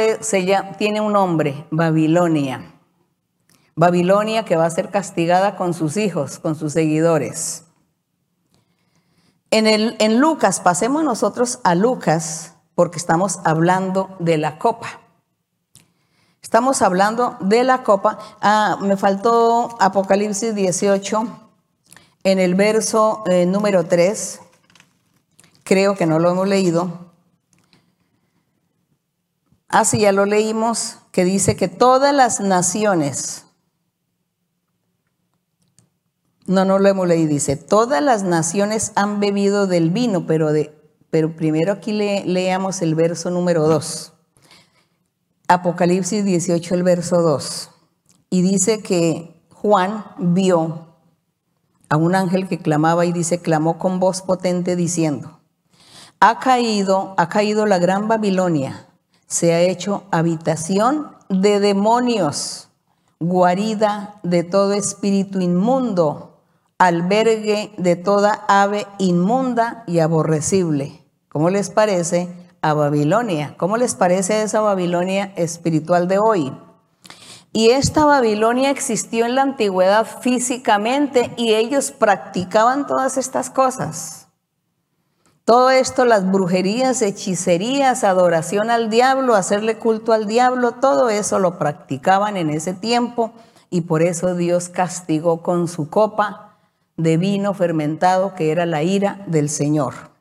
tiene 0.77 1.01
un 1.01 1.15
nombre, 1.15 1.67
Babilonia. 1.71 2.75
Babilonia 3.75 4.45
que 4.45 4.57
va 4.57 4.67
a 4.67 4.71
ser 4.71 4.91
castigada 4.91 5.57
con 5.57 5.73
sus 5.73 5.97
hijos, 5.97 6.39
con 6.39 6.55
sus 6.55 6.75
seguidores. 6.75 7.65
En 9.51 10.21
Lucas, 10.21 10.61
pasemos 10.61 11.03
nosotros 11.03 11.61
a 11.65 11.75
Lucas, 11.75 12.57
porque 12.75 12.99
estamos 12.99 13.41
hablando 13.45 14.15
de 14.19 14.37
la 14.37 14.59
copa. 14.59 15.06
Estamos 16.47 16.81
hablando 16.81 17.37
de 17.41 17.65
la 17.65 17.83
copa. 17.83 18.21
Ah, 18.41 18.79
me 18.81 18.97
faltó 18.97 19.77
Apocalipsis 19.81 20.55
18 20.55 21.25
en 22.23 22.39
el 22.39 22.55
verso 22.55 23.25
eh, 23.27 23.47
número 23.47 23.87
3. 23.87 24.39
Creo 25.65 25.97
que 25.97 26.07
no 26.07 26.21
lo 26.21 26.31
hemos 26.31 26.47
leído. 26.47 27.11
Ah, 29.69 29.85
sí, 29.85 29.99
ya 29.99 30.13
lo 30.13 30.25
leímos, 30.25 30.99
que 31.11 31.25
dice 31.25 31.57
que 31.57 31.67
todas 31.67 32.15
las 32.15 32.39
naciones, 32.39 33.47
no, 36.47 36.65
no 36.65 36.79
lo 36.79 36.89
hemos 36.89 37.09
leído, 37.09 37.29
dice, 37.29 37.57
todas 37.57 38.01
las 38.01 38.23
naciones 38.23 38.93
han 38.95 39.19
bebido 39.19 39.67
del 39.67 39.91
vino, 39.91 40.29
pero, 40.29 40.53
de, 40.53 40.73
pero 41.11 41.35
primero 41.35 41.73
aquí 41.73 41.91
le, 41.91 42.25
leamos 42.25 42.83
el 42.83 42.95
verso 42.95 43.31
número 43.31 43.67
2. 43.67 44.13
Apocalipsis 45.49 46.25
18, 46.25 46.75
el 46.75 46.83
verso 46.83 47.23
2. 47.23 47.71
Y 48.31 48.43
dice 48.43 48.83
que 48.83 49.45
Juan 49.55 50.05
vio 50.19 50.89
a 51.89 51.97
un 51.97 52.17
ángel 52.17 52.49
que 52.49 52.59
clamaba 52.59 53.07
y 53.07 53.13
dice, 53.13 53.41
clamó 53.41 53.79
con 53.79 54.01
voz 54.01 54.23
potente 54.23 54.75
diciendo, 54.75 55.39
ha 56.19 56.41
caído, 56.41 57.15
ha 57.17 57.29
caído 57.29 57.65
la 57.65 57.79
gran 57.79 58.09
Babilonia, 58.09 58.89
se 59.29 59.55
ha 59.55 59.61
hecho 59.61 60.03
habitación 60.11 61.13
de 61.29 61.61
demonios, 61.61 62.69
guarida 63.21 64.19
de 64.25 64.43
todo 64.43 64.73
espíritu 64.73 65.41
inmundo, 65.41 66.41
albergue 66.79 67.73
de 67.79 67.95
toda 67.95 68.45
ave 68.49 68.85
inmunda 68.99 69.85
y 69.87 70.01
aborrecible. 70.01 71.05
¿Cómo 71.29 71.51
les 71.51 71.71
parece? 71.71 72.46
A 72.63 72.75
Babilonia. 72.75 73.55
¿Cómo 73.57 73.77
les 73.77 73.95
parece 73.95 74.43
esa 74.43 74.61
Babilonia 74.61 75.33
espiritual 75.37 76.09
de 76.09 76.19
hoy? 76.19 76.53
Y 77.53 77.71
esta 77.71 78.05
Babilonia 78.05 78.71
existió 78.71 79.25
en 79.25 79.35
la 79.35 79.43
antigüedad 79.43 80.07
físicamente 80.21 81.33
y 81.37 81.55
ellos 81.55 81.91
practicaban 81.91 82.87
todas 82.87 83.17
estas 83.17 83.49
cosas. 83.49 84.27
Todo 85.47 85.71
esto, 85.71 86.05
las 86.05 86.31
brujerías, 86.31 87.01
hechicerías, 87.03 88.05
adoración 88.05 88.69
al 88.69 88.91
diablo, 88.91 89.37
hacerle 89.37 89.79
culto 89.79 90.13
al 90.13 90.27
diablo, 90.27 90.73
todo 90.73 91.09
eso 91.09 91.39
lo 91.39 91.57
practicaban 91.57 92.37
en 92.37 92.51
ese 92.51 92.75
tiempo 92.75 93.33
y 93.71 93.83
por 93.83 94.03
eso 94.03 94.35
Dios 94.35 94.69
castigó 94.69 95.43
con 95.43 95.69
su 95.69 95.89
copa 95.89 96.57
de 96.97 97.17
vino 97.17 97.55
fermentado 97.55 98.35
que 98.35 98.51
era 98.51 98.67
la 98.67 98.83
ira 98.83 99.25
del 99.29 99.49
Señor. 99.49 100.16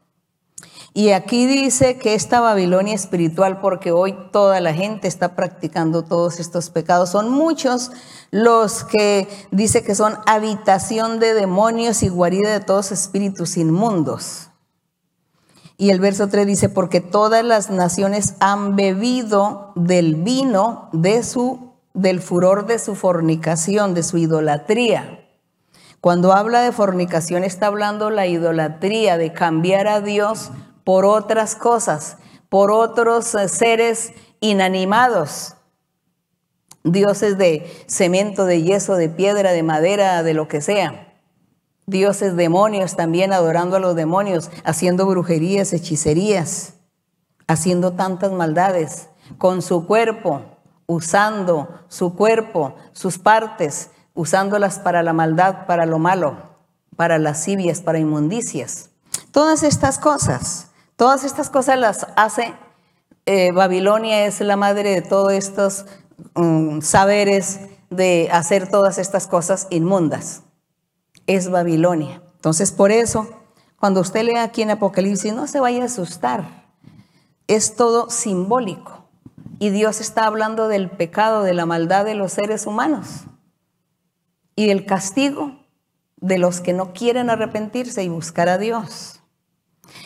Y 0.98 1.12
aquí 1.12 1.46
dice 1.46 1.98
que 1.98 2.14
esta 2.14 2.40
Babilonia 2.40 2.96
espiritual, 2.96 3.60
porque 3.60 3.92
hoy 3.92 4.16
toda 4.32 4.62
la 4.62 4.74
gente 4.74 5.10
está 5.10 5.36
practicando 5.36 6.06
todos 6.06 6.40
estos 6.40 6.70
pecados, 6.70 7.10
son 7.10 7.30
muchos 7.30 7.92
los 8.32 8.86
que 8.86 9.28
dice 9.52 9.84
que 9.84 9.94
son 9.94 10.14
habitación 10.26 11.20
de 11.20 11.34
demonios 11.34 12.02
y 12.02 12.08
guarida 12.08 12.50
de 12.50 12.62
todos 12.62 12.94
espíritus 12.94 13.58
inmundos. 13.58 14.48
Y 15.76 15.90
el 15.90 16.00
verso 16.00 16.30
3 16.30 16.48
dice, 16.48 16.70
porque 16.70 17.02
todas 17.02 17.44
las 17.44 17.70
naciones 17.70 18.36
han 18.40 18.78
bebido 18.78 19.74
del 19.76 20.16
vino 20.16 20.88
de 20.94 21.24
su, 21.24 21.74
del 21.94 22.22
furor 22.22 22.68
de 22.68 22.80
su 22.80 22.96
fornicación, 22.96 23.96
de 23.96 24.02
su 24.02 24.18
idolatría. 24.18 25.28
Cuando 26.00 26.32
habla 26.32 26.62
de 26.62 26.72
fornicación 26.72 27.44
está 27.44 27.66
hablando 27.66 28.12
la 28.12 28.28
idolatría, 28.28 29.18
de 29.18 29.34
cambiar 29.34 29.88
a 29.88 30.00
Dios 30.00 30.52
por 30.86 31.04
otras 31.04 31.56
cosas, 31.56 32.16
por 32.48 32.72
otros 32.72 33.36
eh, 33.36 33.50
seres 33.50 34.14
inanimados, 34.40 35.56
dioses 36.86 37.38
de 37.38 37.70
cemento, 37.88 38.46
de 38.46 38.62
yeso, 38.62 38.96
de 38.96 39.10
piedra, 39.10 39.52
de 39.52 39.64
madera, 39.64 40.24
de 40.24 40.34
lo 40.34 40.48
que 40.48 40.62
sea. 40.62 41.14
Dioses 41.88 42.36
demonios 42.36 42.96
también 42.96 43.34
adorando 43.34 43.76
a 43.76 43.80
los 43.80 43.96
demonios, 43.96 44.52
haciendo 44.64 45.06
brujerías, 45.08 45.74
hechicerías, 45.74 46.76
haciendo 47.48 47.94
tantas 47.94 48.32
maldades 48.32 49.10
con 49.38 49.62
su 49.62 49.88
cuerpo, 49.88 50.42
usando 50.86 51.80
su 51.88 52.16
cuerpo, 52.16 52.76
sus 52.92 53.18
partes, 53.18 53.90
usándolas 54.14 54.78
para 54.80 55.02
la 55.02 55.14
maldad, 55.14 55.66
para 55.66 55.88
lo 55.88 55.98
malo, 55.98 56.38
para 56.96 57.18
lascivias, 57.18 57.82
para 57.82 58.00
inmundicias. 58.00 58.92
Todas 59.32 59.64
estas 59.64 59.98
cosas 59.98 60.72
Todas 60.96 61.24
estas 61.24 61.50
cosas 61.50 61.78
las 61.78 62.08
hace 62.16 62.54
eh, 63.26 63.52
Babilonia, 63.52 64.26
es 64.26 64.40
la 64.40 64.56
madre 64.56 64.92
de 64.92 65.02
todos 65.02 65.34
estos 65.34 65.86
mm, 66.36 66.82
saberes 66.82 67.60
de 67.90 68.30
hacer 68.32 68.70
todas 68.70 68.98
estas 68.98 69.28
cosas 69.28 69.68
inmundas. 69.72 70.44
Es 71.28 71.50
Babilonia. 71.50 72.22
Entonces, 72.36 72.72
por 72.72 72.92
eso, 72.92 73.28
cuando 73.80 74.02
usted 74.02 74.24
lee 74.24 74.38
aquí 74.38 74.62
en 74.62 74.72
Apocalipsis, 74.72 75.34
no 75.34 75.48
se 75.48 75.60
vaya 75.60 75.82
a 75.82 75.86
asustar. 75.86 76.66
Es 77.48 77.76
todo 77.76 78.10
simbólico. 78.10 79.06
Y 79.60 79.72
Dios 79.72 80.02
está 80.02 80.26
hablando 80.26 80.68
del 80.68 80.90
pecado, 80.90 81.44
de 81.44 81.54
la 81.54 81.66
maldad 81.66 82.06
de 82.06 82.16
los 82.16 82.34
seres 82.34 82.68
humanos 82.68 83.24
y 84.56 84.68
del 84.68 84.86
castigo 84.86 85.60
de 86.18 86.38
los 86.38 86.62
que 86.62 86.74
no 86.74 86.94
quieren 86.94 87.30
arrepentirse 87.30 88.04
y 88.04 88.10
buscar 88.10 88.50
a 88.50 88.58
Dios. 88.58 89.15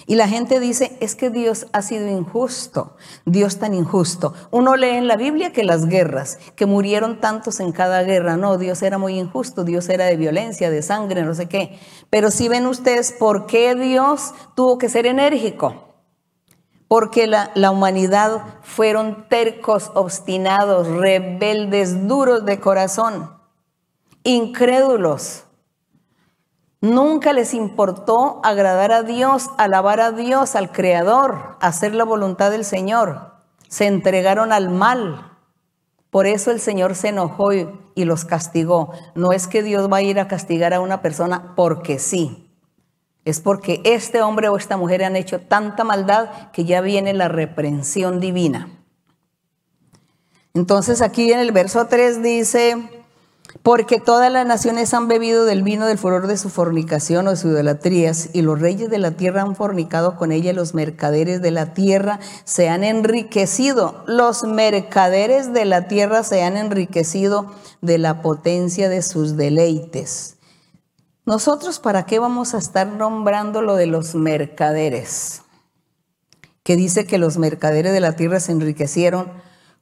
Y 0.10 0.16
la 0.16 0.28
gente 0.28 0.60
dice, 0.60 0.98
es 1.02 1.16
que 1.16 1.30
Dios 1.30 1.68
ha 1.72 1.84
sido 1.84 2.08
injusto, 2.08 2.96
Dios 3.26 3.60
tan 3.60 3.76
injusto. 3.76 4.34
Uno 4.50 4.76
lee 4.76 4.98
en 4.98 5.08
la 5.08 5.18
Biblia 5.18 5.54
que 5.54 5.64
las 5.64 5.86
guerras, 5.86 6.40
que 6.56 6.66
murieron 6.66 7.20
tantos 7.20 7.60
en 7.60 7.72
cada 7.72 8.02
guerra, 8.02 8.36
no, 8.36 8.58
Dios 8.58 8.82
era 8.82 8.98
muy 8.98 9.20
injusto, 9.20 9.64
Dios 9.64 9.88
era 9.88 10.06
de 10.06 10.18
violencia, 10.18 10.72
de 10.72 10.82
sangre, 10.82 11.22
no 11.22 11.36
sé 11.36 11.48
qué. 11.48 11.78
Pero 12.10 12.32
si 12.32 12.48
ven 12.48 12.66
ustedes 12.66 13.12
por 13.12 13.46
qué 13.46 13.76
Dios 13.76 14.34
tuvo 14.56 14.80
que 14.80 14.90
ser 14.90 15.06
enérgico. 15.06 15.94
Porque 16.88 17.28
la, 17.28 17.70
humanidad 17.70 18.42
fueron 18.64 19.28
tercos, 19.30 19.92
obstinados, 19.94 20.88
rebeldes, 20.88 22.08
duros 22.08 22.46
de 22.46 22.60
corazón, 22.60 23.38
incrédulos 24.24 25.44
Nunca 26.82 27.34
les 27.34 27.54
importó 27.54 28.40
agradar 28.44 28.94
a 28.94 29.04
Dios, 29.04 29.50
alabar 29.58 30.00
a 30.00 30.12
Dios, 30.12 30.56
al 30.56 30.72
Creador, 30.72 31.58
hacer 31.60 31.94
la 31.94 32.06
voluntad 32.06 32.52
del 32.52 32.64
Señor. 32.64 33.34
Se 33.68 33.86
entregaron 33.86 34.54
al 34.54 34.70
mal. 34.70 35.38
Por 36.10 36.26
eso 36.26 36.52
el 36.52 36.62
Señor 36.62 36.96
se 36.96 37.10
enojó 37.10 37.54
y, 37.54 37.68
los 37.96 38.24
castigó. 38.24 38.94
No 39.14 39.34
es 39.34 39.48
que 39.48 39.62
Dios 39.62 39.92
va 39.92 39.98
a 39.98 40.02
ir 40.02 40.22
a 40.22 40.30
castigar 40.30 40.74
a 40.74 40.80
una 40.80 41.02
persona 41.02 41.54
porque 41.58 42.00
sí. 42.00 42.50
Es 43.26 43.42
porque 43.42 43.82
este 43.84 44.22
hombre 44.22 44.48
o 44.48 44.56
esta 44.56 44.78
mujer 44.78 45.04
han 45.04 45.18
hecho 45.18 45.42
tanta 45.42 45.84
maldad 45.84 46.52
que 46.54 46.64
ya 46.64 46.80
viene 46.80 47.14
la 47.14 47.28
reprensión 47.28 48.22
divina. 48.22 48.70
Entonces 50.54 51.02
aquí 51.02 51.32
en 51.34 51.40
el 51.40 51.52
verso 51.52 51.88
3 51.88 52.24
dice, 52.24 52.99
Porque 53.64 54.00
todas 54.00 54.32
las 54.32 54.46
naciones 54.46 54.94
han 54.94 55.08
bebido 55.08 55.44
del 55.44 55.64
vino 55.64 55.88
del 55.88 55.98
furor 55.98 56.28
de 56.28 56.38
su 56.38 56.50
fornicación 56.50 57.28
o 57.28 57.32
de 57.32 57.36
sus 57.36 57.52
idolatrías, 57.52 58.30
y 58.34 58.42
los 58.42 58.60
reyes 58.60 58.90
de 58.90 59.00
la 59.00 59.12
tierra 59.12 59.42
han 59.42 59.56
fornicado 59.56 60.16
con 60.16 60.32
ella, 60.32 60.52
y 60.52 60.56
los 60.56 60.74
mercaderes 60.76 61.42
de 61.42 61.52
la 61.52 61.74
tierra 61.74 62.20
se 62.44 62.70
han 62.70 62.84
enriquecido. 62.84 64.04
Los 64.06 64.44
mercaderes 64.44 65.52
de 65.52 65.66
la 65.66 65.88
tierra 65.88 66.24
se 66.24 66.44
han 66.44 66.58
enriquecido 66.58 67.52
de 67.82 67.98
la 67.98 68.22
potencia 68.22 68.88
de 68.88 69.02
sus 69.02 69.36
deleites. 69.36 70.38
Nosotros, 71.26 71.80
¿para 71.80 72.06
qué 72.06 72.20
vamos 72.20 72.54
a 72.54 72.58
estar 72.60 72.88
nombrando 72.88 73.62
lo 73.62 73.76
de 73.76 73.88
los 73.88 74.16
mercaderes? 74.16 75.42
Que 76.64 76.76
dice 76.76 77.06
que 77.06 77.18
los 77.18 77.38
mercaderes 77.38 77.94
de 77.94 78.00
la 78.00 78.16
tierra 78.16 78.40
se 78.40 78.52
enriquecieron 78.52 79.32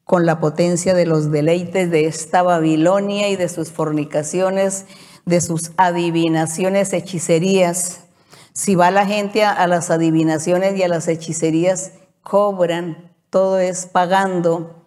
con 0.08 0.26
la 0.26 0.40
potencia 0.40 0.94
de 0.94 1.06
los 1.06 1.32
deleites 1.32 1.92
de 1.92 2.06
esta 2.06 2.42
Babilonia 2.42 3.28
y 3.28 3.36
de 3.36 3.50
sus 3.50 3.72
fornicaciones, 3.72 4.86
de 5.26 5.42
sus 5.42 5.74
adivinaciones, 5.76 6.94
hechicerías. 6.94 8.06
Si 8.54 8.76
va 8.76 8.90
la 8.90 9.06
gente 9.06 9.44
a, 9.44 9.68
las 9.68 9.92
adivinaciones 9.92 10.78
y 10.78 10.84
a 10.84 10.88
las 10.88 11.10
hechicerías, 11.10 11.92
cobran, 12.24 13.12
todo 13.30 13.60
es 13.60 13.86
pagando. 13.86 14.86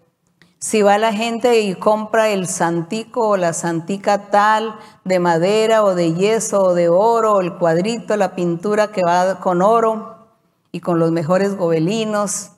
Si 0.58 0.80
va 0.80 0.96
la 0.96 1.12
gente 1.12 1.60
y 1.60 1.74
compra 1.74 2.30
el 2.30 2.46
santico 2.46 3.28
o 3.28 3.36
la 3.36 3.52
santica 3.52 4.30
tal 4.30 4.74
de 5.04 5.18
madera 5.18 5.84
o 5.84 5.94
de 5.94 6.14
yeso 6.14 6.62
o 6.62 6.74
de 6.74 6.88
oro, 6.88 7.40
el 7.40 7.58
cuadrito, 7.58 8.16
la 8.16 8.34
pintura 8.34 8.90
que 8.90 9.04
va 9.04 9.38
con 9.40 9.60
oro 9.60 10.28
y 10.72 10.80
con 10.80 10.98
los 10.98 11.10
mejores 11.12 11.58
gobelinos, 11.58 12.52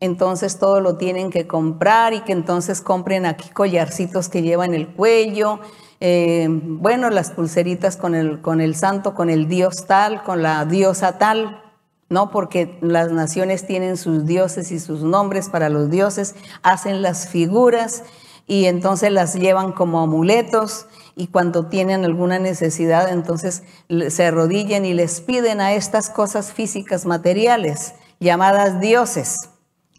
entonces 0.00 0.58
todo 0.58 0.80
lo 0.80 0.96
tienen 0.96 1.30
que 1.30 1.46
comprar 1.46 2.14
y 2.14 2.22
que 2.22 2.32
entonces 2.32 2.80
compren 2.80 3.26
aquí 3.26 3.50
collarcitos 3.50 4.30
que 4.30 4.40
llevan 4.42 4.72
el 4.72 4.88
cuello, 4.88 5.60
eh, 6.00 6.46
bueno, 6.48 7.10
las 7.10 7.30
pulseritas 7.30 7.98
con 7.98 8.14
el, 8.14 8.40
con 8.40 8.62
el 8.62 8.74
santo, 8.74 9.14
con 9.14 9.28
el 9.28 9.46
dios 9.46 9.84
tal, 9.86 10.22
con 10.22 10.42
la 10.42 10.64
diosa 10.64 11.18
tal, 11.18 11.62
¿no? 12.08 12.30
Porque 12.30 12.78
las 12.80 13.12
naciones 13.12 13.66
tienen 13.66 13.98
sus 13.98 14.24
dioses 14.24 14.72
y 14.72 14.80
sus 14.80 15.02
nombres 15.02 15.50
para 15.50 15.68
los 15.68 15.90
dioses, 15.90 16.34
hacen 16.62 17.02
las 17.02 17.28
figuras 17.28 18.04
y 18.46 18.64
entonces 18.64 19.12
las 19.12 19.34
llevan 19.34 19.72
como 19.72 20.00
amuletos 20.00 20.86
y 21.14 21.26
cuando 21.26 21.66
tienen 21.66 22.06
alguna 22.06 22.38
necesidad, 22.38 23.12
entonces 23.12 23.64
se 24.08 24.24
arrodillan 24.24 24.86
y 24.86 24.94
les 24.94 25.20
piden 25.20 25.60
a 25.60 25.74
estas 25.74 26.08
cosas 26.08 26.52
físicas 26.54 27.04
materiales 27.04 27.92
llamadas 28.18 28.80
dioses 28.80 29.49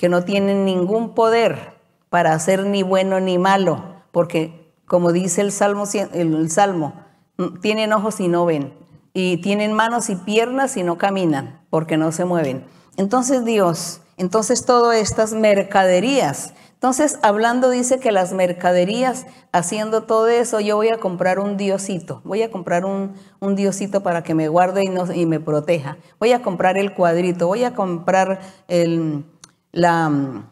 que 0.02 0.10
no 0.10 0.24
tienen 0.24 0.66
ningún 0.66 1.14
poder 1.14 1.76
para 2.10 2.34
hacer 2.34 2.66
ni 2.66 2.82
bueno 2.82 3.20
ni 3.20 3.38
malo, 3.38 4.02
porque 4.12 4.74
como 4.88 5.12
dice 5.12 5.42
el 5.42 5.52
Salmo, 5.52 5.84
el 5.94 6.50
Salmo, 6.50 6.96
mm, 7.38 7.60
tienen 7.60 7.94
ojos 7.94 8.20
y 8.20 8.28
no 8.28 8.44
ven, 8.48 8.74
y 9.14 9.38
tienen 9.38 9.74
manos 9.74 10.10
y 10.10 10.16
piernas 10.16 10.76
y 10.76 10.82
no 10.82 10.98
caminan, 10.98 11.62
porque 11.70 11.98
no 11.98 12.12
se 12.12 12.26
mueven. 12.26 12.66
Entonces 12.98 13.46
Dios, 13.46 14.02
entonces 14.18 14.66
todas 14.66 14.98
estas 14.98 15.34
mercaderías, 15.34 16.56
entonces 16.74 17.20
hablando 17.22 17.70
dice 17.70 18.00
que 18.00 18.12
las 18.12 18.34
mercaderías, 18.34 19.28
haciendo 19.52 20.06
todo 20.06 20.30
eso, 20.30 20.60
yo 20.62 20.78
voy 20.78 20.90
a 20.90 20.98
comprar 20.98 21.38
un 21.38 21.58
diosito, 21.58 22.22
voy 22.24 22.42
a 22.42 22.50
comprar 22.50 22.86
un, 22.86 23.14
un 23.40 23.56
diosito 23.56 24.02
para 24.02 24.24
que 24.24 24.34
me 24.34 24.48
guarde 24.48 24.84
y, 24.84 25.20
y 25.22 25.28
me 25.28 25.40
proteja, 25.40 25.98
voy 26.20 26.32
a 26.32 26.42
comprar 26.42 26.80
el 26.80 26.96
cuadrito, 26.96 27.46
voy 27.46 27.66
a 27.66 27.76
comprar 27.76 28.40
el 28.68 29.26
la, 29.72 30.44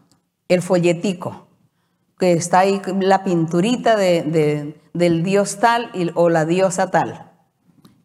el 0.47 0.61
folletico, 0.61 1.47
que 2.17 2.33
está 2.33 2.59
ahí 2.59 2.81
la 2.99 3.23
pinturita 3.23 3.95
de, 3.95 4.75
del 4.93 5.23
dios 5.23 5.59
tal 5.59 5.91
o 6.15 6.29
la 6.29 6.45
diosa 6.45 6.91
tal. 6.91 7.25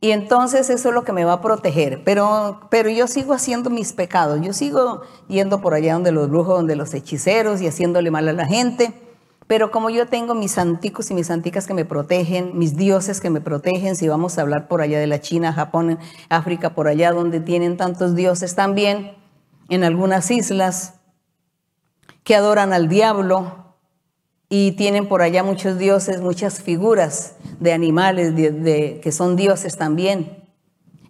Y 0.00 0.12
entonces 0.12 0.68
eso 0.68 0.90
es 0.90 0.94
lo 0.94 1.02
que 1.02 1.12
me 1.12 1.24
va 1.24 1.32
a 1.32 1.40
proteger. 1.40 2.04
Pero, 2.04 2.60
pero 2.70 2.90
yo 2.90 3.06
sigo 3.06 3.32
haciendo 3.32 3.70
mis 3.70 3.94
pecados. 3.94 4.38
Yo 4.42 4.52
sigo 4.52 5.00
yendo 5.28 5.62
por 5.62 5.72
allá 5.72 5.94
donde 5.94 6.12
los 6.12 6.28
brujos, 6.28 6.56
donde 6.56 6.76
los 6.76 6.92
hechiceros 6.92 7.62
y 7.62 7.68
haciéndole 7.68 8.10
mal 8.10 8.28
a 8.28 8.34
la 8.34 8.46
gente. 8.46 8.92
Pero 9.46 9.70
como 9.70 9.90
yo 9.90 10.06
tengo 10.06 10.34
mis 10.34 10.52
santicos 10.52 11.10
y 11.10 11.14
mis 11.14 11.28
santicas 11.28 11.66
que 11.66 11.74
me 11.74 11.84
protegen, 11.84 12.56
mis 12.58 12.76
dioses 12.76 13.20
que 13.20 13.30
me 13.30 13.40
protegen, 13.40 13.96
si 13.96 14.08
vamos 14.08 14.36
a 14.36 14.42
hablar 14.42 14.68
por 14.68 14.80
allá 14.80 14.98
de 14.98 15.06
la 15.06 15.20
China, 15.20 15.52
Japón, 15.52 15.98
África, 16.28 16.74
por 16.74 16.88
allá 16.88 17.12
donde 17.12 17.40
tienen 17.40 17.76
tantos 17.76 18.14
dioses 18.14 18.54
también, 18.54 19.12
en 19.68 19.84
algunas 19.84 20.30
islas, 20.30 20.93
que 22.25 22.35
adoran 22.35 22.72
al 22.72 22.89
diablo 22.89 23.64
y 24.49 24.72
tienen 24.72 25.09
por 25.09 25.22
allá 25.22 25.43
muchos 25.43 25.79
dioses, 25.79 26.20
muchas 26.20 26.62
figuras 26.62 27.37
de 27.61 27.72
animales 27.72 28.35
de, 28.35 29.01
que 29.03 29.12
son 29.12 29.37
dioses 29.37 29.77
también. 29.77 30.45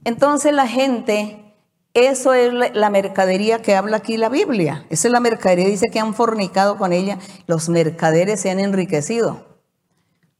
Entonces 0.05 0.53
la 0.53 0.67
gente, 0.67 1.55
eso 1.95 2.35
es 2.35 2.53
la 2.53 2.91
mercadería 2.91 3.63
que 3.63 3.75
habla 3.75 3.99
aquí 3.99 4.17
la 4.17 4.29
Biblia. 4.29 4.87
Esa 4.91 5.09
es 5.09 5.13
la 5.13 5.21
mercadería, 5.21 5.67
dice 5.67 5.91
que 5.93 6.01
han 6.01 6.15
fornicado 6.15 6.77
con 6.77 6.93
ella, 6.93 7.19
los 7.47 7.69
mercaderes 7.69 8.41
se 8.41 8.51
han 8.51 8.61
enriquecido 8.61 9.47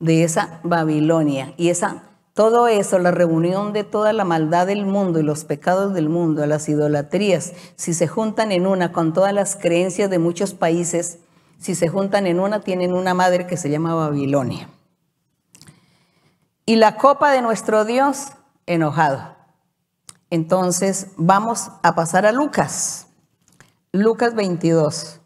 de 0.01 0.25
esa 0.25 0.61
Babilonia 0.65 1.55
y 1.57 1.69
esa 1.69 2.14
todo 2.35 2.67
eso, 2.67 2.99
la 2.99 3.13
reunión 3.13 3.73
de 3.73 3.85
toda 3.85 4.13
la 4.13 4.25
maldad 4.25 4.67
del 4.67 4.87
mundo 4.87 5.21
y 5.21 5.23
los 5.23 5.45
pecados 5.45 5.95
del 5.95 6.09
mundo, 6.09 6.45
las 6.47 6.69
idolatrías, 6.69 7.53
si 7.77 7.95
se 7.95 8.09
juntan 8.09 8.51
en 8.51 8.67
una 8.67 8.91
con 8.91 9.13
todas 9.13 9.33
las 9.33 9.55
creencias 9.55 10.11
de 10.11 10.19
muchos 10.19 10.53
países, 10.53 11.21
si 11.61 11.77
se 11.77 11.89
juntan 11.89 12.27
en 12.27 12.41
una, 12.41 12.61
tienen 12.61 12.93
una 12.93 13.15
madre 13.15 13.47
que 13.47 13.57
se 13.57 13.71
llama 13.71 13.95
Babilonia. 13.95 14.69
Y 16.67 16.77
la 16.77 16.97
copa 16.97 17.31
de 17.31 17.41
nuestro 17.41 17.85
Dios, 17.85 18.33
enojado. 18.67 19.37
Entonces 20.31 21.09
vamos 21.17 21.71
a 21.85 21.95
pasar 21.95 22.27
a 22.27 22.33
Lucas. 22.33 23.07
Lucas 23.93 24.35
22. 24.35 25.21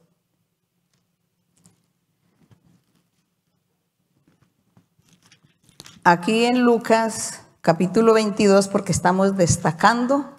Aquí 6.11 6.47
en 6.47 6.63
Lucas 6.63 7.43
capítulo 7.61 8.15
22 8.15 8.69
porque 8.69 8.93
estamos 8.93 9.37
destacando 9.37 10.31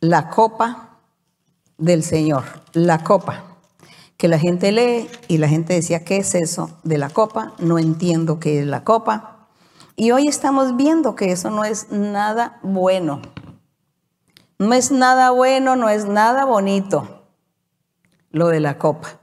la 0.00 0.30
copa 0.30 0.98
del 1.76 2.02
Señor, 2.02 2.44
la 2.72 3.04
copa, 3.04 3.44
que 4.16 4.28
la 4.28 4.38
gente 4.38 4.72
lee 4.72 5.10
y 5.28 5.36
la 5.36 5.48
gente 5.48 5.74
decía, 5.74 6.04
¿qué 6.04 6.16
es 6.16 6.34
eso 6.34 6.70
de 6.84 6.96
la 6.96 7.10
copa? 7.10 7.52
No 7.58 7.78
entiendo 7.78 8.40
qué 8.40 8.60
es 8.60 8.66
la 8.66 8.82
copa. 8.82 9.48
Y 9.94 10.12
hoy 10.12 10.26
estamos 10.26 10.74
viendo 10.76 11.16
que 11.16 11.32
eso 11.32 11.50
no 11.50 11.64
es 11.64 11.90
nada 11.90 12.58
bueno. 12.62 13.20
No 14.58 14.72
es 14.72 14.90
nada 14.90 15.32
bueno, 15.32 15.76
no 15.76 15.90
es 15.90 16.06
nada 16.06 16.46
bonito 16.46 17.26
lo 18.30 18.48
de 18.48 18.60
la 18.60 18.78
copa. 18.78 19.21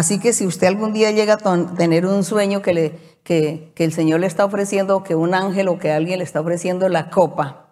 Así 0.00 0.18
que 0.18 0.32
si 0.32 0.46
usted 0.46 0.66
algún 0.66 0.94
día 0.94 1.10
llega 1.10 1.34
a 1.34 1.74
tener 1.76 2.06
un 2.06 2.24
sueño 2.24 2.62
que 2.62 3.74
el 3.76 3.92
Señor 3.92 4.20
le 4.20 4.26
está 4.26 4.46
ofreciendo, 4.46 5.04
que 5.04 5.14
un 5.14 5.34
ángel 5.34 5.68
o 5.68 5.78
que 5.78 5.92
alguien 5.92 6.20
le 6.20 6.24
está 6.24 6.40
ofreciendo 6.40 6.88
la 6.88 7.10
copa, 7.10 7.66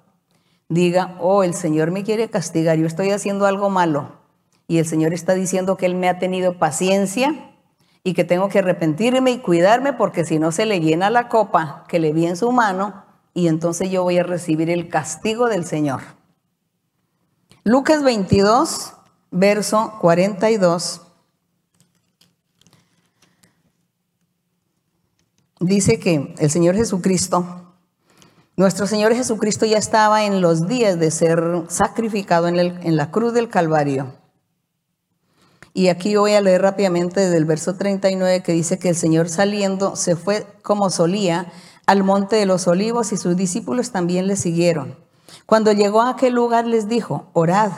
diga, 0.68 1.16
oh, 1.20 1.42
el 1.42 1.54
Señor 1.54 1.90
me 1.90 2.04
quiere 2.04 2.28
castigar, 2.28 2.76
yo 2.76 2.86
estoy 2.86 3.12
haciendo 3.12 3.46
algo 3.46 3.70
malo. 3.70 4.12
Y 4.66 4.76
el 4.76 4.84
Señor 4.84 5.14
está 5.14 5.32
diciendo 5.32 5.78
que 5.78 5.86
Él 5.86 5.94
me 5.94 6.06
ha 6.06 6.18
tenido 6.18 6.58
paciencia 6.58 7.54
y 8.04 8.12
que 8.12 8.24
tengo 8.24 8.50
que 8.50 8.58
arrepentirme 8.58 9.30
y 9.30 9.38
cuidarme 9.38 9.94
porque 9.94 10.26
si 10.26 10.38
no 10.38 10.52
se 10.52 10.66
le 10.66 10.80
llena 10.80 11.08
la 11.08 11.30
copa 11.30 11.86
que 11.88 11.98
le 11.98 12.12
vi 12.12 12.26
en 12.26 12.36
su 12.36 12.52
mano 12.52 13.06
y 13.32 13.48
entonces 13.48 13.88
yo 13.88 14.02
voy 14.02 14.18
a 14.18 14.22
recibir 14.22 14.68
el 14.68 14.90
castigo 14.90 15.48
del 15.48 15.64
Señor. 15.64 16.02
Lucas 17.64 18.02
22, 18.02 18.92
verso 19.30 19.94
42 20.02 21.07
dice 25.61 25.98
que 25.98 26.34
el 26.38 26.50
Señor 26.50 26.76
Jesucristo, 26.76 27.74
nuestro 28.56 28.86
Señor 28.86 29.14
Jesucristo 29.14 29.66
ya 29.66 29.78
estaba 29.78 30.24
en 30.24 30.40
los 30.40 30.66
días 30.66 30.98
de 30.98 31.11
ser 31.11 31.64
sacrificado 31.68 32.48
en, 32.48 32.96
la 32.96 33.11
cruz 33.11 33.32
del 33.32 33.48
Calvario. 33.48 34.14
Y 35.74 35.88
aquí 35.88 36.16
voy 36.16 36.32
a 36.32 36.40
leer 36.40 36.62
rápidamente 36.62 37.20
desde 37.20 37.36
el 37.36 37.44
verso 37.44 37.76
39 37.76 38.42
que 38.42 38.52
dice 38.52 38.78
que 38.78 38.88
el 38.88 38.96
Señor 38.96 39.28
saliendo 39.28 39.94
se 39.94 40.16
fue 40.16 40.44
como 40.62 40.90
solía 40.90 41.52
al 41.86 42.02
monte 42.02 42.36
de 42.36 42.46
los 42.46 42.66
olivos 42.66 43.12
y 43.12 43.16
sus 43.16 43.36
discípulos 43.36 43.92
también 43.92 44.26
le 44.26 44.34
siguieron. 44.34 44.96
Cuando 45.46 45.72
llegó 45.72 46.02
a 46.02 46.11
aquel 46.11 46.34
lugar 46.34 46.66
les 46.66 46.88
dijo, 46.88 47.30
orad 47.32 47.70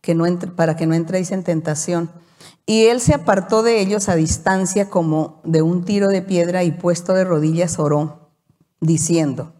que 0.00 0.14
no 0.14 0.24
para 0.56 0.76
que 0.76 0.86
no 0.86 0.94
entréis 0.94 1.32
en 1.32 1.44
tentación. 1.44 2.10
Y 2.66 2.86
él 2.86 3.00
se 3.00 3.14
apartó 3.14 3.62
de 3.62 3.80
ellos 3.80 4.08
a 4.08 4.14
distancia 4.14 4.88
como 4.88 5.40
de 5.44 5.62
un 5.62 5.84
tiro 5.84 6.08
de 6.08 6.22
piedra 6.22 6.64
y 6.64 6.72
puesto 6.72 7.12
de 7.12 7.24
rodillas 7.24 7.78
oró, 7.78 8.30
diciendo, 8.80 9.52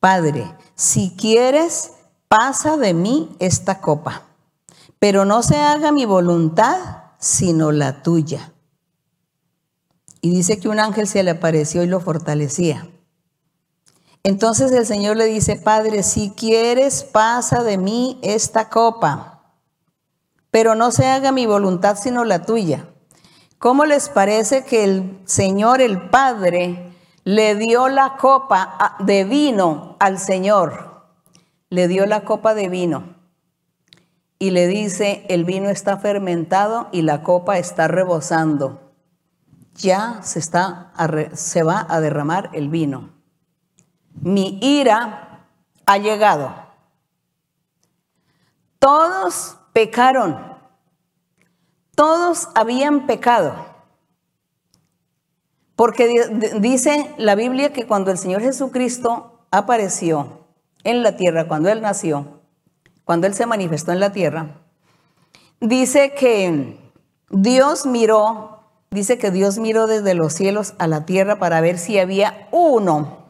Padre, 0.00 0.52
si 0.74 1.14
quieres, 1.16 1.92
pasa 2.26 2.76
de 2.76 2.94
mí 2.94 3.36
esta 3.38 3.80
copa, 3.80 4.22
pero 4.98 5.24
no 5.24 5.42
se 5.42 5.56
haga 5.56 5.92
mi 5.92 6.04
voluntad, 6.04 7.04
sino 7.18 7.70
la 7.70 8.02
tuya. 8.02 8.52
Y 10.20 10.30
dice 10.30 10.58
que 10.58 10.68
un 10.68 10.80
ángel 10.80 11.06
se 11.06 11.22
le 11.22 11.32
apareció 11.32 11.82
y 11.82 11.86
lo 11.86 12.00
fortalecía. 12.00 12.88
Entonces 14.24 14.70
el 14.72 14.86
Señor 14.86 15.16
le 15.16 15.26
dice, 15.26 15.56
Padre, 15.56 16.02
si 16.02 16.30
quieres, 16.30 17.02
pasa 17.02 17.62
de 17.62 17.76
mí 17.76 18.18
esta 18.22 18.68
copa, 18.68 19.31
pero 20.52 20.74
no 20.76 20.92
se 20.92 21.06
haga 21.06 21.32
mi 21.32 21.46
voluntad 21.46 21.96
sino 21.96 22.24
la 22.24 22.42
tuya. 22.42 22.86
¿Cómo 23.58 23.86
les 23.86 24.10
parece 24.10 24.64
que 24.64 24.84
el 24.84 25.18
Señor, 25.24 25.80
el 25.80 26.10
Padre, 26.10 26.94
le 27.24 27.54
dio 27.56 27.88
la 27.88 28.16
copa 28.18 28.96
de 29.00 29.24
vino 29.24 29.96
al 29.98 30.18
Señor? 30.18 31.06
Le 31.70 31.88
dio 31.88 32.04
la 32.04 32.24
copa 32.24 32.54
de 32.54 32.68
vino 32.68 33.16
y 34.38 34.50
le 34.50 34.66
dice, 34.66 35.24
el 35.30 35.44
vino 35.44 35.70
está 35.70 35.96
fermentado 35.96 36.88
y 36.92 37.02
la 37.02 37.22
copa 37.22 37.56
está 37.58 37.88
rebosando. 37.88 38.92
Ya 39.76 40.20
se, 40.22 40.38
está, 40.38 40.92
se 41.32 41.62
va 41.62 41.86
a 41.88 42.00
derramar 42.00 42.50
el 42.52 42.68
vino. 42.68 43.14
Mi 44.20 44.58
ira 44.60 45.46
ha 45.86 45.96
llegado. 45.96 46.54
Todos 48.78 49.56
pecaron. 49.72 50.38
Todos 51.94 52.48
habían 52.54 53.06
pecado. 53.06 53.54
Porque 55.76 56.08
dice 56.60 57.14
la 57.18 57.34
Biblia 57.34 57.72
que 57.72 57.86
cuando 57.86 58.10
el 58.10 58.18
Señor 58.18 58.42
Jesucristo 58.42 59.46
apareció 59.50 60.46
en 60.84 61.02
la 61.02 61.16
tierra, 61.16 61.48
cuando 61.48 61.70
Él 61.70 61.80
nació, 61.80 62.40
cuando 63.04 63.26
Él 63.26 63.34
se 63.34 63.46
manifestó 63.46 63.92
en 63.92 64.00
la 64.00 64.12
tierra, 64.12 64.60
dice 65.60 66.12
que 66.14 66.78
Dios 67.30 67.86
miró, 67.86 68.60
dice 68.90 69.18
que 69.18 69.30
Dios 69.30 69.58
miró 69.58 69.86
desde 69.86 70.14
los 70.14 70.34
cielos 70.34 70.74
a 70.78 70.86
la 70.86 71.06
tierra 71.06 71.38
para 71.38 71.60
ver 71.60 71.78
si 71.78 71.98
había 71.98 72.48
uno. 72.52 73.21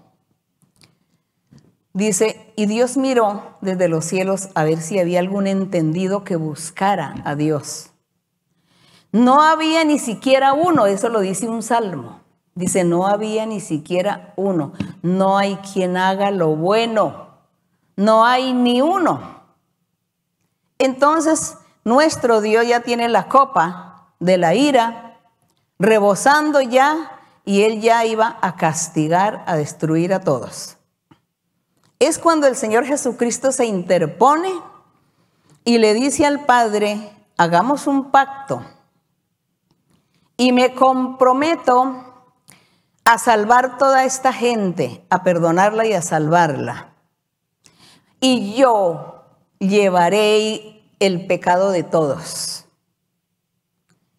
Dice, 1.95 2.53
y 2.57 2.67
Dios 2.67 2.97
miró 2.97 3.57
desde 3.61 3.89
los 3.89 4.05
cielos 4.07 4.49
a 4.55 4.65
ver 4.65 4.81
si 4.81 4.99
había 4.99 5.19
algún 5.19 5.47
entendido 5.47 6.25
que 6.25 6.37
buscara 6.37 7.17
a 7.25 7.35
Dios. 7.35 7.91
No 9.13 9.43
había 9.43 9.85
ni 9.85 9.99
siquiera 9.99 10.55
uno, 10.55 10.87
eso 10.87 11.11
lo 11.11 11.21
dice 11.21 11.49
un 11.49 11.63
salmo. 11.63 12.21
Dice, 12.55 12.85
no 12.85 13.07
había 13.07 13.45
ni 13.45 13.61
siquiera 13.61 14.33
uno. 14.37 14.73
No 15.03 15.37
hay 15.37 15.57
quien 15.57 15.99
haga 15.99 16.31
lo 16.31 16.57
bueno. 16.57 17.29
No 17.97 18.25
hay 18.25 18.55
ni 18.55 18.81
uno. 18.81 19.43
Entonces, 20.79 21.57
nuestro 21.85 22.41
Dios 22.41 22.67
ya 22.67 22.81
tiene 22.81 23.09
la 23.09 23.29
copa 23.29 24.15
de 24.19 24.39
la 24.39 24.55
ira, 24.55 25.21
rebosando 25.79 26.61
ya, 26.63 27.19
y 27.45 27.63
él 27.63 27.81
ya 27.81 28.05
iba 28.07 28.39
a 28.41 28.57
castigar, 28.57 29.45
a 29.47 29.57
destruir 29.57 30.15
a 30.15 30.21
todos. 30.21 30.79
Es 32.03 32.19
cuando 32.19 32.49
el 32.49 32.57
Señor 32.57 32.85
Jesucristo 32.85 33.53
se 33.53 33.65
interpone 33.65 34.51
y 35.65 35.79
le 35.79 35.95
dice 35.95 36.27
al 36.27 36.47
Padre, 36.47 37.13
hagamos 37.37 37.87
un 37.87 38.11
pacto 38.11 38.61
y 40.37 40.51
me 40.51 40.75
comprometo 40.75 42.27
a 43.05 43.19
salvar 43.19 43.79
toda 43.79 44.03
esta 44.03 44.33
gente, 44.33 45.07
a 45.11 45.23
perdonarla 45.23 45.87
y 45.87 45.93
a 45.93 46.03
salvarla. 46.03 46.93
Y 48.19 48.55
yo 48.55 49.23
llevaré 49.61 50.83
el 50.99 51.29
pecado 51.29 51.71
de 51.71 51.85
todos. 51.85 52.65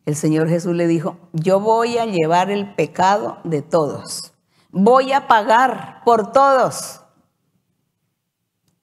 El 0.05 0.15
Señor 0.15 0.47
Jesús 0.47 0.73
le 0.73 0.87
dijo, 0.87 1.17
yo 1.33 1.59
voy 1.59 1.97
a 1.97 2.05
llevar 2.05 2.49
el 2.49 2.75
pecado 2.75 3.39
de 3.43 3.61
todos. 3.61 4.31
Voy 4.71 5.11
a 5.11 5.27
pagar 5.27 6.01
por 6.05 6.31
todos. 6.31 7.02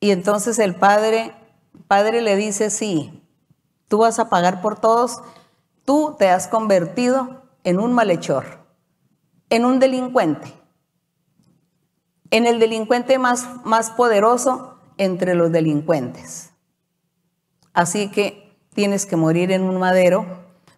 Y 0.01 0.11
entonces 0.11 0.59
el 0.59 0.75
padre, 0.75 1.33
padre 1.87 2.23
le 2.23 2.35
dice, 2.37 2.71
sí, 2.71 3.23
tú 3.87 3.99
vas 3.99 4.19
a 4.19 4.31
pagar 4.31 4.63
por 4.63 4.81
todos. 4.81 5.23
Tú 5.85 6.17
te 6.19 6.31
has 6.31 6.49
convertido 6.49 7.43
en 7.65 7.79
un 7.79 7.93
malhechor, 7.93 8.65
en 9.51 9.67
un 9.67 9.79
delincuente, 9.79 10.53
en 12.31 12.47
el 12.47 12.59
delincuente 12.59 13.19
más, 13.19 13.47
más 13.65 13.91
poderoso 13.91 14.79
entre 14.97 15.35
los 15.35 15.53
delincuentes. 15.53 16.51
Así 17.75 18.11
que 18.11 18.57
tienes 18.75 19.05
que 19.05 19.17
morir 19.17 19.53
en 19.53 19.63
un 19.63 19.79
madero 19.79 20.27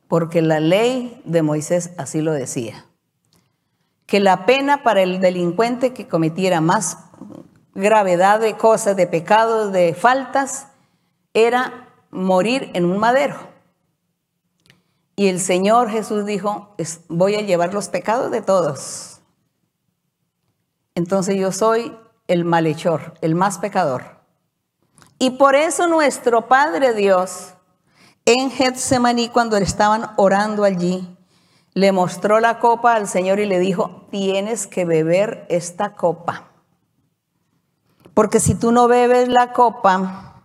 porque 0.08 0.42
la 0.42 0.60
ley 0.60 1.22
de 1.24 1.42
Moisés 1.42 1.92
así 1.96 2.20
lo 2.20 2.32
decía. 2.32 2.86
Que 4.06 4.20
la 4.20 4.46
pena 4.46 4.82
para 4.82 5.02
el 5.02 5.20
delincuente 5.20 5.92
que 5.92 6.08
cometiera 6.08 6.60
más 6.60 6.98
gravedad 7.74 8.40
de 8.40 8.56
cosas, 8.56 8.96
de 8.96 9.06
pecados, 9.06 9.72
de 9.72 9.94
faltas, 9.94 10.68
era 11.34 11.88
morir 12.10 12.70
en 12.74 12.84
un 12.84 12.98
madero. 12.98 13.36
Y 15.16 15.28
el 15.28 15.40
Señor 15.40 15.90
Jesús 15.90 16.24
dijo, 16.24 16.74
voy 17.08 17.34
a 17.34 17.42
llevar 17.42 17.74
los 17.74 17.88
pecados 17.88 18.30
de 18.30 18.42
todos. 18.42 19.20
Entonces 20.94 21.36
yo 21.36 21.52
soy 21.52 21.96
el 22.28 22.44
malhechor, 22.44 23.14
el 23.20 23.34
más 23.34 23.58
pecador. 23.58 24.20
Y 25.18 25.30
por 25.30 25.54
eso 25.54 25.86
nuestro 25.86 26.48
Padre 26.48 26.94
Dios, 26.94 27.54
en 28.24 28.50
Getsemaní, 28.50 29.28
cuando 29.28 29.56
estaban 29.56 30.10
orando 30.16 30.64
allí, 30.64 31.16
le 31.74 31.92
mostró 31.92 32.40
la 32.40 32.58
copa 32.58 32.94
al 32.94 33.08
Señor 33.08 33.38
y 33.38 33.46
le 33.46 33.58
dijo, 33.58 34.06
tienes 34.10 34.66
que 34.66 34.84
beber 34.84 35.46
esta 35.48 35.94
copa. 35.94 36.51
Porque 38.14 38.40
si 38.40 38.54
tú 38.54 38.72
no 38.72 38.88
bebes 38.88 39.28
la 39.28 39.52
copa, 39.52 40.42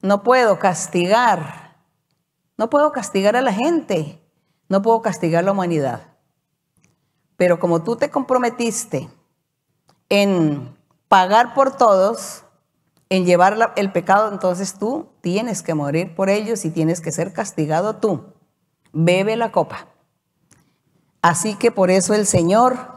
no 0.00 0.22
puedo 0.22 0.58
castigar. 0.58 1.76
No 2.56 2.70
puedo 2.70 2.92
castigar 2.92 3.36
a 3.36 3.42
la 3.42 3.52
gente. 3.52 4.22
No 4.68 4.82
puedo 4.82 5.02
castigar 5.02 5.42
a 5.42 5.46
la 5.46 5.52
humanidad. 5.52 6.02
Pero 7.36 7.58
como 7.58 7.82
tú 7.82 7.96
te 7.96 8.10
comprometiste 8.10 9.08
en 10.08 10.76
pagar 11.08 11.54
por 11.54 11.76
todos, 11.76 12.44
en 13.08 13.26
llevar 13.26 13.74
el 13.76 13.92
pecado, 13.92 14.30
entonces 14.32 14.78
tú 14.78 15.08
tienes 15.20 15.62
que 15.62 15.74
morir 15.74 16.14
por 16.14 16.30
ellos 16.30 16.64
y 16.64 16.70
tienes 16.70 17.00
que 17.00 17.12
ser 17.12 17.32
castigado 17.32 17.96
tú. 17.96 18.32
Bebe 18.92 19.36
la 19.36 19.52
copa. 19.52 19.88
Así 21.22 21.54
que 21.54 21.70
por 21.70 21.90
eso 21.90 22.14
el 22.14 22.26
Señor, 22.26 22.93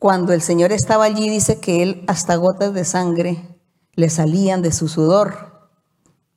cuando 0.00 0.32
el 0.32 0.42
Señor 0.42 0.72
estaba 0.72 1.04
allí, 1.04 1.30
dice 1.30 1.60
que 1.60 1.84
él 1.84 2.04
hasta 2.08 2.34
gotas 2.34 2.74
de 2.74 2.84
sangre 2.84 3.56
le 3.94 4.10
salían 4.10 4.62
de 4.62 4.72
su 4.72 4.88
sudor, 4.88 5.70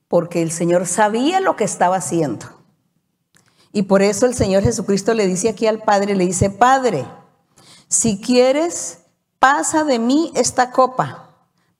porque 0.07 0.43
el 0.43 0.51
Señor 0.51 0.85
sabía 0.85 1.39
lo 1.39 1.55
que 1.55 1.63
estaba 1.63 1.95
haciendo. 1.95 2.45
Y 3.71 3.83
por 3.83 4.03
eso 4.03 4.27
el 4.27 4.35
Señor 4.35 4.61
Jesucristo 4.61 5.15
le 5.15 5.25
dice 5.25 5.49
aquí 5.49 5.65
al 5.65 5.81
Padre, 5.81 6.15
le 6.15 6.27
dice, 6.27 6.51
Padre, 6.51 7.07
si 7.87 8.21
quieres, 8.21 8.99
pasa 9.39 9.83
de 9.83 9.97
mí 9.97 10.31
esta 10.35 10.69
copa 10.69 11.23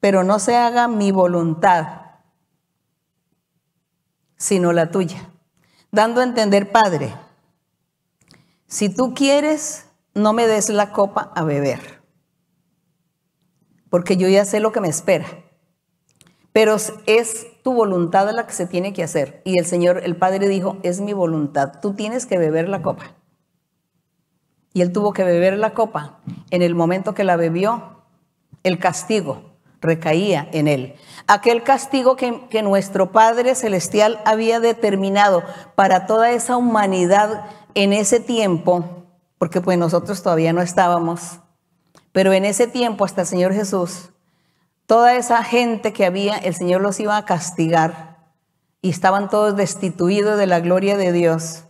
pero 0.03 0.25
no 0.25 0.37
se 0.37 0.57
haga 0.57 0.89
mi 0.89 1.13
voluntad, 1.13 2.01
sino 4.35 4.73
la 4.73 4.91
tuya. 4.91 5.31
Dando 5.93 6.19
a 6.19 6.25
entender, 6.25 6.73
Padre, 6.73 7.15
si 8.67 8.89
tú 8.89 9.13
quieres, 9.13 9.85
no 10.13 10.33
me 10.33 10.47
des 10.47 10.69
la 10.69 10.91
copa 10.91 11.31
a 11.35 11.43
beber, 11.43 12.01
porque 13.89 14.17
yo 14.17 14.27
ya 14.27 14.45
sé 14.45 14.59
lo 14.59 14.71
que 14.71 14.81
me 14.81 14.89
espera. 14.89 15.25
Pero 16.51 16.75
es 17.07 17.47
tu 17.63 17.73
voluntad 17.73 18.29
la 18.31 18.45
que 18.45 18.53
se 18.53 18.67
tiene 18.67 18.93
que 18.93 19.03
hacer. 19.03 19.41
Y 19.43 19.57
el 19.57 19.65
Señor, 19.65 20.01
el 20.03 20.15
Padre 20.15 20.47
dijo, 20.47 20.77
es 20.83 21.01
mi 21.01 21.11
voluntad, 21.13 21.79
tú 21.81 21.93
tienes 21.93 22.27
que 22.27 22.37
beber 22.37 22.69
la 22.69 22.83
copa. 22.83 23.15
Y 24.71 24.81
él 24.81 24.91
tuvo 24.91 25.13
que 25.13 25.23
beber 25.23 25.57
la 25.57 25.73
copa. 25.73 26.19
En 26.51 26.61
el 26.61 26.75
momento 26.75 27.15
que 27.15 27.23
la 27.23 27.37
bebió, 27.37 28.03
el 28.63 28.77
castigo 28.77 29.53
recaía 29.81 30.47
en 30.51 30.67
él. 30.67 30.95
Aquel 31.27 31.63
castigo 31.63 32.15
que, 32.15 32.47
que, 32.49 32.61
nuestro 32.61 33.11
Padre 33.11 33.53
Celestial 33.55 34.19
había 34.25 34.59
determinado 34.59 35.43
para 35.75 36.05
toda 36.07 36.31
esa 36.31 36.55
humanidad 36.55 37.45
en 37.75 37.93
ese 37.93 38.19
tiempo, 38.19 39.02
porque 39.43 39.59
pues 39.59 39.77
nosotros 39.77 40.23
todavía 40.23 40.53
no 40.53 40.61
estábamos, 40.61 41.39
pero 42.13 42.31
en 42.31 42.45
ese 42.45 42.65
tiempo 42.65 43.03
hasta 43.03 43.23
el 43.23 43.27
Señor 43.27 43.53
Jesús, 43.53 44.11
toda 44.85 45.17
esa 45.17 45.43
gente 45.43 45.91
que 45.91 46.05
había, 46.05 46.37
el 46.37 46.55
Señor 46.55 46.79
los 46.79 46.97
iba 47.01 47.17
a 47.17 47.25
castigar 47.25 48.31
y 48.81 48.89
estaban 48.89 49.29
todos 49.29 49.57
destituidos 49.57 50.39
de 50.39 50.47
la 50.47 50.61
gloria 50.61 50.95
de 50.95 51.11
Dios. 51.11 51.65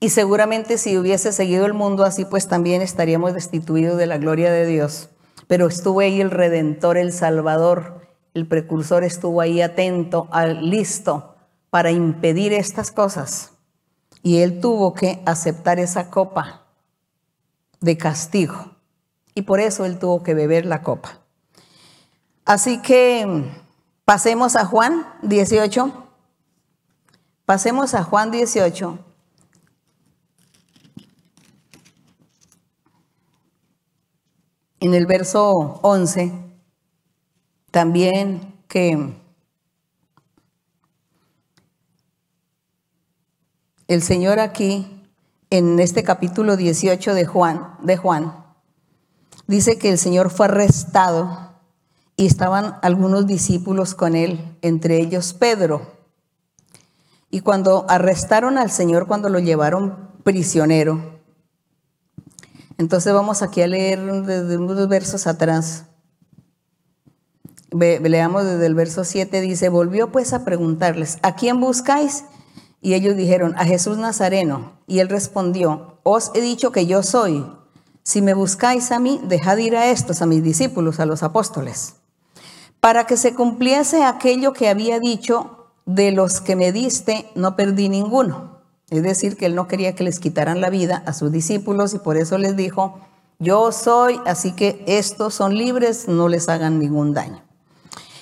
Y 0.00 0.10
seguramente 0.10 0.76
si 0.76 0.98
hubiese 0.98 1.32
seguido 1.32 1.64
el 1.64 1.72
mundo 1.72 2.04
así, 2.04 2.26
pues 2.26 2.46
también 2.46 2.82
estaríamos 2.82 3.32
destituidos 3.32 3.96
de 3.96 4.04
la 4.04 4.18
gloria 4.18 4.52
de 4.52 4.66
Dios 4.66 5.08
pero 5.46 5.68
estuvo 5.68 6.00
ahí 6.00 6.20
el 6.20 6.30
Redentor, 6.30 6.98
el 6.98 7.10
Salvador, 7.10 8.02
el 8.34 8.46
precursor 8.46 9.02
estuvo 9.02 9.40
ahí 9.40 9.62
atento, 9.62 10.28
listo 10.60 11.36
para 11.70 11.90
impedir 11.90 12.52
estas 12.52 12.90
cosas. 12.90 13.52
y 14.22 14.38
él 14.38 14.60
tuvo 14.60 14.92
que 14.92 15.22
aceptar 15.24 15.78
esa 15.78 16.10
copa 16.10 16.65
de 17.80 17.96
castigo. 17.96 18.76
Y 19.34 19.42
por 19.42 19.60
eso 19.60 19.84
él 19.84 19.98
tuvo 19.98 20.22
que 20.22 20.34
beber 20.34 20.66
la 20.66 20.82
copa. 20.82 21.20
Así 22.44 22.80
que 22.80 23.44
pasemos 24.04 24.56
a 24.56 24.64
Juan 24.64 25.06
18. 25.22 25.92
Pasemos 27.44 27.94
a 27.94 28.02
Juan 28.02 28.30
18. 28.30 28.98
En 34.80 34.94
el 34.94 35.06
verso 35.06 35.80
11, 35.82 36.32
también 37.70 38.54
que 38.68 39.14
el 43.88 44.02
Señor 44.02 44.38
aquí, 44.38 44.95
en 45.50 45.78
este 45.78 46.02
capítulo 46.02 46.56
18 46.56 47.14
de 47.14 47.24
Juan, 47.24 47.76
de 47.82 47.96
Juan, 47.96 48.44
dice 49.46 49.78
que 49.78 49.90
el 49.90 49.98
Señor 49.98 50.30
fue 50.30 50.46
arrestado 50.46 51.54
y 52.16 52.26
estaban 52.26 52.78
algunos 52.82 53.26
discípulos 53.26 53.94
con 53.94 54.16
él, 54.16 54.56
entre 54.62 54.98
ellos 55.00 55.34
Pedro. 55.34 55.82
Y 57.30 57.40
cuando 57.40 57.84
arrestaron 57.88 58.58
al 58.58 58.70
Señor, 58.70 59.06
cuando 59.06 59.28
lo 59.28 59.38
llevaron 59.38 60.10
prisionero, 60.24 61.16
entonces 62.78 63.12
vamos 63.12 63.42
aquí 63.42 63.62
a 63.62 63.66
leer 63.66 64.00
desde 64.24 64.58
unos 64.58 64.88
versos 64.88 65.26
atrás. 65.26 65.84
leamos 67.70 68.44
desde 68.44 68.66
el 68.66 68.74
verso 68.74 69.04
7, 69.04 69.40
dice, 69.40 69.68
volvió 69.68 70.10
pues 70.10 70.32
a 70.32 70.44
preguntarles, 70.44 71.18
¿a 71.22 71.36
quién 71.36 71.60
buscáis? 71.60 72.24
Y 72.86 72.94
ellos 72.94 73.16
dijeron, 73.16 73.52
a 73.58 73.64
Jesús 73.64 73.98
Nazareno. 73.98 74.74
Y 74.86 75.00
él 75.00 75.08
respondió, 75.08 75.98
os 76.04 76.30
he 76.34 76.40
dicho 76.40 76.70
que 76.70 76.86
yo 76.86 77.02
soy. 77.02 77.44
Si 78.04 78.22
me 78.22 78.32
buscáis 78.32 78.92
a 78.92 79.00
mí, 79.00 79.20
dejad 79.24 79.56
ir 79.56 79.74
a 79.74 79.90
estos, 79.90 80.22
a 80.22 80.26
mis 80.26 80.40
discípulos, 80.40 81.00
a 81.00 81.04
los 81.04 81.24
apóstoles, 81.24 81.94
para 82.78 83.04
que 83.04 83.16
se 83.16 83.34
cumpliese 83.34 84.04
aquello 84.04 84.52
que 84.52 84.68
había 84.68 85.00
dicho, 85.00 85.66
de 85.84 86.12
los 86.12 86.40
que 86.40 86.54
me 86.54 86.70
diste, 86.70 87.28
no 87.34 87.56
perdí 87.56 87.88
ninguno. 87.88 88.60
Es 88.88 89.02
decir, 89.02 89.36
que 89.36 89.46
él 89.46 89.56
no 89.56 89.66
quería 89.66 89.96
que 89.96 90.04
les 90.04 90.20
quitaran 90.20 90.60
la 90.60 90.70
vida 90.70 91.02
a 91.06 91.12
sus 91.12 91.32
discípulos 91.32 91.92
y 91.92 91.98
por 91.98 92.16
eso 92.16 92.38
les 92.38 92.54
dijo, 92.54 93.00
yo 93.40 93.72
soy, 93.72 94.20
así 94.26 94.52
que 94.52 94.84
estos 94.86 95.34
son 95.34 95.58
libres, 95.58 96.06
no 96.06 96.28
les 96.28 96.48
hagan 96.48 96.78
ningún 96.78 97.14
daño. 97.14 97.42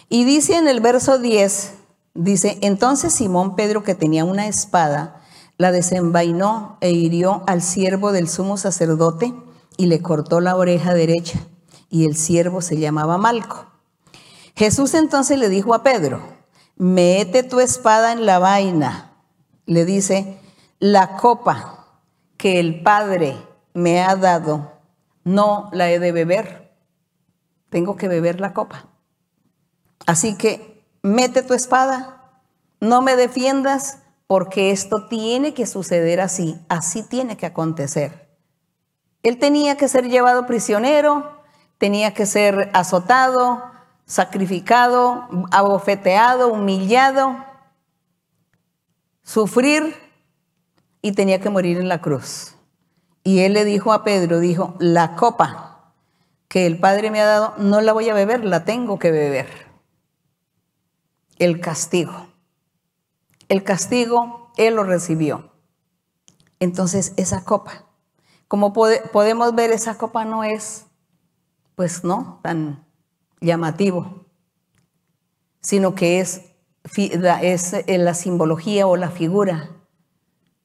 Y 0.08 0.24
dice 0.24 0.56
en 0.56 0.68
el 0.68 0.80
verso 0.80 1.18
10, 1.18 1.74
Dice, 2.14 2.58
entonces 2.62 3.12
Simón 3.12 3.56
Pedro, 3.56 3.82
que 3.82 3.96
tenía 3.96 4.24
una 4.24 4.46
espada, 4.46 5.20
la 5.58 5.72
desenvainó 5.72 6.78
e 6.80 6.92
hirió 6.92 7.42
al 7.46 7.60
siervo 7.60 8.12
del 8.12 8.28
sumo 8.28 8.56
sacerdote 8.56 9.34
y 9.76 9.86
le 9.86 10.00
cortó 10.00 10.40
la 10.40 10.56
oreja 10.56 10.94
derecha, 10.94 11.40
y 11.90 12.06
el 12.06 12.16
siervo 12.16 12.60
se 12.60 12.78
llamaba 12.78 13.18
Malco. 13.18 13.66
Jesús 14.54 14.94
entonces 14.94 15.38
le 15.38 15.48
dijo 15.48 15.74
a 15.74 15.82
Pedro, 15.82 16.22
mete 16.76 17.42
tu 17.42 17.58
espada 17.58 18.12
en 18.12 18.26
la 18.26 18.38
vaina. 18.38 19.12
Le 19.66 19.84
dice, 19.84 20.38
la 20.78 21.16
copa 21.16 21.98
que 22.36 22.60
el 22.60 22.82
Padre 22.82 23.36
me 23.72 24.00
ha 24.02 24.14
dado, 24.14 24.72
no 25.24 25.68
la 25.72 25.90
he 25.90 25.98
de 25.98 26.12
beber. 26.12 26.72
Tengo 27.70 27.96
que 27.96 28.06
beber 28.06 28.40
la 28.40 28.52
copa. 28.52 28.86
Así 30.06 30.36
que 30.36 30.73
mete 31.04 31.42
tu 31.42 31.52
espada, 31.52 32.32
no 32.80 33.02
me 33.02 33.14
defiendas, 33.14 33.98
porque 34.26 34.70
esto 34.70 35.06
tiene 35.06 35.52
que 35.52 35.66
suceder 35.66 36.18
así, 36.18 36.58
así 36.70 37.02
tiene 37.02 37.36
que 37.36 37.44
acontecer. 37.44 38.26
Él 39.22 39.38
tenía 39.38 39.76
que 39.76 39.86
ser 39.86 40.08
llevado 40.08 40.46
prisionero, 40.46 41.42
tenía 41.76 42.14
que 42.14 42.24
ser 42.24 42.70
azotado, 42.72 43.62
sacrificado, 44.06 45.28
abofeteado, 45.52 46.48
humillado, 46.48 47.36
sufrir 49.22 49.94
y 51.02 51.12
tenía 51.12 51.38
que 51.38 51.50
morir 51.50 51.76
en 51.76 51.88
la 51.90 52.00
cruz. 52.00 52.54
Y 53.24 53.40
él 53.40 53.52
le 53.52 53.66
dijo 53.66 53.92
a 53.92 54.04
Pedro, 54.04 54.40
dijo, 54.40 54.74
la 54.78 55.16
copa 55.16 55.92
que 56.48 56.66
el 56.66 56.78
Padre 56.78 57.10
me 57.10 57.20
ha 57.20 57.26
dado, 57.26 57.54
no 57.58 57.82
la 57.82 57.92
voy 57.92 58.08
a 58.08 58.14
beber, 58.14 58.42
la 58.46 58.64
tengo 58.64 58.98
que 58.98 59.10
beber 59.10 59.63
el 61.38 61.60
castigo. 61.60 62.28
El 63.48 63.62
castigo 63.62 64.50
Él 64.56 64.76
lo 64.76 64.84
recibió. 64.84 65.52
Entonces 66.60 67.12
esa 67.16 67.44
copa, 67.44 67.86
como 68.48 68.72
podemos 68.72 69.54
ver, 69.54 69.70
esa 69.70 69.98
copa 69.98 70.24
no 70.24 70.44
es, 70.44 70.86
pues 71.74 72.04
no, 72.04 72.40
tan 72.42 72.86
llamativo, 73.40 74.26
sino 75.60 75.94
que 75.94 76.20
es, 76.20 76.42
es 76.96 77.72
la 77.86 78.14
simbología 78.14 78.86
o 78.86 78.96
la 78.96 79.10
figura 79.10 79.70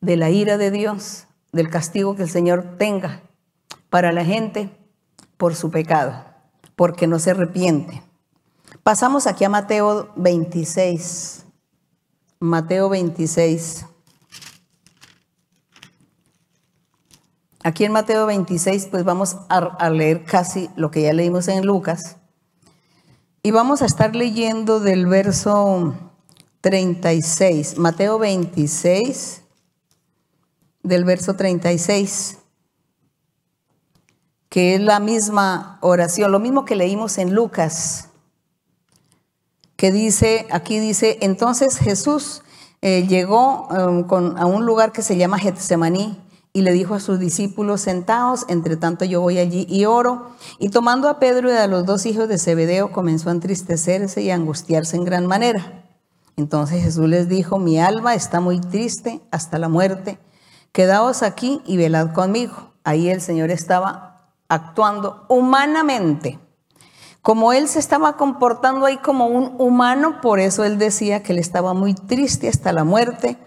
de 0.02 0.16
la 0.16 0.30
ira 0.30 0.58
de 0.58 0.72
Dios, 0.72 1.28
del 1.52 1.70
castigo 1.70 2.16
que 2.16 2.24
el 2.24 2.30
Señor 2.30 2.78
tenga 2.78 3.24
para 3.90 4.12
la 4.12 4.24
gente 4.24 4.70
por 5.38 5.56
su 5.56 5.72
pecado, 5.72 6.24
porque 6.76 7.08
no 7.08 7.20
se 7.20 7.32
arrepiente. 7.32 8.04
Pasamos 8.90 9.28
aquí 9.28 9.44
a 9.44 9.50
Mateo 9.50 10.12
26. 10.16 11.46
Mateo 12.40 12.90
26. 12.90 13.86
Aquí 17.64 17.86
en 17.86 17.92
Mateo 17.92 18.26
26, 18.26 18.88
pues 18.88 19.04
vamos 19.04 19.38
a, 19.48 19.90
leer 19.92 20.26
casi 20.26 20.72
lo 20.76 20.90
que 20.90 21.04
ya 21.04 21.14
leímos 21.14 21.48
en 21.50 21.68
Lucas. 21.68 22.18
Y 23.44 23.52
vamos 23.52 23.84
a 23.84 23.86
estar 23.86 24.16
leyendo 24.16 24.80
del 24.80 25.06
verso 25.06 25.94
36, 26.62 27.78
Mateo 27.78 28.18
26, 28.18 29.44
del 30.82 31.06
verso 31.06 31.36
36, 31.36 32.40
que 34.50 34.74
es 34.74 34.82
la 34.82 35.00
misma 35.00 35.78
oración, 35.82 36.32
lo 36.32 36.40
mismo 36.40 36.66
que 36.66 36.76
leímos 36.76 37.20
en 37.20 37.36
Lucas 37.36 38.09
que 39.80 39.94
dice, 39.94 40.46
aquí 40.52 40.78
dice, 40.78 41.20
entonces 41.22 41.78
Jesús 41.78 42.42
eh, 42.82 43.08
llegó 43.08 43.70
um, 43.70 44.38
a 44.38 44.46
un 44.46 44.66
lugar 44.66 44.92
que 44.92 45.02
se 45.02 45.16
llama 45.16 45.40
Getsemaní 45.40 46.22
y 46.52 46.64
le 46.64 46.74
dijo 46.74 46.96
a 46.96 47.00
sus 47.00 47.18
discípulos, 47.18 47.80
sentaos, 47.80 48.44
entre 48.50 48.76
tanto 48.76 49.06
yo 49.06 49.22
voy 49.22 49.38
allí 49.38 49.66
y 49.70 49.86
oro. 49.86 50.32
Y 50.60 50.68
tomando 50.68 51.08
a 51.08 51.18
Pedro 51.18 51.50
y 51.50 51.56
a 51.56 51.66
los 51.68 51.86
dos 51.86 52.06
hijos 52.06 52.28
de 52.28 52.38
Zebedeo, 52.38 52.92
comenzó 52.92 53.30
a 53.30 53.32
entristecerse 53.32 54.22
y 54.22 54.32
a 54.32 54.36
angustiarse 54.36 54.98
en 54.98 55.06
gran 55.06 55.28
manera. 55.28 55.86
Entonces 56.36 56.84
Jesús 56.84 57.08
les 57.08 57.30
dijo, 57.30 57.58
mi 57.58 57.80
alma 57.80 58.16
está 58.16 58.42
muy 58.42 58.60
triste 58.60 59.22
hasta 59.32 59.60
la 59.60 59.70
muerte, 59.70 60.20
quedaos 60.74 61.24
aquí 61.24 61.62
y 61.66 61.78
velad 61.78 62.12
conmigo. 62.12 62.74
Ahí 62.84 63.08
el 63.08 63.22
Señor 63.22 63.50
estaba 63.50 64.28
actuando 64.50 65.24
humanamente 65.30 66.38
como 67.22 67.54
él 67.54 67.68
se 67.68 67.80
estaba 67.80 68.16
comportando 68.16 68.86
ahí 68.86 68.98
como 68.98 69.28
un 69.28 69.56
humano, 69.60 70.22
por 70.22 70.40
eso 70.40 70.64
él 70.64 70.78
decía 70.78 71.22
que 71.22 71.34
él 71.34 71.40
estaba 71.40 71.74
muy 71.74 71.94
triste 71.94 72.48
hasta 72.48 72.72
la 72.72 72.84
muerte, 72.84 73.38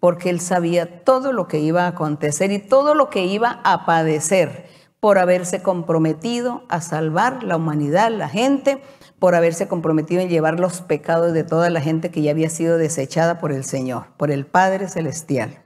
porque 0.00 0.30
él 0.30 0.40
sabía 0.40 1.04
todo 1.04 1.32
lo 1.32 1.46
que 1.46 1.60
iba 1.60 1.84
a 1.84 1.88
acontecer 1.88 2.50
y 2.50 2.58
todo 2.58 2.94
lo 2.94 3.10
que 3.10 3.24
iba 3.24 3.60
a 3.64 3.86
padecer 3.86 4.68
por 4.98 5.18
haberse 5.18 5.62
comprometido 5.62 6.62
a 6.68 6.80
salvar 6.80 7.42
la 7.42 7.56
humanidad, 7.56 8.10
la 8.10 8.28
gente, 8.28 8.82
por 9.18 9.34
haberse 9.34 9.68
comprometido 9.68 10.20
en 10.22 10.28
llevar 10.28 10.58
los 10.58 10.80
pecados 10.80 11.32
de 11.32 11.44
toda 11.44 11.70
la 11.70 11.80
gente 11.80 12.10
que 12.10 12.22
ya 12.22 12.32
había 12.32 12.50
sido 12.50 12.78
desechada 12.78 13.38
por 13.38 13.52
el 13.52 13.64
Señor, 13.64 14.06
por 14.16 14.30
el 14.30 14.46
Padre 14.46 14.88
Celestial. 14.88 15.62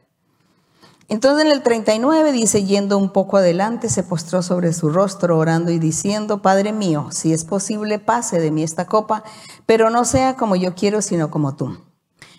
Entonces 1.09 1.44
en 1.44 1.52
el 1.52 1.62
39 1.62 2.32
dice, 2.32 2.64
yendo 2.64 2.96
un 2.96 3.11
poco 3.11 3.36
adelante, 3.36 3.88
se 3.88 4.02
postró 4.02 4.42
sobre 4.42 4.72
su 4.72 4.88
rostro 4.88 5.38
orando 5.38 5.70
y 5.70 5.78
diciendo, 5.78 6.40
Padre 6.40 6.72
mío, 6.72 7.09
si 7.11 7.32
es 7.32 7.44
posible, 7.44 7.98
pase 7.98 8.40
de 8.40 8.50
mí 8.50 8.62
esta 8.62 8.86
copa, 8.86 9.22
pero 9.66 9.90
no 9.90 10.05
sea 10.05 10.36
como 10.36 10.57
yo 10.57 10.74
quiero, 10.74 11.02
sino 11.02 11.30
como 11.30 11.57
tú. 11.57 11.76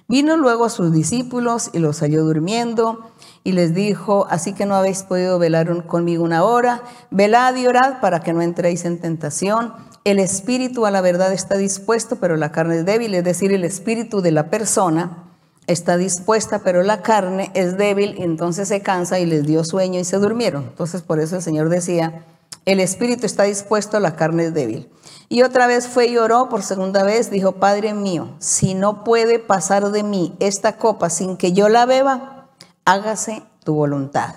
Vino 0.08 0.38
luego 0.38 0.66
a 0.66 0.70
sus 0.70 0.92
discípulos 0.92 1.72
y 1.74 1.80
los 1.80 2.00
halló 2.02 2.24
durmiendo 2.24 3.12
y 3.44 3.54
les 3.54 3.74
dijo, 3.74 4.28
así 4.30 4.54
que 4.54 4.66
no 4.66 4.76
habéis 4.76 5.04
podido 5.04 5.40
velar 5.40 5.86
conmigo 5.88 6.24
una 6.24 6.44
hora, 6.44 6.84
velad 7.12 7.56
y 7.56 7.66
orad 7.66 8.02
para 8.02 8.22
que 8.22 8.34
no 8.34 8.42
entréis 8.42 8.86
en 8.86 9.00
tentación. 9.00 9.74
El 10.04 10.20
espíritu 10.20 10.86
a 10.86 10.92
la 10.92 11.02
verdad 11.02 11.34
está 11.34 11.58
dispuesto, 11.58 12.18
pero 12.18 12.36
la 12.36 12.52
carne 12.52 12.80
es 12.80 12.86
débil, 12.86 13.16
es 13.16 13.24
decir, 13.24 13.52
el 13.52 13.64
espíritu 13.64 14.22
de 14.22 14.32
la 14.32 14.52
persona 14.52 15.25
está 15.68 15.98
dispuesta, 15.98 16.60
pero 16.60 16.84
la 16.84 17.02
carne 17.02 17.52
es 17.54 17.78
débil, 17.78 18.16
entonces 18.20 18.68
se 18.68 18.82
cansa 18.82 19.20
y 19.20 19.26
les 19.26 19.46
dio 19.46 19.64
sueño 19.64 20.00
y 20.00 20.04
se 20.04 20.18
durmieron. 20.18 20.64
Entonces 20.64 21.02
por 21.02 21.20
eso 21.20 21.38
el 21.38 21.42
Señor 21.42 21.70
decía, 21.70 22.26
el 22.66 22.80
espíritu 22.80 23.26
está 23.26 23.44
dispuesto, 23.44 24.00
la 24.00 24.16
carne 24.16 24.46
es 24.46 24.54
débil. 24.54 24.90
Y 25.30 25.42
otra 25.42 25.68
vez 25.68 25.88
fue 25.88 26.08
y 26.08 26.18
oró 26.18 26.50
por 26.50 26.64
segunda 26.64 27.04
vez, 27.04 27.32
dijo, 27.32 27.54
Padre 27.54 27.94
mío, 27.94 28.36
si 28.40 28.74
no 28.74 29.04
puede 29.04 29.40
pasar 29.40 29.92
de 29.92 30.04
mí 30.04 30.36
esta 30.40 30.78
copa 30.78 31.10
sin 31.10 31.38
que 31.38 31.54
yo 31.54 31.70
la 31.70 31.86
beba, 31.86 32.50
hágase 32.86 33.44
tu 33.64 33.74
voluntad. 33.74 34.36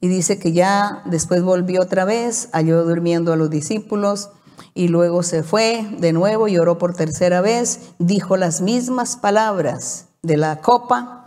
Y 0.00 0.08
dice 0.08 0.38
que 0.38 0.52
ya 0.52 1.02
después 1.04 1.42
volvió 1.42 1.80
otra 1.82 2.04
vez, 2.04 2.48
halló 2.52 2.84
durmiendo 2.84 3.32
a 3.32 3.36
los 3.36 3.50
discípulos 3.50 4.30
y 4.74 4.88
luego 4.88 5.22
se 5.22 5.42
fue 5.42 5.86
de 5.98 6.12
nuevo 6.12 6.48
y 6.48 6.58
oró 6.58 6.78
por 6.78 6.94
tercera 6.94 7.40
vez, 7.40 7.92
dijo 7.98 8.36
las 8.36 8.60
mismas 8.60 9.16
palabras 9.16 10.06
de 10.22 10.36
la 10.36 10.60
copa 10.60 11.26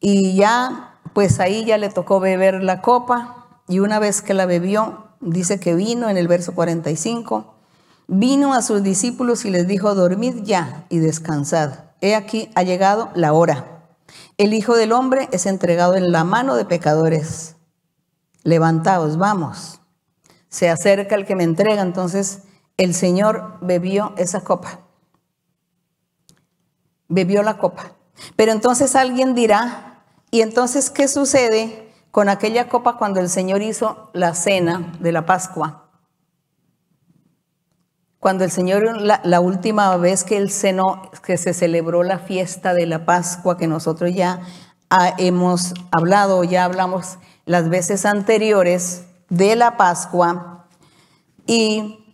y 0.00 0.36
ya, 0.36 0.94
pues 1.12 1.40
ahí 1.40 1.64
ya 1.64 1.78
le 1.78 1.88
tocó 1.88 2.20
beber 2.20 2.62
la 2.62 2.80
copa 2.80 3.46
y 3.68 3.80
una 3.80 3.98
vez 3.98 4.22
que 4.22 4.34
la 4.34 4.46
bebió, 4.46 5.08
dice 5.20 5.58
que 5.58 5.74
vino 5.74 6.08
en 6.08 6.16
el 6.16 6.28
verso 6.28 6.54
45, 6.54 7.54
vino 8.06 8.54
a 8.54 8.62
sus 8.62 8.82
discípulos 8.82 9.44
y 9.44 9.50
les 9.50 9.66
dijo, 9.66 9.94
dormid 9.94 10.42
ya 10.44 10.86
y 10.88 10.98
descansad. 10.98 11.72
He 12.00 12.14
aquí 12.14 12.50
ha 12.54 12.62
llegado 12.62 13.10
la 13.14 13.32
hora. 13.32 13.82
El 14.38 14.54
Hijo 14.54 14.76
del 14.76 14.92
Hombre 14.92 15.28
es 15.32 15.46
entregado 15.46 15.96
en 15.96 16.12
la 16.12 16.22
mano 16.24 16.54
de 16.54 16.64
pecadores. 16.64 17.56
Levantaos, 18.44 19.18
vamos. 19.18 19.80
Se 20.48 20.70
acerca 20.70 21.16
el 21.16 21.26
que 21.26 21.34
me 21.34 21.42
entrega. 21.42 21.82
Entonces 21.82 22.42
el 22.78 22.94
Señor 22.94 23.58
bebió 23.60 24.14
esa 24.16 24.40
copa. 24.40 24.80
Bebió 27.08 27.42
la 27.42 27.58
copa. 27.58 27.92
Pero 28.36 28.52
entonces 28.52 28.96
alguien 28.96 29.34
dirá, 29.34 30.04
¿y 30.30 30.40
entonces 30.40 30.88
qué 30.88 31.08
sucede 31.08 31.92
con 32.12 32.28
aquella 32.28 32.68
copa 32.68 32.96
cuando 32.96 33.20
el 33.20 33.28
Señor 33.28 33.62
hizo 33.62 34.10
la 34.14 34.34
cena 34.34 34.92
de 35.00 35.12
la 35.12 35.26
Pascua? 35.26 35.90
Cuando 38.20 38.44
el 38.44 38.50
Señor, 38.50 39.00
la, 39.00 39.40
última 39.40 39.96
vez 39.96 40.24
que 40.24 40.36
él 40.36 40.50
cenó, 40.50 41.10
que 41.22 41.36
se 41.36 41.54
celebró 41.54 42.02
la 42.02 42.18
fiesta 42.18 42.74
de 42.74 42.86
la 42.86 43.04
Pascua, 43.04 43.56
que 43.56 43.68
nosotros 43.68 44.12
ya 44.14 44.40
hemos 45.18 45.74
hablado, 45.92 46.42
ya 46.44 46.64
hablamos 46.64 47.18
las 47.44 47.68
veces 47.68 48.04
anteriores 48.04 49.04
de 49.28 49.54
la 49.54 49.76
Pascua, 49.76 50.66
y 51.46 52.07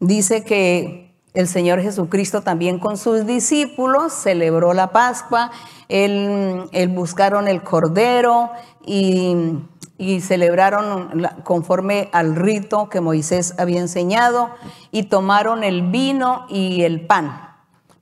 dice 0.00 0.44
que 0.44 1.14
el 1.34 1.48
Señor 1.48 1.82
Jesucristo 1.82 2.40
también 2.42 2.78
con 2.78 2.96
sus 2.96 3.26
discípulos 3.26 4.12
celebró 4.12 4.72
la 4.72 4.90
Pascua, 4.90 5.50
él, 5.88 6.68
buscaron 6.88 7.46
el 7.46 7.62
Cordero 7.62 8.50
y, 8.84 9.58
y 9.98 10.20
celebraron 10.20 11.26
conforme 11.44 12.08
al 12.12 12.36
rito 12.36 12.88
que 12.88 13.00
Moisés 13.00 13.54
había 13.58 13.80
enseñado 13.80 14.50
y 14.90 15.04
tomaron 15.04 15.62
el 15.62 15.82
vino 15.90 16.46
y 16.48 16.82
el 16.82 17.06
pan. 17.06 17.46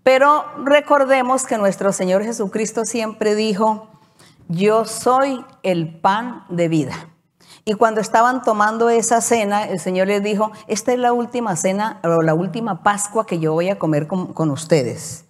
Pero 0.04 0.44
recordemos 0.64 1.44
que 1.44 1.58
nuestro 1.58 1.92
Señor 1.92 2.22
Jesucristo 2.22 2.84
siempre 2.84 3.34
dijo, 3.34 3.88
yo 4.48 4.84
soy 4.84 5.44
el 5.62 5.98
pan 5.98 6.44
de 6.50 6.68
vida. 6.68 7.13
Y 7.66 7.74
cuando 7.74 8.02
estaban 8.02 8.42
tomando 8.42 8.90
esa 8.90 9.22
cena, 9.22 9.64
el 9.64 9.80
Señor 9.80 10.08
les 10.08 10.22
dijo, 10.22 10.52
esta 10.68 10.92
es 10.92 10.98
la 10.98 11.14
última 11.14 11.56
cena 11.56 11.98
o 12.04 12.20
la 12.20 12.34
última 12.34 12.82
Pascua 12.82 13.26
que 13.26 13.38
yo 13.38 13.54
voy 13.54 13.70
a 13.70 13.78
comer 13.78 14.06
con, 14.06 14.50
ustedes. 14.50 15.24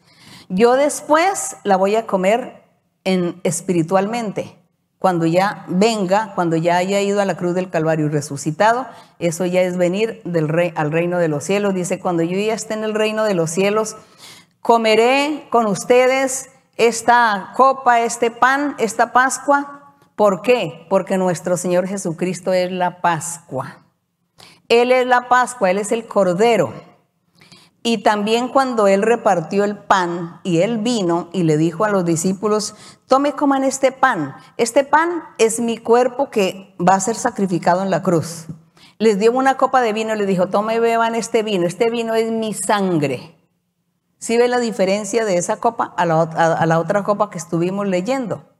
Yo 0.48 0.74
después 0.74 1.56
la 1.62 1.76
voy 1.76 1.94
a 1.94 2.06
comer 2.06 2.64
en, 3.04 3.40
espiritualmente. 3.44 4.58
Cuando 4.98 5.26
ya 5.26 5.64
venga, 5.68 6.32
cuando 6.34 6.56
ya 6.56 6.76
haya 6.76 7.00
ido 7.00 7.20
a 7.20 7.24
la 7.24 7.36
cruz 7.36 7.54
del 7.54 7.70
Calvario 7.70 8.06
y 8.06 8.08
resucitado, 8.08 8.86
eso 9.20 9.46
ya 9.46 9.62
es 9.62 9.76
venir 9.76 10.20
del 10.24 10.48
rey, 10.48 10.72
al 10.74 10.90
reino 10.90 11.18
de 11.18 11.28
los 11.28 11.44
cielos. 11.44 11.72
Dice, 11.72 12.00
cuando 12.00 12.24
yo 12.24 12.36
ya 12.36 12.54
esté 12.54 12.74
en 12.74 12.82
el 12.82 12.94
reino 12.94 13.22
de 13.22 13.34
los 13.34 13.50
cielos, 13.50 13.96
comeré 14.60 15.46
con 15.50 15.66
ustedes 15.66 16.48
esta 16.76 17.52
copa, 17.54 18.00
este 18.00 18.32
pan, 18.32 18.74
esta 18.78 19.12
Pascua 19.12 19.83
¿Por 20.16 20.42
qué? 20.42 20.86
Porque 20.88 21.18
nuestro 21.18 21.56
Señor 21.56 21.88
Jesucristo 21.88 22.52
es 22.52 22.70
la 22.70 23.00
Pascua. 23.00 23.84
Él 24.68 24.92
es 24.92 25.06
la 25.06 25.28
Pascua, 25.28 25.70
Él 25.70 25.78
es 25.78 25.90
el 25.90 26.06
Cordero. 26.06 26.72
Y 27.82 27.98
también 27.98 28.48
cuando 28.48 28.86
Él 28.86 29.02
repartió 29.02 29.64
el 29.64 29.76
pan 29.76 30.40
y 30.44 30.60
Él 30.60 30.78
vino 30.78 31.28
y 31.32 31.42
le 31.42 31.56
dijo 31.56 31.84
a 31.84 31.90
los 31.90 32.04
discípulos, 32.04 32.76
tome 33.08 33.32
coman 33.32 33.64
este 33.64 33.90
pan. 33.90 34.36
Este 34.56 34.84
pan 34.84 35.24
es 35.38 35.58
mi 35.58 35.78
cuerpo 35.78 36.30
que 36.30 36.76
va 36.80 36.94
a 36.94 37.00
ser 37.00 37.16
sacrificado 37.16 37.82
en 37.82 37.90
la 37.90 38.02
cruz. 38.02 38.46
Les 38.98 39.18
dio 39.18 39.32
una 39.32 39.56
copa 39.56 39.82
de 39.82 39.92
vino 39.92 40.14
y 40.14 40.18
les 40.18 40.28
dijo, 40.28 40.46
tome 40.46 40.78
beban 40.78 41.16
este 41.16 41.42
vino. 41.42 41.66
Este 41.66 41.90
vino 41.90 42.14
es 42.14 42.30
mi 42.30 42.54
sangre. 42.54 43.36
¿Sí 44.18 44.38
ve 44.38 44.46
la 44.46 44.60
diferencia 44.60 45.24
de 45.24 45.36
esa 45.36 45.56
copa 45.56 45.92
a 45.98 46.04
a 46.04 46.66
la 46.66 46.78
otra 46.78 47.02
copa 47.02 47.28
que 47.28 47.36
estuvimos 47.36 47.86
leyendo? 47.88 48.53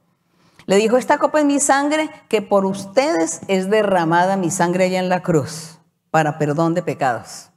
Le 0.67 0.77
dijo, 0.77 0.97
esta 0.97 1.19
copa 1.19 1.41
es 1.41 1.45
mi 1.45 1.61
sangre, 1.61 2.11
que 2.29 2.43
por 2.43 2.65
ustedes 2.65 3.41
es 3.49 3.69
derramada 3.71 4.37
mi 4.37 4.51
sangre 4.51 4.85
allá 4.85 4.99
en 4.99 5.09
la 5.09 5.23
cruz, 5.23 5.79
para 6.11 6.39
perdón 6.39 6.75
de 6.75 6.83
pecados. 6.83 7.51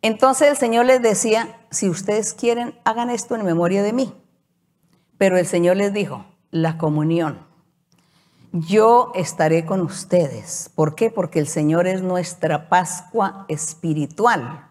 Entonces 0.00 0.48
el 0.48 0.56
Señor 0.56 0.86
les 0.86 1.02
decía, 1.02 1.60
si 1.70 1.88
ustedes 1.88 2.32
quieren, 2.32 2.78
hagan 2.84 3.10
esto 3.10 3.34
en 3.34 3.44
memoria 3.44 3.82
de 3.82 3.92
mí. 3.92 4.14
Pero 5.18 5.36
el 5.36 5.46
Señor 5.46 5.76
les 5.76 5.92
dijo, 5.92 6.24
la 6.50 6.78
comunión. 6.78 7.46
Yo 8.52 9.12
estaré 9.14 9.66
con 9.66 9.82
ustedes. 9.82 10.70
¿Por 10.74 10.94
qué? 10.94 11.10
Porque 11.10 11.38
el 11.38 11.48
Señor 11.48 11.86
es 11.86 12.00
nuestra 12.00 12.68
Pascua 12.68 13.44
espiritual. 13.48 14.70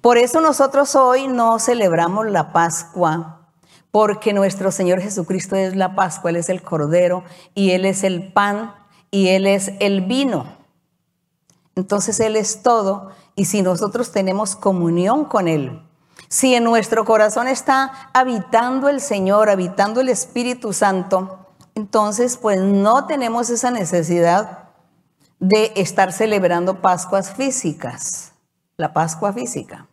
Por 0.00 0.18
eso 0.18 0.40
nosotros 0.40 0.94
hoy 0.94 1.28
no 1.28 1.58
celebramos 1.58 2.26
la 2.26 2.52
Pascua 2.52 3.45
porque 3.96 4.34
nuestro 4.34 4.70
Señor 4.72 5.00
Jesucristo 5.00 5.56
es 5.56 5.74
la 5.74 5.94
Pascua, 5.94 6.28
Él 6.28 6.36
es 6.36 6.50
el 6.50 6.60
Cordero 6.60 7.24
y 7.54 7.70
Él 7.70 7.86
es 7.86 8.04
el 8.04 8.30
pan 8.30 8.74
y 9.10 9.28
Él 9.28 9.46
es 9.46 9.72
el 9.80 10.02
vino. 10.02 10.54
Entonces 11.76 12.20
Él 12.20 12.36
es 12.36 12.62
todo 12.62 13.12
y 13.36 13.46
si 13.46 13.62
nosotros 13.62 14.12
tenemos 14.12 14.54
comunión 14.54 15.24
con 15.24 15.48
Él, 15.48 15.82
si 16.28 16.54
en 16.54 16.64
nuestro 16.64 17.06
corazón 17.06 17.48
está 17.48 18.10
habitando 18.12 18.90
el 18.90 19.00
Señor, 19.00 19.48
habitando 19.48 20.02
el 20.02 20.10
Espíritu 20.10 20.74
Santo, 20.74 21.46
entonces 21.74 22.36
pues 22.36 22.60
no 22.60 23.06
tenemos 23.06 23.48
esa 23.48 23.70
necesidad 23.70 24.68
de 25.38 25.72
estar 25.74 26.12
celebrando 26.12 26.82
Pascuas 26.82 27.32
físicas, 27.32 28.34
la 28.76 28.92
Pascua 28.92 29.32
física. 29.32 29.86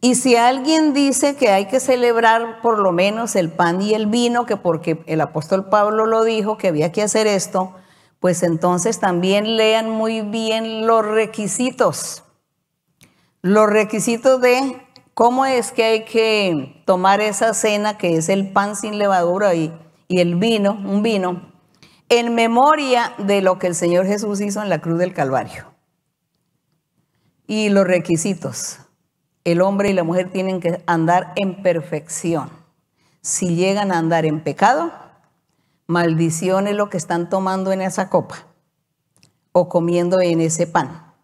Y 0.00 0.14
si 0.14 0.36
alguien 0.36 0.92
dice 0.92 1.36
que 1.36 1.50
hay 1.50 1.66
que 1.66 1.80
celebrar 1.80 2.60
por 2.60 2.78
lo 2.78 2.92
menos 2.92 3.34
el 3.34 3.50
pan 3.50 3.80
y 3.80 3.94
el 3.94 4.06
vino, 4.06 4.44
que 4.44 4.56
porque 4.56 5.02
el 5.06 5.20
apóstol 5.20 5.68
Pablo 5.68 6.06
lo 6.06 6.24
dijo 6.24 6.58
que 6.58 6.68
había 6.68 6.92
que 6.92 7.02
hacer 7.02 7.26
esto, 7.26 7.74
pues 8.20 8.42
entonces 8.42 9.00
también 9.00 9.56
lean 9.56 9.90
muy 9.90 10.20
bien 10.20 10.86
los 10.86 11.04
requisitos. 11.04 12.24
Los 13.40 13.68
requisitos 13.70 14.40
de 14.40 14.82
cómo 15.14 15.46
es 15.46 15.72
que 15.72 15.84
hay 15.84 16.04
que 16.04 16.82
tomar 16.84 17.20
esa 17.20 17.54
cena, 17.54 17.96
que 17.96 18.16
es 18.16 18.28
el 18.28 18.52
pan 18.52 18.76
sin 18.76 18.98
levadura 18.98 19.54
y, 19.54 19.72
y 20.08 20.20
el 20.20 20.34
vino, 20.34 20.72
un 20.72 21.02
vino, 21.02 21.52
en 22.08 22.34
memoria 22.34 23.14
de 23.18 23.40
lo 23.40 23.58
que 23.58 23.66
el 23.66 23.74
Señor 23.74 24.06
Jesús 24.06 24.40
hizo 24.40 24.62
en 24.62 24.68
la 24.68 24.80
cruz 24.80 24.98
del 24.98 25.14
Calvario. 25.14 25.72
Y 27.46 27.70
los 27.70 27.86
requisitos 27.86 28.80
el 29.46 29.60
hombre 29.60 29.90
y 29.90 29.92
la 29.92 30.02
mujer 30.02 30.28
tienen 30.28 30.58
que 30.58 30.82
andar 30.86 31.32
en 31.36 31.62
perfección. 31.62 32.50
Si 33.22 33.54
llegan 33.54 33.92
a 33.92 33.98
andar 33.98 34.26
en 34.26 34.42
pecado, 34.42 34.92
maldición 35.86 36.66
es 36.66 36.74
lo 36.74 36.90
que 36.90 36.96
están 36.96 37.30
tomando 37.30 37.70
en 37.70 37.80
esa 37.80 38.10
copa 38.10 38.44
o 39.52 39.68
comiendo 39.68 40.20
en 40.20 40.40
ese 40.40 40.66
pan. 40.66 41.14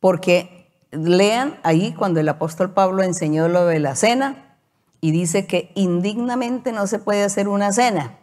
Porque 0.00 0.72
lean 0.90 1.60
ahí 1.62 1.92
cuando 1.92 2.20
el 2.20 2.28
apóstol 2.30 2.72
Pablo 2.72 3.02
enseñó 3.02 3.48
lo 3.48 3.66
de 3.66 3.78
la 3.78 3.94
cena 3.94 4.56
y 5.02 5.10
dice 5.10 5.46
que 5.46 5.70
indignamente 5.74 6.72
no 6.72 6.86
se 6.86 6.98
puede 6.98 7.22
hacer 7.22 7.48
una 7.48 7.70
cena. 7.70 8.18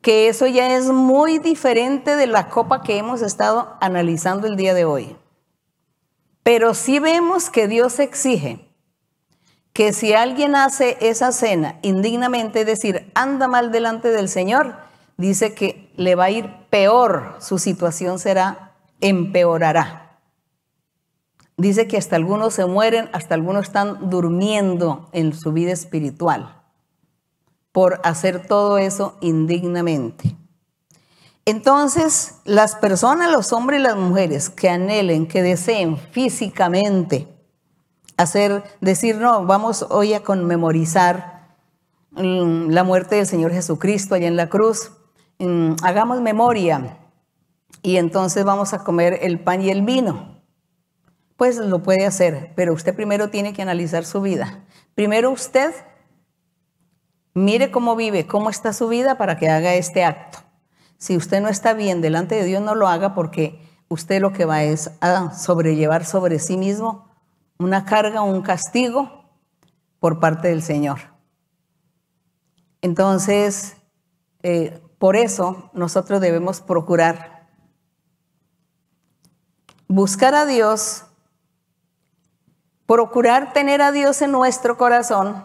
Que 0.00 0.28
eso 0.28 0.46
ya 0.46 0.76
es 0.76 0.90
muy 0.90 1.40
diferente 1.40 2.14
de 2.14 2.28
la 2.28 2.50
copa 2.50 2.82
que 2.82 2.98
hemos 2.98 3.20
estado 3.20 3.76
analizando 3.80 4.46
el 4.46 4.54
día 4.54 4.74
de 4.74 4.84
hoy. 4.84 5.16
Pero 6.44 6.74
sí 6.74 7.00
vemos 7.00 7.50
que 7.50 7.66
Dios 7.66 7.98
exige 7.98 8.68
que 9.72 9.92
si 9.92 10.12
alguien 10.12 10.54
hace 10.54 10.96
esa 11.00 11.32
cena 11.32 11.80
indignamente, 11.82 12.60
es 12.60 12.66
decir, 12.66 13.10
anda 13.16 13.48
mal 13.48 13.72
delante 13.72 14.10
del 14.10 14.28
Señor, 14.28 14.76
dice 15.16 15.54
que 15.54 15.90
le 15.96 16.14
va 16.14 16.24
a 16.24 16.30
ir 16.30 16.48
peor, 16.70 17.36
su 17.40 17.58
situación 17.58 18.20
será, 18.20 18.76
empeorará. 19.00 20.20
Dice 21.56 21.88
que 21.88 21.96
hasta 21.96 22.16
algunos 22.16 22.54
se 22.54 22.66
mueren, 22.66 23.08
hasta 23.12 23.34
algunos 23.34 23.66
están 23.66 24.10
durmiendo 24.10 25.08
en 25.12 25.32
su 25.32 25.52
vida 25.52 25.72
espiritual 25.72 26.62
por 27.72 28.00
hacer 28.04 28.46
todo 28.46 28.78
eso 28.78 29.16
indignamente. 29.20 30.36
Entonces, 31.46 32.36
las 32.44 32.74
personas, 32.76 33.30
los 33.30 33.52
hombres 33.52 33.80
y 33.80 33.82
las 33.82 33.96
mujeres 33.96 34.48
que 34.48 34.70
anhelen, 34.70 35.26
que 35.26 35.42
deseen 35.42 35.98
físicamente 35.98 37.28
hacer, 38.16 38.62
decir, 38.80 39.16
no, 39.16 39.44
vamos 39.44 39.86
hoy 39.90 40.14
a 40.14 40.22
conmemorizar 40.22 41.56
mm, 42.12 42.70
la 42.70 42.84
muerte 42.84 43.16
del 43.16 43.26
Señor 43.26 43.52
Jesucristo 43.52 44.14
allá 44.14 44.28
en 44.28 44.36
la 44.36 44.48
cruz. 44.48 44.92
Mm, 45.38 45.74
hagamos 45.82 46.20
memoria 46.20 46.98
y 47.82 47.96
entonces 47.96 48.44
vamos 48.44 48.72
a 48.72 48.84
comer 48.84 49.18
el 49.22 49.40
pan 49.40 49.60
y 49.60 49.70
el 49.70 49.82
vino. 49.82 50.40
Pues 51.36 51.58
lo 51.58 51.82
puede 51.82 52.06
hacer, 52.06 52.52
pero 52.54 52.72
usted 52.72 52.94
primero 52.94 53.28
tiene 53.28 53.52
que 53.52 53.62
analizar 53.62 54.06
su 54.06 54.22
vida. 54.22 54.64
Primero 54.94 55.30
usted 55.30 55.74
mire 57.34 57.72
cómo 57.72 57.96
vive, 57.96 58.26
cómo 58.26 58.48
está 58.48 58.72
su 58.72 58.88
vida 58.88 59.18
para 59.18 59.36
que 59.36 59.48
haga 59.48 59.74
este 59.74 60.04
acto. 60.04 60.43
Si 61.04 61.18
usted 61.18 61.42
no 61.42 61.50
está 61.50 61.74
bien 61.74 62.00
delante 62.00 62.34
de 62.34 62.44
Dios, 62.44 62.62
no 62.62 62.74
lo 62.74 62.88
haga 62.88 63.12
porque 63.12 63.60
usted 63.88 64.22
lo 64.22 64.32
que 64.32 64.46
va 64.46 64.62
es 64.62 64.90
a 65.02 65.34
sobrellevar 65.34 66.06
sobre 66.06 66.38
sí 66.38 66.56
mismo 66.56 67.10
una 67.58 67.84
carga, 67.84 68.22
un 68.22 68.40
castigo 68.40 69.28
por 70.00 70.18
parte 70.18 70.48
del 70.48 70.62
Señor. 70.62 71.00
Entonces, 72.80 73.76
eh, 74.42 74.80
por 74.96 75.16
eso 75.16 75.68
nosotros 75.74 76.22
debemos 76.22 76.62
procurar 76.62 77.50
buscar 79.86 80.34
a 80.34 80.46
Dios, 80.46 81.04
procurar 82.86 83.52
tener 83.52 83.82
a 83.82 83.92
Dios 83.92 84.22
en 84.22 84.32
nuestro 84.32 84.78
corazón, 84.78 85.44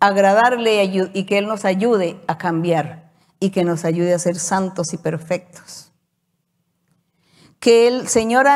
agradarle 0.00 0.84
y 0.84 1.24
que 1.24 1.38
Él 1.38 1.48
nos 1.48 1.64
ayude 1.64 2.20
a 2.26 2.36
cambiar 2.36 3.03
y 3.40 3.50
que 3.50 3.64
nos 3.64 3.84
ayude 3.84 4.14
a 4.14 4.18
ser 4.18 4.38
santos 4.38 4.92
y 4.92 4.96
perfectos. 4.96 5.92
Que 7.60 7.88
el 7.88 8.08
Señor 8.08 8.46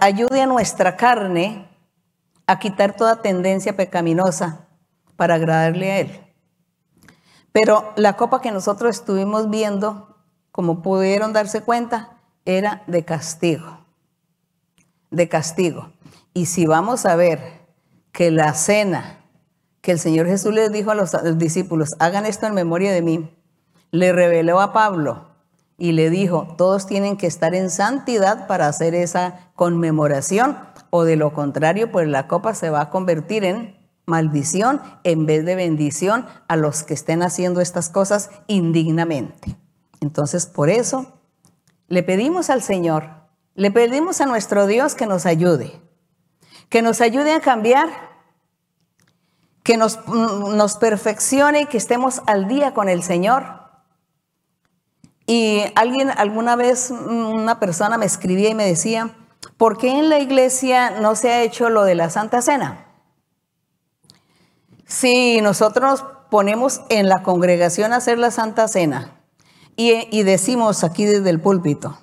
ayude 0.00 0.42
a 0.42 0.46
nuestra 0.46 0.96
carne 0.96 1.68
a 2.46 2.58
quitar 2.58 2.94
toda 2.94 3.22
tendencia 3.22 3.76
pecaminosa 3.76 4.66
para 5.16 5.34
agradarle 5.34 5.90
a 5.90 6.00
Él. 6.00 6.20
Pero 7.52 7.92
la 7.96 8.16
copa 8.16 8.40
que 8.40 8.52
nosotros 8.52 8.96
estuvimos 8.96 9.50
viendo, 9.50 10.16
como 10.52 10.82
pudieron 10.82 11.32
darse 11.32 11.62
cuenta, 11.62 12.18
era 12.44 12.82
de 12.86 13.04
castigo, 13.04 13.84
de 15.10 15.28
castigo. 15.28 15.92
Y 16.34 16.46
si 16.46 16.66
vamos 16.66 17.06
a 17.06 17.16
ver 17.16 17.66
que 18.12 18.30
la 18.30 18.54
cena 18.54 19.16
que 19.86 19.92
el 19.92 20.00
Señor 20.00 20.26
Jesús 20.26 20.52
les 20.52 20.72
dijo 20.72 20.90
a 20.90 20.96
los 20.96 21.12
discípulos, 21.38 21.94
hagan 22.00 22.26
esto 22.26 22.46
en 22.46 22.54
memoria 22.54 22.92
de 22.92 23.02
mí, 23.02 23.35
le 23.90 24.12
reveló 24.12 24.60
a 24.60 24.72
Pablo 24.72 25.26
y 25.78 25.92
le 25.92 26.10
dijo, 26.10 26.54
todos 26.56 26.86
tienen 26.86 27.16
que 27.16 27.26
estar 27.26 27.54
en 27.54 27.70
santidad 27.70 28.46
para 28.46 28.68
hacer 28.68 28.94
esa 28.94 29.50
conmemoración 29.54 30.56
o 30.90 31.04
de 31.04 31.16
lo 31.16 31.32
contrario, 31.32 31.92
pues 31.92 32.08
la 32.08 32.28
copa 32.28 32.54
se 32.54 32.70
va 32.70 32.80
a 32.82 32.90
convertir 32.90 33.44
en 33.44 33.76
maldición 34.06 34.80
en 35.04 35.26
vez 35.26 35.44
de 35.44 35.56
bendición 35.56 36.26
a 36.48 36.56
los 36.56 36.84
que 36.84 36.94
estén 36.94 37.22
haciendo 37.22 37.60
estas 37.60 37.88
cosas 37.88 38.30
indignamente. 38.46 39.56
Entonces, 40.00 40.46
por 40.46 40.70
eso, 40.70 41.18
le 41.88 42.02
pedimos 42.02 42.48
al 42.48 42.62
Señor, 42.62 43.10
le 43.54 43.70
pedimos 43.70 44.20
a 44.20 44.26
nuestro 44.26 44.66
Dios 44.66 44.94
que 44.94 45.06
nos 45.06 45.26
ayude, 45.26 45.80
que 46.68 46.82
nos 46.82 47.00
ayude 47.00 47.32
a 47.32 47.40
cambiar, 47.40 47.88
que 49.62 49.76
nos, 49.76 50.06
nos 50.06 50.76
perfeccione 50.76 51.62
y 51.62 51.66
que 51.66 51.76
estemos 51.76 52.22
al 52.26 52.46
día 52.46 52.72
con 52.72 52.88
el 52.88 53.02
Señor 53.02 53.65
y 55.26 55.64
alguien, 55.74 56.10
alguna 56.10 56.54
vez 56.54 56.90
una 56.90 57.58
persona 57.58 57.98
me 57.98 58.06
escribía 58.06 58.50
y 58.50 58.54
me 58.54 58.66
decía, 58.66 59.10
¿por 59.56 59.76
qué 59.76 59.98
en 59.98 60.08
la 60.08 60.20
iglesia 60.20 60.90
no 61.00 61.16
se 61.16 61.30
ha 61.30 61.42
hecho 61.42 61.68
lo 61.68 61.84
de 61.84 61.96
la 61.96 62.10
Santa 62.10 62.42
Cena? 62.42 62.86
Si 64.86 65.40
nosotros 65.40 66.04
ponemos 66.30 66.82
en 66.90 67.08
la 67.08 67.22
congregación 67.24 67.92
a 67.92 67.96
hacer 67.96 68.18
la 68.18 68.30
Santa 68.30 68.68
Cena 68.68 69.20
y, 69.74 70.08
y 70.16 70.22
decimos 70.22 70.84
aquí 70.84 71.04
desde 71.04 71.30
el 71.30 71.40
púlpito, 71.40 71.98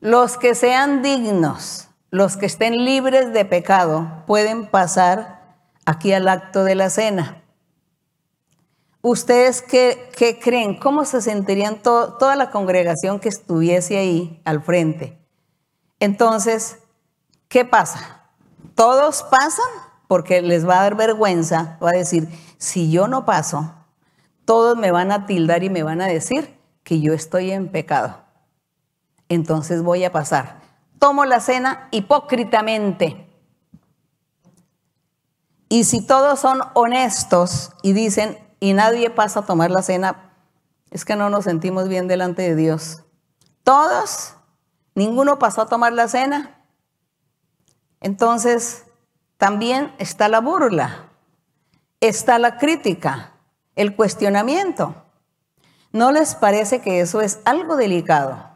los 0.00 0.36
que 0.36 0.54
sean 0.54 1.02
dignos, 1.02 1.88
los 2.10 2.36
que 2.36 2.46
estén 2.46 2.84
libres 2.84 3.32
de 3.32 3.44
pecado, 3.44 4.24
pueden 4.26 4.66
pasar 4.66 5.58
aquí 5.84 6.12
al 6.12 6.28
acto 6.28 6.64
de 6.64 6.76
la 6.76 6.90
cena. 6.90 7.39
¿Ustedes 9.02 9.62
qué, 9.62 10.38
creen? 10.42 10.78
¿Cómo 10.78 11.06
se 11.06 11.22
sentirían 11.22 11.82
toda 11.82 12.36
la 12.36 12.50
congregación 12.50 13.18
que 13.18 13.30
estuviese 13.30 13.96
ahí 13.96 14.42
al 14.44 14.62
frente? 14.62 15.18
Entonces, 16.00 16.78
¿qué 17.48 17.64
pasa? 17.64 18.28
Todos 18.74 19.22
pasan 19.22 19.70
porque 20.06 20.42
les 20.42 20.68
va 20.68 20.80
a 20.80 20.82
dar 20.82 20.96
vergüenza, 20.96 21.78
va 21.82 21.90
a 21.90 21.98
decir, 21.98 22.28
si 22.58 22.90
yo 22.90 23.08
no 23.08 23.24
paso, 23.24 23.74
todos 24.44 24.76
me 24.76 24.90
van 24.90 25.12
a 25.12 25.24
tildar 25.24 25.62
y 25.64 25.70
me 25.70 25.82
van 25.82 26.02
a 26.02 26.06
decir 26.06 26.58
que 26.82 27.00
yo 27.00 27.14
estoy 27.14 27.52
en 27.52 27.68
pecado. 27.68 28.18
Entonces 29.28 29.82
voy 29.82 30.04
a 30.04 30.12
pasar. 30.12 30.60
Tomo 30.98 31.24
la 31.24 31.40
cena 31.40 31.88
hipócritamente. 31.90 33.26
Y 35.70 35.84
si 35.84 36.04
todos 36.04 36.40
son 36.40 36.60
honestos 36.74 37.70
y 37.82 37.92
dicen, 37.92 38.36
y 38.60 38.74
nadie 38.74 39.08
pasa 39.08 39.40
a 39.40 39.46
tomar 39.46 39.70
la 39.70 39.82
cena, 39.82 40.30
es 40.90 41.04
que 41.04 41.16
no 41.16 41.30
nos 41.30 41.44
sentimos 41.44 41.88
bien 41.88 42.06
delante 42.08 42.42
de 42.42 42.54
Dios. 42.54 43.02
Todos, 43.64 44.34
ninguno 44.94 45.38
pasó 45.38 45.62
a 45.62 45.66
tomar 45.66 45.94
la 45.94 46.08
cena. 46.08 46.62
Entonces, 48.00 48.84
también 49.38 49.94
está 49.98 50.28
la 50.28 50.40
burla, 50.40 51.08
está 52.00 52.38
la 52.38 52.58
crítica, 52.58 53.32
el 53.76 53.96
cuestionamiento. 53.96 54.94
¿No 55.92 56.12
les 56.12 56.34
parece 56.34 56.80
que 56.82 57.00
eso 57.00 57.22
es 57.22 57.40
algo 57.44 57.76
delicado? 57.76 58.50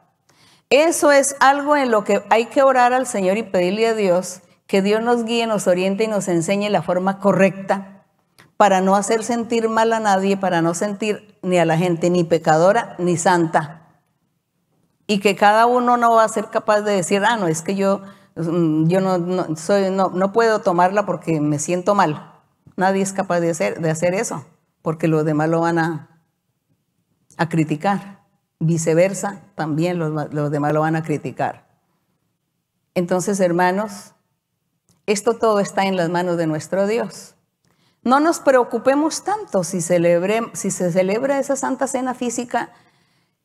Eso 0.71 1.13
es 1.13 1.37
algo 1.41 1.77
en 1.77 1.91
lo 1.91 2.05
que 2.05 2.25
hay 2.31 2.47
que 2.47 2.63
orar 2.63 2.93
al 2.93 3.07
Señor 3.07 3.39
y 3.39 3.43
pedirle 3.43 3.89
a 3.89 3.95
Dios 3.95 4.41
que 4.67 4.83
Dios 4.83 5.03
nos 5.03 5.25
guíe, 5.25 5.47
nos 5.47 5.67
oriente 5.67 6.05
y 6.05 6.09
nos 6.09 6.27
enseñe 6.29 6.69
la 6.71 6.83
forma 6.83 7.19
correcta 7.19 7.94
para 8.57 8.81
no 8.81 8.95
hacer 8.95 9.25
sentir 9.25 9.69
mal 9.69 9.93
a 9.93 10.01
nadie, 10.01 10.37
para 10.37 10.63
no 10.63 10.75
sentir 10.75 11.39
ni 11.43 11.59
a 11.59 11.65
la 11.65 11.77
gente 11.77 12.11
ni 12.11 12.25
pecadora 12.25 12.95
ni 12.99 13.17
santa. 13.17 13.83
Y 15.07 15.21
que 15.21 15.37
cada 15.37 15.67
uno 15.67 15.97
no 15.97 16.15
va 16.15 16.25
a 16.25 16.29
ser 16.29 16.47
capaz 16.51 16.83
de 16.83 16.93
decir, 16.93 17.23
ah, 17.27 17.37
no, 17.37 17.47
es 17.47 17.63
que 17.63 17.75
yo, 17.75 18.01
mm, 18.37 18.87
yo 18.87 19.01
no, 19.01 19.57
soy, 19.57 19.91
no, 19.91 20.09
no 20.09 20.33
puedo 20.33 20.61
tomarla 20.61 21.05
porque 21.05 21.41
me 21.41 21.59
siento 21.59 21.95
mal. 21.95 22.33
Nadie 22.77 23.03
es 23.03 23.13
capaz 23.13 23.41
de 23.41 23.51
hacer, 23.51 23.81
de 23.81 23.91
hacer 23.91 24.15
eso, 24.15 24.45
porque 24.83 25.09
los 25.09 25.25
demás 25.25 25.49
lo 25.49 25.61
van 25.61 25.79
a, 25.79 26.21
a 27.37 27.49
criticar. 27.49 28.23
Viceversa, 28.61 29.43
también 29.57 29.99
los, 29.99 30.33
los 30.33 30.51
demás 30.51 30.73
lo 30.73 30.81
van 30.81 30.97
a 30.97 31.03
criticar. 31.03 31.67
Entonces, 32.95 33.41
hermanos, 33.41 34.15
esto 35.07 35.35
todo 35.35 35.61
está 35.61 35.85
en 35.85 35.97
las 35.97 36.09
manos 36.09 36.37
de 36.37 36.47
nuestro 36.47 36.87
Dios. 36.87 37.35
No 38.05 38.21
nos 38.21 38.39
preocupemos 38.39 39.25
tanto 39.25 39.65
si, 39.65 39.81
si 39.81 40.71
se 40.71 40.93
celebra 40.93 41.39
esa 41.39 41.57
Santa 41.57 41.87
Cena 41.87 42.13
física, 42.13 42.71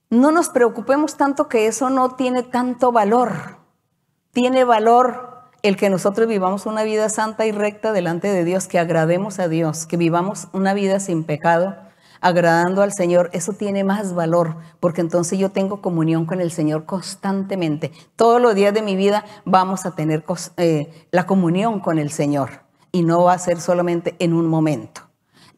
no 0.10 0.32
nos 0.32 0.50
preocupemos 0.50 1.16
tanto 1.16 1.48
que 1.48 1.68
eso 1.68 1.90
no 1.90 2.16
tiene 2.16 2.44
tanto 2.44 2.92
valor. 2.92 3.58
Tiene 4.32 4.66
valor 4.66 5.50
el 5.64 5.78
que 5.78 5.90
nosotros 5.90 6.28
vivamos 6.28 6.66
una 6.66 6.84
vida 6.84 7.08
santa 7.08 7.46
y 7.46 7.54
recta 7.54 7.94
delante 7.94 8.28
de 8.28 8.44
Dios, 8.44 8.68
que 8.68 8.80
agrademos 8.80 9.40
a 9.40 9.48
Dios, 9.48 9.86
que 9.86 9.96
vivamos 9.96 10.50
una 10.52 10.74
vida 10.74 11.00
sin 11.00 11.24
pecado, 11.24 11.78
agradando 12.20 12.82
al 12.82 12.92
Señor. 12.92 13.30
Eso 13.32 13.54
tiene 13.54 13.86
más 13.86 14.14
valor, 14.14 14.58
porque 14.82 15.00
entonces 15.00 15.40
yo 15.40 15.52
tengo 15.52 15.82
comunión 15.82 16.26
con 16.26 16.42
el 16.42 16.52
Señor 16.52 16.86
constantemente. 16.86 17.94
Todos 18.18 18.42
los 18.42 18.56
días 18.56 18.74
de 18.74 18.82
mi 18.82 18.98
vida 18.98 19.24
vamos 19.46 19.86
a 19.86 19.92
tener 19.92 20.26
eh, 20.58 21.08
la 21.12 21.26
comunión 21.26 21.80
con 21.80 21.98
el 21.98 22.12
Señor 22.12 22.69
y 22.92 23.04
no 23.04 23.24
va 23.24 23.34
a 23.34 23.40
ser 23.40 23.62
solamente 23.62 24.16
en 24.20 24.34
un 24.34 24.48
momento. 24.48 25.02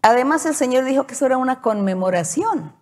Además, 0.01 0.45
el 0.45 0.55
Señor 0.55 0.85
dijo 0.85 1.05
que 1.05 1.13
eso 1.13 1.25
era 1.25 1.37
una 1.37 1.61
conmemoración. 1.61 2.73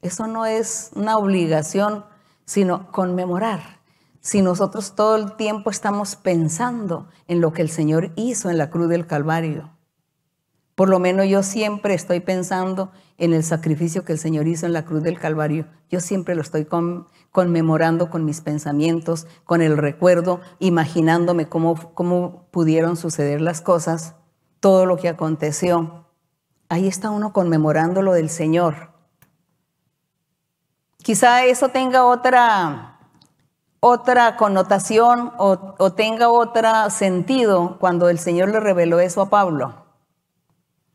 Eso 0.00 0.26
no 0.26 0.46
es 0.46 0.90
una 0.94 1.16
obligación, 1.16 2.04
sino 2.44 2.90
conmemorar. 2.90 3.80
Si 4.20 4.42
nosotros 4.42 4.94
todo 4.94 5.16
el 5.16 5.36
tiempo 5.36 5.70
estamos 5.70 6.16
pensando 6.16 7.08
en 7.26 7.40
lo 7.40 7.52
que 7.52 7.62
el 7.62 7.70
Señor 7.70 8.12
hizo 8.14 8.50
en 8.50 8.58
la 8.58 8.70
cruz 8.70 8.88
del 8.88 9.06
Calvario, 9.06 9.70
por 10.74 10.88
lo 10.88 10.98
menos 10.98 11.26
yo 11.26 11.42
siempre 11.42 11.94
estoy 11.94 12.20
pensando 12.20 12.92
en 13.22 13.32
el 13.32 13.44
sacrificio 13.44 14.04
que 14.04 14.12
el 14.12 14.18
Señor 14.18 14.48
hizo 14.48 14.66
en 14.66 14.72
la 14.72 14.84
cruz 14.84 15.04
del 15.04 15.20
Calvario. 15.20 15.66
Yo 15.88 16.00
siempre 16.00 16.34
lo 16.34 16.42
estoy 16.42 16.66
conmemorando 17.30 18.10
con 18.10 18.24
mis 18.24 18.40
pensamientos, 18.40 19.28
con 19.44 19.62
el 19.62 19.76
recuerdo, 19.76 20.40
imaginándome 20.58 21.48
cómo, 21.48 21.94
cómo 21.94 22.48
pudieron 22.50 22.96
suceder 22.96 23.40
las 23.40 23.60
cosas, 23.60 24.16
todo 24.58 24.86
lo 24.86 24.96
que 24.96 25.08
aconteció. 25.08 26.08
Ahí 26.68 26.88
está 26.88 27.10
uno 27.10 27.32
conmemorando 27.32 28.02
lo 28.02 28.12
del 28.12 28.28
Señor. 28.28 28.90
Quizá 30.96 31.44
eso 31.44 31.68
tenga 31.68 32.04
otra, 32.04 32.98
otra 33.78 34.36
connotación 34.36 35.30
o, 35.38 35.76
o 35.78 35.92
tenga 35.92 36.28
otro 36.28 36.90
sentido 36.90 37.76
cuando 37.78 38.08
el 38.08 38.18
Señor 38.18 38.48
le 38.48 38.58
reveló 38.58 38.98
eso 38.98 39.20
a 39.20 39.30
Pablo. 39.30 39.81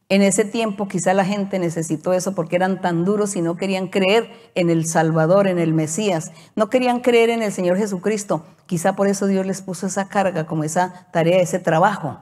En 0.09 0.21
ese 0.21 0.45
tiempo 0.45 0.87
quizá 0.87 1.13
la 1.13 1.25
gente 1.25 1.59
necesitó 1.59 2.13
eso 2.13 2.33
porque 2.33 2.55
eran 2.55 2.79
tan 2.79 3.03
duros 3.03 3.35
y 3.35 3.41
no 3.41 3.57
querían 3.57 3.87
creer 3.87 4.31
en 4.55 4.69
el 4.69 4.85
Salvador, 4.85 5.47
en 5.47 5.59
el 5.59 5.73
Mesías. 5.73 6.31
No 6.55 6.69
querían 6.69 7.01
creer 7.01 7.29
en 7.29 7.41
el 7.41 7.51
Señor 7.51 7.77
Jesucristo. 7.77 8.45
Quizá 8.67 8.95
por 8.95 9.07
eso 9.07 9.27
Dios 9.27 9.45
les 9.45 9.61
puso 9.61 9.87
esa 9.87 10.07
carga, 10.07 10.45
como 10.45 10.63
esa 10.63 11.07
tarea, 11.11 11.41
ese 11.41 11.59
trabajo 11.59 12.21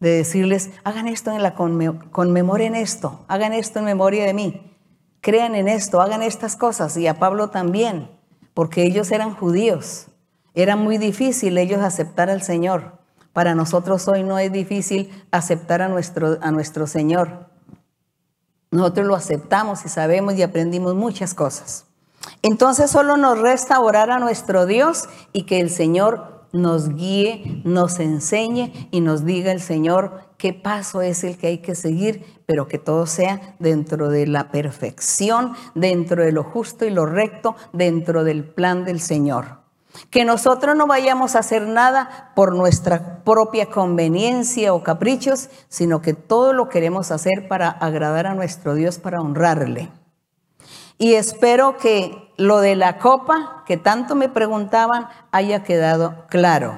de 0.00 0.10
decirles, 0.10 0.70
hagan 0.84 1.08
esto 1.08 1.30
en 1.30 1.42
la 1.42 1.54
conmemoren 1.54 2.74
esto, 2.74 3.24
hagan 3.26 3.54
esto 3.54 3.78
en 3.78 3.86
memoria 3.86 4.26
de 4.26 4.34
mí, 4.34 4.76
crean 5.22 5.54
en 5.54 5.66
esto, 5.66 6.02
hagan 6.02 6.22
estas 6.22 6.56
cosas. 6.56 6.96
Y 6.98 7.06
a 7.06 7.18
Pablo 7.18 7.48
también, 7.48 8.10
porque 8.52 8.82
ellos 8.82 9.10
eran 9.12 9.34
judíos. 9.34 10.08
Era 10.54 10.76
muy 10.76 10.98
difícil 10.98 11.56
ellos 11.56 11.80
aceptar 11.80 12.28
al 12.28 12.42
Señor. 12.42 12.98
Para 13.34 13.56
nosotros 13.56 14.06
hoy 14.08 14.22
no 14.22 14.38
es 14.38 14.50
difícil 14.50 15.10
aceptar 15.32 15.82
a 15.82 15.88
nuestro, 15.88 16.38
a 16.40 16.52
nuestro 16.52 16.86
Señor. 16.86 17.50
Nosotros 18.70 19.06
lo 19.06 19.16
aceptamos 19.16 19.84
y 19.84 19.88
sabemos 19.88 20.34
y 20.34 20.42
aprendimos 20.42 20.94
muchas 20.94 21.34
cosas. 21.34 21.84
Entonces 22.42 22.90
solo 22.90 23.16
nos 23.16 23.38
resta 23.38 23.80
orar 23.80 24.12
a 24.12 24.20
nuestro 24.20 24.66
Dios 24.66 25.08
y 25.32 25.42
que 25.42 25.60
el 25.60 25.68
Señor 25.68 26.46
nos 26.52 26.94
guíe, 26.94 27.60
nos 27.64 27.98
enseñe 27.98 28.88
y 28.92 29.00
nos 29.00 29.24
diga 29.24 29.50
el 29.50 29.60
Señor 29.60 30.20
qué 30.38 30.52
paso 30.52 31.02
es 31.02 31.24
el 31.24 31.36
que 31.36 31.48
hay 31.48 31.58
que 31.58 31.74
seguir, 31.74 32.24
pero 32.46 32.68
que 32.68 32.78
todo 32.78 33.06
sea 33.06 33.56
dentro 33.58 34.10
de 34.10 34.28
la 34.28 34.52
perfección, 34.52 35.54
dentro 35.74 36.24
de 36.24 36.30
lo 36.30 36.44
justo 36.44 36.84
y 36.84 36.90
lo 36.90 37.04
recto, 37.04 37.56
dentro 37.72 38.22
del 38.22 38.44
plan 38.44 38.84
del 38.84 39.00
Señor. 39.00 39.63
Que 40.10 40.24
nosotros 40.24 40.76
no 40.76 40.86
vayamos 40.86 41.34
a 41.34 41.40
hacer 41.40 41.66
nada 41.66 42.32
por 42.34 42.54
nuestra 42.54 43.22
propia 43.24 43.70
conveniencia 43.70 44.74
o 44.74 44.82
caprichos, 44.82 45.50
sino 45.68 46.02
que 46.02 46.14
todo 46.14 46.52
lo 46.52 46.68
queremos 46.68 47.10
hacer 47.10 47.48
para 47.48 47.68
agradar 47.68 48.26
a 48.26 48.34
nuestro 48.34 48.74
Dios, 48.74 48.98
para 48.98 49.20
honrarle. 49.20 49.90
Y 50.98 51.14
espero 51.14 51.76
que 51.76 52.32
lo 52.36 52.60
de 52.60 52.76
la 52.76 52.98
copa, 52.98 53.64
que 53.66 53.76
tanto 53.76 54.14
me 54.14 54.28
preguntaban, 54.28 55.08
haya 55.32 55.62
quedado 55.62 56.26
claro. 56.28 56.74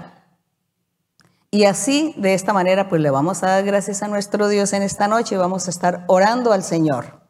Y 1.51 1.65
así, 1.65 2.15
de 2.17 2.35
esta 2.35 2.53
manera, 2.53 2.89
pues 2.89 3.01
le 3.01 3.11
vamos 3.11 3.43
a 3.43 3.49
dar 3.49 3.65
gracias 3.65 4.03
a 4.03 4.09
nuestro 4.09 4.49
Dios 4.49 4.73
en 4.73 4.83
esta 4.83 5.09
noche. 5.09 5.37
Vamos 5.37 5.67
a 5.67 5.71
estar 5.71 6.05
orando 6.07 6.53
al 6.53 6.63
Señor. 6.63 7.21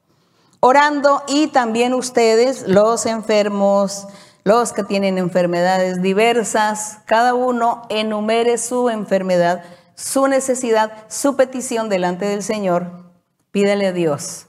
Orando 0.61 1.23
y 1.29 1.49
también 1.49 1.95
ustedes, 1.95 2.67
los 2.67 3.07
enfermos, 3.07 4.09
los 4.47 4.73
que 4.73 4.85
tienen 4.85 5.18
enfermedades 5.18 6.01
diversas, 6.01 7.01
cada 7.05 7.35
uno 7.35 7.82
enumere 7.89 8.59
su 8.59 8.89
enfermedad, 8.90 9.64
su 9.97 10.28
necesidad, 10.28 10.93
su 11.09 11.35
petición 11.35 11.89
delante 11.89 12.27
del 12.27 12.44
Señor, 12.44 13.10
pídele 13.51 13.89
a 13.89 13.93
Dios, 13.93 14.47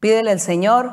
pídele 0.00 0.30
al 0.30 0.40
Señor 0.40 0.90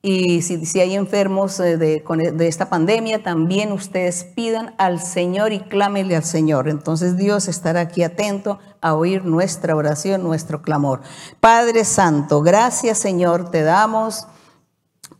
y 0.00 0.40
si, 0.40 0.80
hay 0.80 0.94
enfermos 0.94 1.60
eh, 1.60 1.76
de, 1.76 2.02
de, 2.32 2.48
esta 2.48 2.70
pandemia, 2.70 3.22
también 3.22 3.72
ustedes 3.72 4.24
pidan 4.24 4.74
al 4.78 4.98
Señor 4.98 5.52
y 5.52 5.60
clámenle 5.60 6.16
al 6.16 6.24
Señor. 6.24 6.70
Entonces 6.70 7.18
Dios 7.18 7.46
estará 7.46 7.80
aquí 7.80 8.02
atento 8.02 8.58
a 8.80 8.94
oír 8.94 9.26
nuestra 9.26 9.76
oración, 9.76 10.22
nuestro 10.22 10.62
clamor. 10.62 11.02
Padre 11.40 11.84
Santo, 11.84 12.40
gracias 12.40 12.96
Señor, 12.96 13.50
te 13.50 13.60
damos 13.60 14.28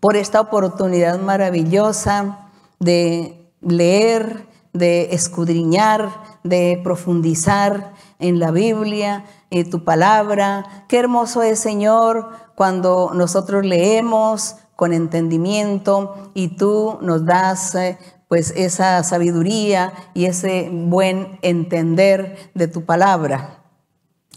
por 0.01 0.17
esta 0.17 0.41
oportunidad 0.41 1.19
maravillosa 1.19 2.45
de 2.79 3.51
leer, 3.61 4.47
de 4.73 5.15
escudriñar, 5.15 6.11
de 6.45 6.81
profundizar 6.83 7.95
en 8.19 8.39
la 8.39 8.51
Biblia, 8.51 9.25
en 9.51 9.71
tu 9.71 9.85
palabra. 9.85 10.85
Qué 10.89 10.99
hermoso 10.99 11.43
es, 11.43 11.59
Señor, 11.59 12.31
cuando 12.55 13.11
nosotros 13.15 13.65
leemos 13.65 14.57
con 14.77 14.93
entendimiento 14.93 16.31
y 16.35 16.57
tú 16.57 16.99
nos 17.01 17.25
das 17.25 17.75
eh, 17.75 17.99
pues 18.29 18.53
esa 18.57 19.03
sabiduría 19.03 19.93
y 20.15 20.27
ese 20.27 20.69
buen 20.71 21.39
entender 21.43 22.51
de 22.55 22.69
tu 22.69 22.85
palabra. 22.85 23.63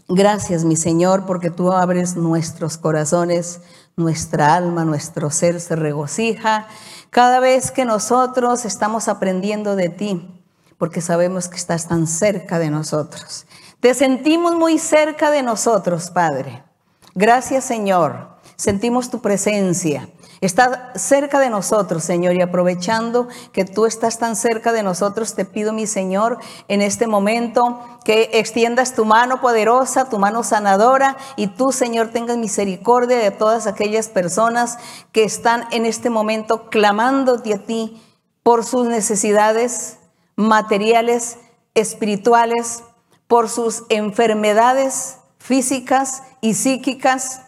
Gracias, 0.08 0.64
mi 0.64 0.76
Señor, 0.76 1.24
porque 1.24 1.50
tú 1.50 1.70
abres 1.72 2.16
nuestros 2.16 2.78
corazones, 2.78 3.60
nuestra 3.96 4.54
alma, 4.54 4.84
nuestro 4.84 5.30
ser 5.30 5.60
se 5.60 5.76
regocija 5.76 6.66
cada 7.10 7.40
vez 7.40 7.70
que 7.70 7.84
nosotros 7.84 8.64
estamos 8.64 9.08
aprendiendo 9.08 9.76
de 9.76 9.88
ti, 9.88 10.42
porque 10.78 11.00
sabemos 11.00 11.48
que 11.48 11.56
estás 11.56 11.88
tan 11.88 12.06
cerca 12.06 12.58
de 12.58 12.70
nosotros. 12.70 13.46
Te 13.80 13.94
sentimos 13.94 14.54
muy 14.54 14.78
cerca 14.78 15.30
de 15.30 15.42
nosotros, 15.42 16.10
Padre. 16.10 16.62
Gracias, 17.14 17.64
Señor. 17.64 18.36
Sentimos 18.56 19.10
tu 19.10 19.20
presencia. 19.20 20.08
Está 20.40 20.92
cerca 20.94 21.38
de 21.38 21.50
nosotros, 21.50 22.02
Señor, 22.02 22.34
y 22.34 22.40
aprovechando 22.40 23.28
que 23.52 23.66
tú 23.66 23.84
estás 23.84 24.18
tan 24.18 24.36
cerca 24.36 24.72
de 24.72 24.82
nosotros, 24.82 25.34
te 25.34 25.44
pido, 25.44 25.74
mi 25.74 25.86
Señor, 25.86 26.38
en 26.68 26.80
este 26.80 27.06
momento 27.06 27.78
que 28.06 28.30
extiendas 28.32 28.94
tu 28.94 29.04
mano 29.04 29.42
poderosa, 29.42 30.08
tu 30.08 30.18
mano 30.18 30.42
sanadora, 30.42 31.18
y 31.36 31.48
tú, 31.48 31.72
Señor, 31.72 32.08
tengas 32.08 32.38
misericordia 32.38 33.18
de 33.18 33.30
todas 33.30 33.66
aquellas 33.66 34.08
personas 34.08 34.78
que 35.12 35.24
están 35.24 35.66
en 35.72 35.84
este 35.84 36.08
momento 36.08 36.70
clamándote 36.70 37.52
a 37.52 37.58
ti 37.58 38.02
por 38.42 38.64
sus 38.64 38.86
necesidades 38.86 39.98
materiales, 40.36 41.36
espirituales, 41.74 42.82
por 43.28 43.50
sus 43.50 43.84
enfermedades 43.90 45.18
físicas 45.38 46.22
y 46.40 46.54
psíquicas, 46.54 47.42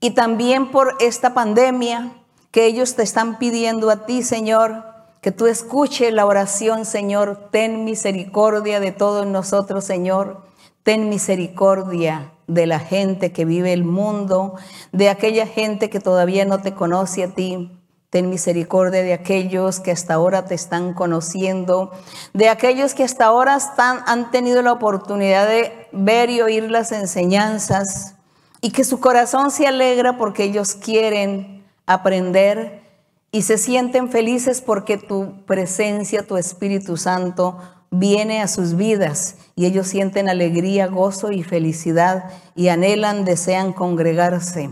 y 0.00 0.10
también 0.10 0.70
por 0.70 0.94
esta 1.00 1.32
pandemia 1.32 2.12
que 2.56 2.64
ellos 2.64 2.94
te 2.94 3.02
están 3.02 3.36
pidiendo 3.36 3.90
a 3.90 4.06
ti, 4.06 4.22
Señor, 4.22 4.82
que 5.20 5.30
tú 5.30 5.46
escuches 5.46 6.10
la 6.10 6.24
oración, 6.24 6.86
Señor. 6.86 7.50
Ten 7.52 7.84
misericordia 7.84 8.80
de 8.80 8.92
todos 8.92 9.26
nosotros, 9.26 9.84
Señor. 9.84 10.40
Ten 10.82 11.10
misericordia 11.10 12.32
de 12.46 12.66
la 12.66 12.80
gente 12.80 13.30
que 13.30 13.44
vive 13.44 13.74
el 13.74 13.84
mundo, 13.84 14.54
de 14.90 15.10
aquella 15.10 15.46
gente 15.46 15.90
que 15.90 16.00
todavía 16.00 16.46
no 16.46 16.62
te 16.62 16.72
conoce 16.72 17.24
a 17.24 17.34
ti. 17.34 17.78
Ten 18.08 18.30
misericordia 18.30 19.02
de 19.02 19.12
aquellos 19.12 19.78
que 19.78 19.90
hasta 19.90 20.14
ahora 20.14 20.46
te 20.46 20.54
están 20.54 20.94
conociendo, 20.94 21.90
de 22.32 22.48
aquellos 22.48 22.94
que 22.94 23.04
hasta 23.04 23.26
ahora 23.26 23.56
están, 23.56 24.00
han 24.06 24.30
tenido 24.30 24.62
la 24.62 24.72
oportunidad 24.72 25.46
de 25.46 25.88
ver 25.92 26.30
y 26.30 26.40
oír 26.40 26.70
las 26.70 26.90
enseñanzas 26.90 28.14
y 28.62 28.70
que 28.70 28.82
su 28.82 28.98
corazón 28.98 29.50
se 29.50 29.66
alegra 29.66 30.16
porque 30.16 30.44
ellos 30.44 30.74
quieren 30.74 31.55
aprender 31.86 32.82
y 33.30 33.42
se 33.42 33.58
sienten 33.58 34.10
felices 34.10 34.60
porque 34.60 34.98
tu 34.98 35.44
presencia, 35.46 36.26
tu 36.26 36.36
Espíritu 36.36 36.96
Santo, 36.96 37.58
viene 37.90 38.42
a 38.42 38.48
sus 38.48 38.76
vidas 38.76 39.36
y 39.54 39.66
ellos 39.66 39.86
sienten 39.86 40.28
alegría, 40.28 40.86
gozo 40.86 41.32
y 41.32 41.42
felicidad 41.42 42.30
y 42.54 42.68
anhelan, 42.68 43.24
desean 43.24 43.72
congregarse. 43.72 44.70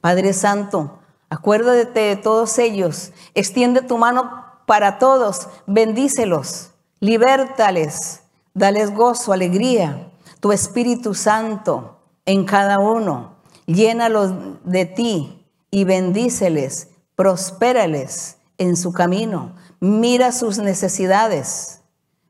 Padre 0.00 0.32
Santo, 0.32 0.98
acuérdate 1.28 2.00
de 2.00 2.16
todos 2.16 2.58
ellos, 2.58 3.12
extiende 3.34 3.82
tu 3.82 3.98
mano 3.98 4.44
para 4.66 4.98
todos, 4.98 5.48
bendícelos, 5.66 6.70
libértales, 7.00 8.22
dales 8.54 8.94
gozo, 8.94 9.32
alegría, 9.32 10.10
tu 10.40 10.52
Espíritu 10.52 11.14
Santo 11.14 11.98
en 12.24 12.44
cada 12.44 12.78
uno, 12.78 13.34
llénalos 13.66 14.32
de 14.64 14.86
ti, 14.86 15.39
y 15.70 15.84
bendíceles, 15.84 16.88
prospérales 17.14 18.38
en 18.58 18.76
su 18.76 18.92
camino. 18.92 19.54
Mira 19.80 20.32
sus 20.32 20.58
necesidades. 20.58 21.82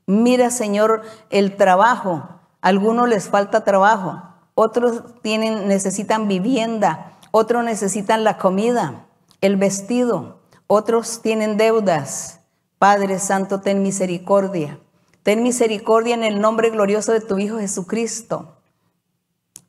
Mira, 0.06 0.50
Señor, 0.50 1.02
el 1.30 1.56
trabajo. 1.56 2.40
algunos 2.60 3.08
les 3.08 3.28
falta 3.28 3.64
trabajo, 3.64 4.22
otros 4.54 5.02
tienen, 5.22 5.66
necesitan 5.66 6.28
vivienda, 6.28 7.16
otros 7.30 7.64
necesitan 7.64 8.22
la 8.22 8.36
comida, 8.36 9.06
el 9.40 9.56
vestido, 9.56 10.40
otros 10.66 11.22
tienen 11.22 11.56
deudas. 11.56 12.40
Padre 12.78 13.18
Santo, 13.18 13.60
ten 13.60 13.82
misericordia. 13.82 14.78
Ten 15.22 15.42
misericordia 15.42 16.14
en 16.14 16.24
el 16.24 16.40
nombre 16.40 16.70
glorioso 16.70 17.12
de 17.12 17.20
tu 17.20 17.38
Hijo 17.38 17.58
Jesucristo. 17.58 18.56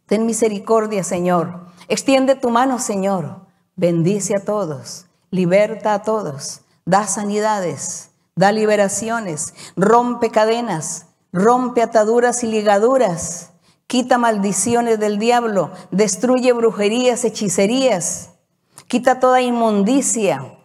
Ten 0.06 0.26
misericordia, 0.26 1.04
Señor. 1.04 1.68
Extiende 1.88 2.36
tu 2.36 2.50
mano, 2.50 2.80
Señor. 2.80 3.42
Bendice 3.82 4.36
a 4.36 4.46
todos, 4.46 5.08
liberta 5.32 5.96
a 5.96 6.04
todos, 6.04 6.62
da 6.86 7.08
sanidades, 7.08 8.12
da 8.36 8.52
liberaciones, 8.52 9.56
rompe 9.76 10.30
cadenas, 10.30 11.08
rompe 11.34 11.82
ataduras 11.82 12.44
y 12.44 12.48
ligaduras, 12.48 13.54
quita 13.88 14.20
maldiciones 14.20 15.00
del 15.00 15.18
diablo, 15.18 15.72
destruye 15.90 16.54
brujerías, 16.54 17.26
hechicerías, 17.26 18.30
quita 18.86 19.20
toda 19.20 19.42
inmundicia, 19.42 20.60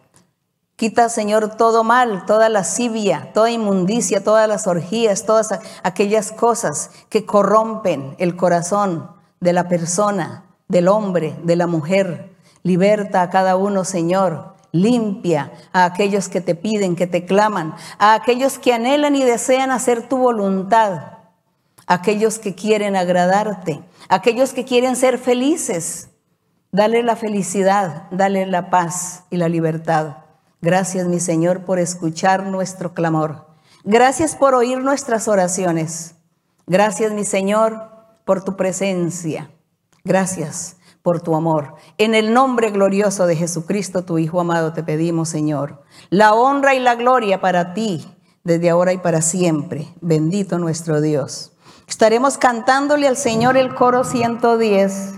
Quita, 0.75 1.09
Señor, 1.09 1.55
todo 1.57 1.83
mal, 1.83 2.27
toda 2.27 2.49
lascivia, 2.49 3.31
toda 3.33 3.49
inmundicia, 3.49 4.23
todas 4.23 4.47
las 4.47 4.67
orgías, 4.67 5.25
todas 5.25 5.49
aquellas 5.81 6.31
cosas 6.31 6.91
que 7.09 7.25
corrompen 7.25 8.13
el 8.19 8.35
corazón 8.35 9.09
de 9.39 9.53
la 9.53 9.67
persona 9.67 10.45
del 10.67 10.87
hombre, 10.87 11.35
de 11.41 11.55
la 11.55 11.65
mujer. 11.65 12.36
Liberta 12.67 13.21
a 13.21 13.29
cada 13.29 13.55
uno, 13.55 13.85
Señor. 13.85 14.55
Limpia 14.73 15.53
a 15.71 15.85
aquellos 15.85 16.27
que 16.27 16.41
te 16.41 16.53
piden, 16.53 16.97
que 16.97 17.07
te 17.07 17.23
claman, 17.23 17.73
a 17.97 18.13
aquellos 18.13 18.59
que 18.59 18.73
anhelan 18.73 19.15
y 19.15 19.23
desean 19.23 19.71
hacer 19.71 20.09
tu 20.09 20.17
voluntad, 20.17 21.13
aquellos 21.87 22.39
que 22.39 22.55
quieren 22.55 22.97
agradarte, 22.97 23.81
aquellos 24.09 24.51
que 24.51 24.65
quieren 24.65 24.97
ser 24.97 25.17
felices. 25.17 26.09
Dale 26.73 27.03
la 27.03 27.15
felicidad, 27.15 28.03
dale 28.11 28.45
la 28.45 28.69
paz 28.69 29.23
y 29.29 29.37
la 29.37 29.47
libertad. 29.47 30.17
Gracias, 30.61 31.07
mi 31.07 31.21
Señor, 31.21 31.63
por 31.63 31.79
escuchar 31.79 32.43
nuestro 32.47 32.93
clamor. 32.93 33.47
Gracias 33.85 34.35
por 34.35 34.53
oír 34.53 34.79
nuestras 34.79 35.29
oraciones. 35.29 36.15
Gracias, 36.65 37.13
mi 37.13 37.23
Señor, 37.23 37.91
por 38.25 38.43
tu 38.43 38.57
presencia. 38.57 39.49
Gracias 40.03 40.76
por 41.07 41.21
tu 41.21 41.37
amor. 41.37 41.75
En 41.97 42.15
el 42.15 42.33
nombre 42.33 42.69
glorioso 42.69 43.27
de 43.27 43.37
Jesucristo, 43.37 44.03
tu 44.03 44.17
Hijo 44.17 44.41
amado, 44.41 44.73
te 44.73 44.83
pedimos, 44.83 45.29
Señor, 45.29 45.81
la 46.09 46.33
honra 46.33 46.75
y 46.75 46.81
la 46.81 46.95
gloria 46.95 47.39
para 47.39 47.73
ti, 47.73 48.05
desde 48.43 48.69
ahora 48.69 48.91
y 48.91 48.97
para 48.97 49.21
siempre. 49.21 49.87
Bendito 50.01 50.59
nuestro 50.59 50.99
Dios. 50.99 51.53
Estaremos 51.87 52.37
cantándole 52.37 53.07
al 53.07 53.15
Señor 53.15 53.55
el 53.55 53.73
coro 53.73 54.03
110 54.03 55.13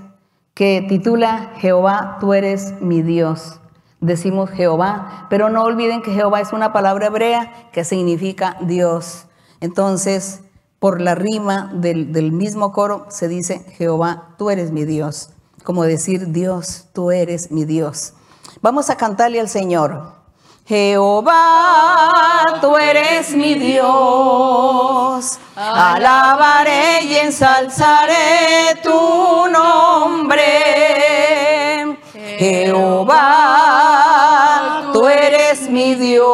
que 0.54 0.86
titula 0.88 1.54
Jehová, 1.56 2.18
tú 2.20 2.36
eres 2.36 2.80
mi 2.82 3.02
Dios. 3.02 3.60
Decimos 4.00 4.52
Jehová, 4.52 5.26
pero 5.32 5.50
no 5.50 5.64
olviden 5.64 6.04
que 6.04 6.14
Jehová 6.14 6.40
es 6.40 6.54
una 6.54 6.72
palabra 6.72 7.08
hebrea 7.08 7.72
que 7.72 7.84
significa 7.84 8.58
Dios. 8.62 9.26
Entonces, 9.60 10.42
por 10.78 11.02
la 11.02 11.16
rima 11.16 11.72
del, 11.74 12.12
del 12.12 12.32
mismo 12.32 12.74
coro 12.74 13.08
se 13.10 13.28
dice 13.28 13.66
Jehová, 13.76 14.36
tú 14.38 14.52
eres 14.52 14.72
mi 14.72 14.86
Dios 14.86 15.32
como 15.70 15.84
decir, 15.84 16.32
Dios, 16.32 16.86
tú 16.94 17.12
eres 17.12 17.52
mi 17.52 17.64
Dios. 17.64 18.14
Vamos 18.60 18.90
a 18.90 18.98
cantarle 18.98 19.40
al 19.40 19.48
Señor. 19.48 20.14
Jehová, 20.66 22.58
tú 22.60 22.76
eres 22.76 23.36
mi 23.36 23.54
Dios, 23.54 25.38
alabaré 25.56 27.04
y 27.04 27.18
ensalzaré 27.18 28.80
tu 28.82 29.46
nombre. 29.52 30.42
Jehová, 32.40 33.20
tú 34.92 35.08
eres 35.08 35.70
mi 35.70 35.94
Dios, 35.94 36.26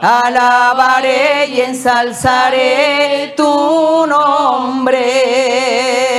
alabaré 0.00 1.46
y 1.46 1.60
ensalzaré 1.60 3.34
tu 3.36 4.04
nombre. 4.08 6.13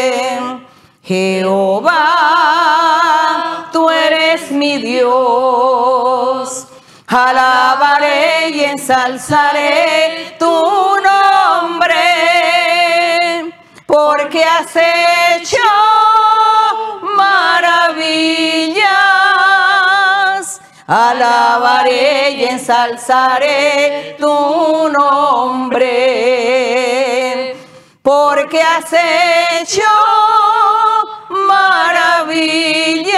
Jehová, 1.06 2.02
tú 3.72 3.90
eres 3.92 4.50
mi 4.50 4.80
Dios. 4.80 6.66
Alabaré 7.08 8.50
y 8.50 8.64
ensalzaré 8.64 10.36
tu 10.40 10.62
nombre, 11.04 11.94
porque 13.86 14.44
has 14.44 14.76
hecho 14.76 15.58
maravillas. 17.16 18.86
Alabaré 20.88 22.32
y 22.32 22.46
ensalzaré 22.46 24.16
tu 24.20 24.90
nombre, 24.90 25.86
porque 28.02 28.60
has 28.60 28.92
hecho 29.62 29.84
maravillas. 31.48 33.16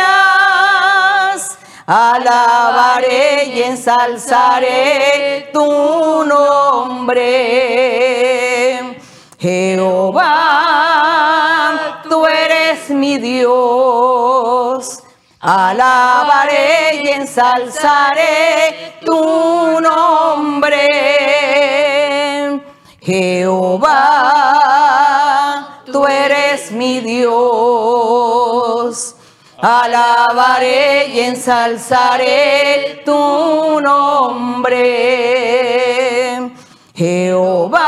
Alabaré 1.86 3.45
y 3.45 3.62
ensalzaré 3.64 5.49
tu 5.54 6.26
nombre. 6.26 7.24
Jehová, 9.40 10.24
tú 12.10 12.26
eres 12.26 12.90
mi 12.90 13.18
Dios. 13.20 15.04
Alabaré 15.40 17.02
y 17.04 17.08
ensalzaré 17.10 18.95
tu 19.06 19.80
nombre. 19.80 20.88
Jehová, 22.99 24.86
mi 26.72 26.99
Dios. 26.99 27.38
Alabaré 29.60 31.07
y 31.07 31.19
ensalzaré 31.22 33.02
tu 33.03 33.81
nombre. 33.81 34.77
Jehová, 36.95 37.84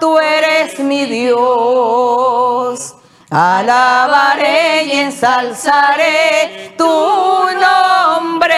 tú 0.00 0.18
eres 0.18 0.78
mi 0.80 1.06
Dios. 1.06 2.94
Alabaré 3.30 4.84
y 4.84 4.92
ensalzaré 4.92 6.74
tu 6.78 6.84
nombre, 7.64 8.56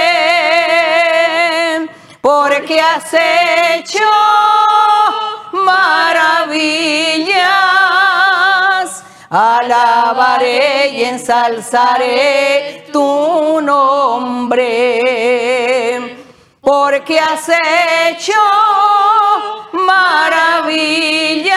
porque 2.21 2.79
has 2.79 3.11
hecho 3.15 4.05
maravillas. 5.53 6.77
Alabaré 9.39 10.89
y 10.95 11.05
ensalzaré 11.05 12.87
tu 12.91 13.61
nombre, 13.61 15.03
porque 16.63 17.21
has 17.21 17.47
hecho 18.09 18.33
maravillas. 19.75 21.53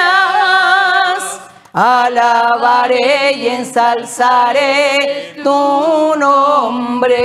Alabaré 1.71 3.31
y 3.37 3.47
ensalzaré 3.47 5.35
tu 5.41 6.15
nombre. 6.19 7.15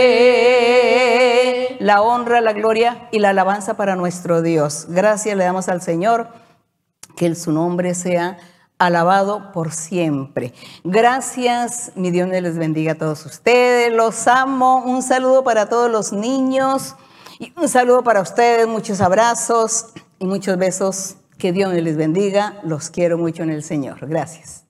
La 1.81 2.01
honra, 2.01 2.41
la 2.41 2.53
gloria 2.53 3.09
y 3.11 3.19
la 3.19 3.31
alabanza 3.31 3.77
para 3.77 3.97
nuestro 3.97 4.41
Dios. 4.41 4.87
Gracias 4.89 5.37
le 5.37 5.43
damos 5.43 5.69
al 5.69 5.83
Señor. 5.83 6.29
Que 7.17 7.35
su 7.35 7.51
nombre 7.51 7.97
sea 7.97 8.39
alabado 8.86 9.52
por 9.52 9.73
siempre. 9.73 10.52
Gracias, 10.82 11.93
mi 11.94 12.11
Dios 12.11 12.28
les 12.28 12.56
bendiga 12.56 12.93
a 12.93 12.94
todos 12.97 13.24
ustedes. 13.27 13.93
Los 13.93 14.27
amo. 14.27 14.82
Un 14.85 15.02
saludo 15.02 15.44
para 15.44 15.69
todos 15.69 15.90
los 15.90 16.12
niños 16.12 16.94
y 17.39 17.52
un 17.56 17.69
saludo 17.69 18.02
para 18.02 18.20
ustedes. 18.20 18.66
Muchos 18.66 19.01
abrazos 19.01 19.86
y 20.19 20.27
muchos 20.27 20.56
besos. 20.59 21.16
Que 21.39 21.52
Dios 21.52 21.73
les 21.74 21.97
bendiga. 21.97 22.61
Los 22.62 22.90
quiero 22.90 23.19
mucho 23.19 23.43
en 23.43 23.51
el 23.51 23.62
Señor. 23.62 24.06
Gracias. 24.06 24.64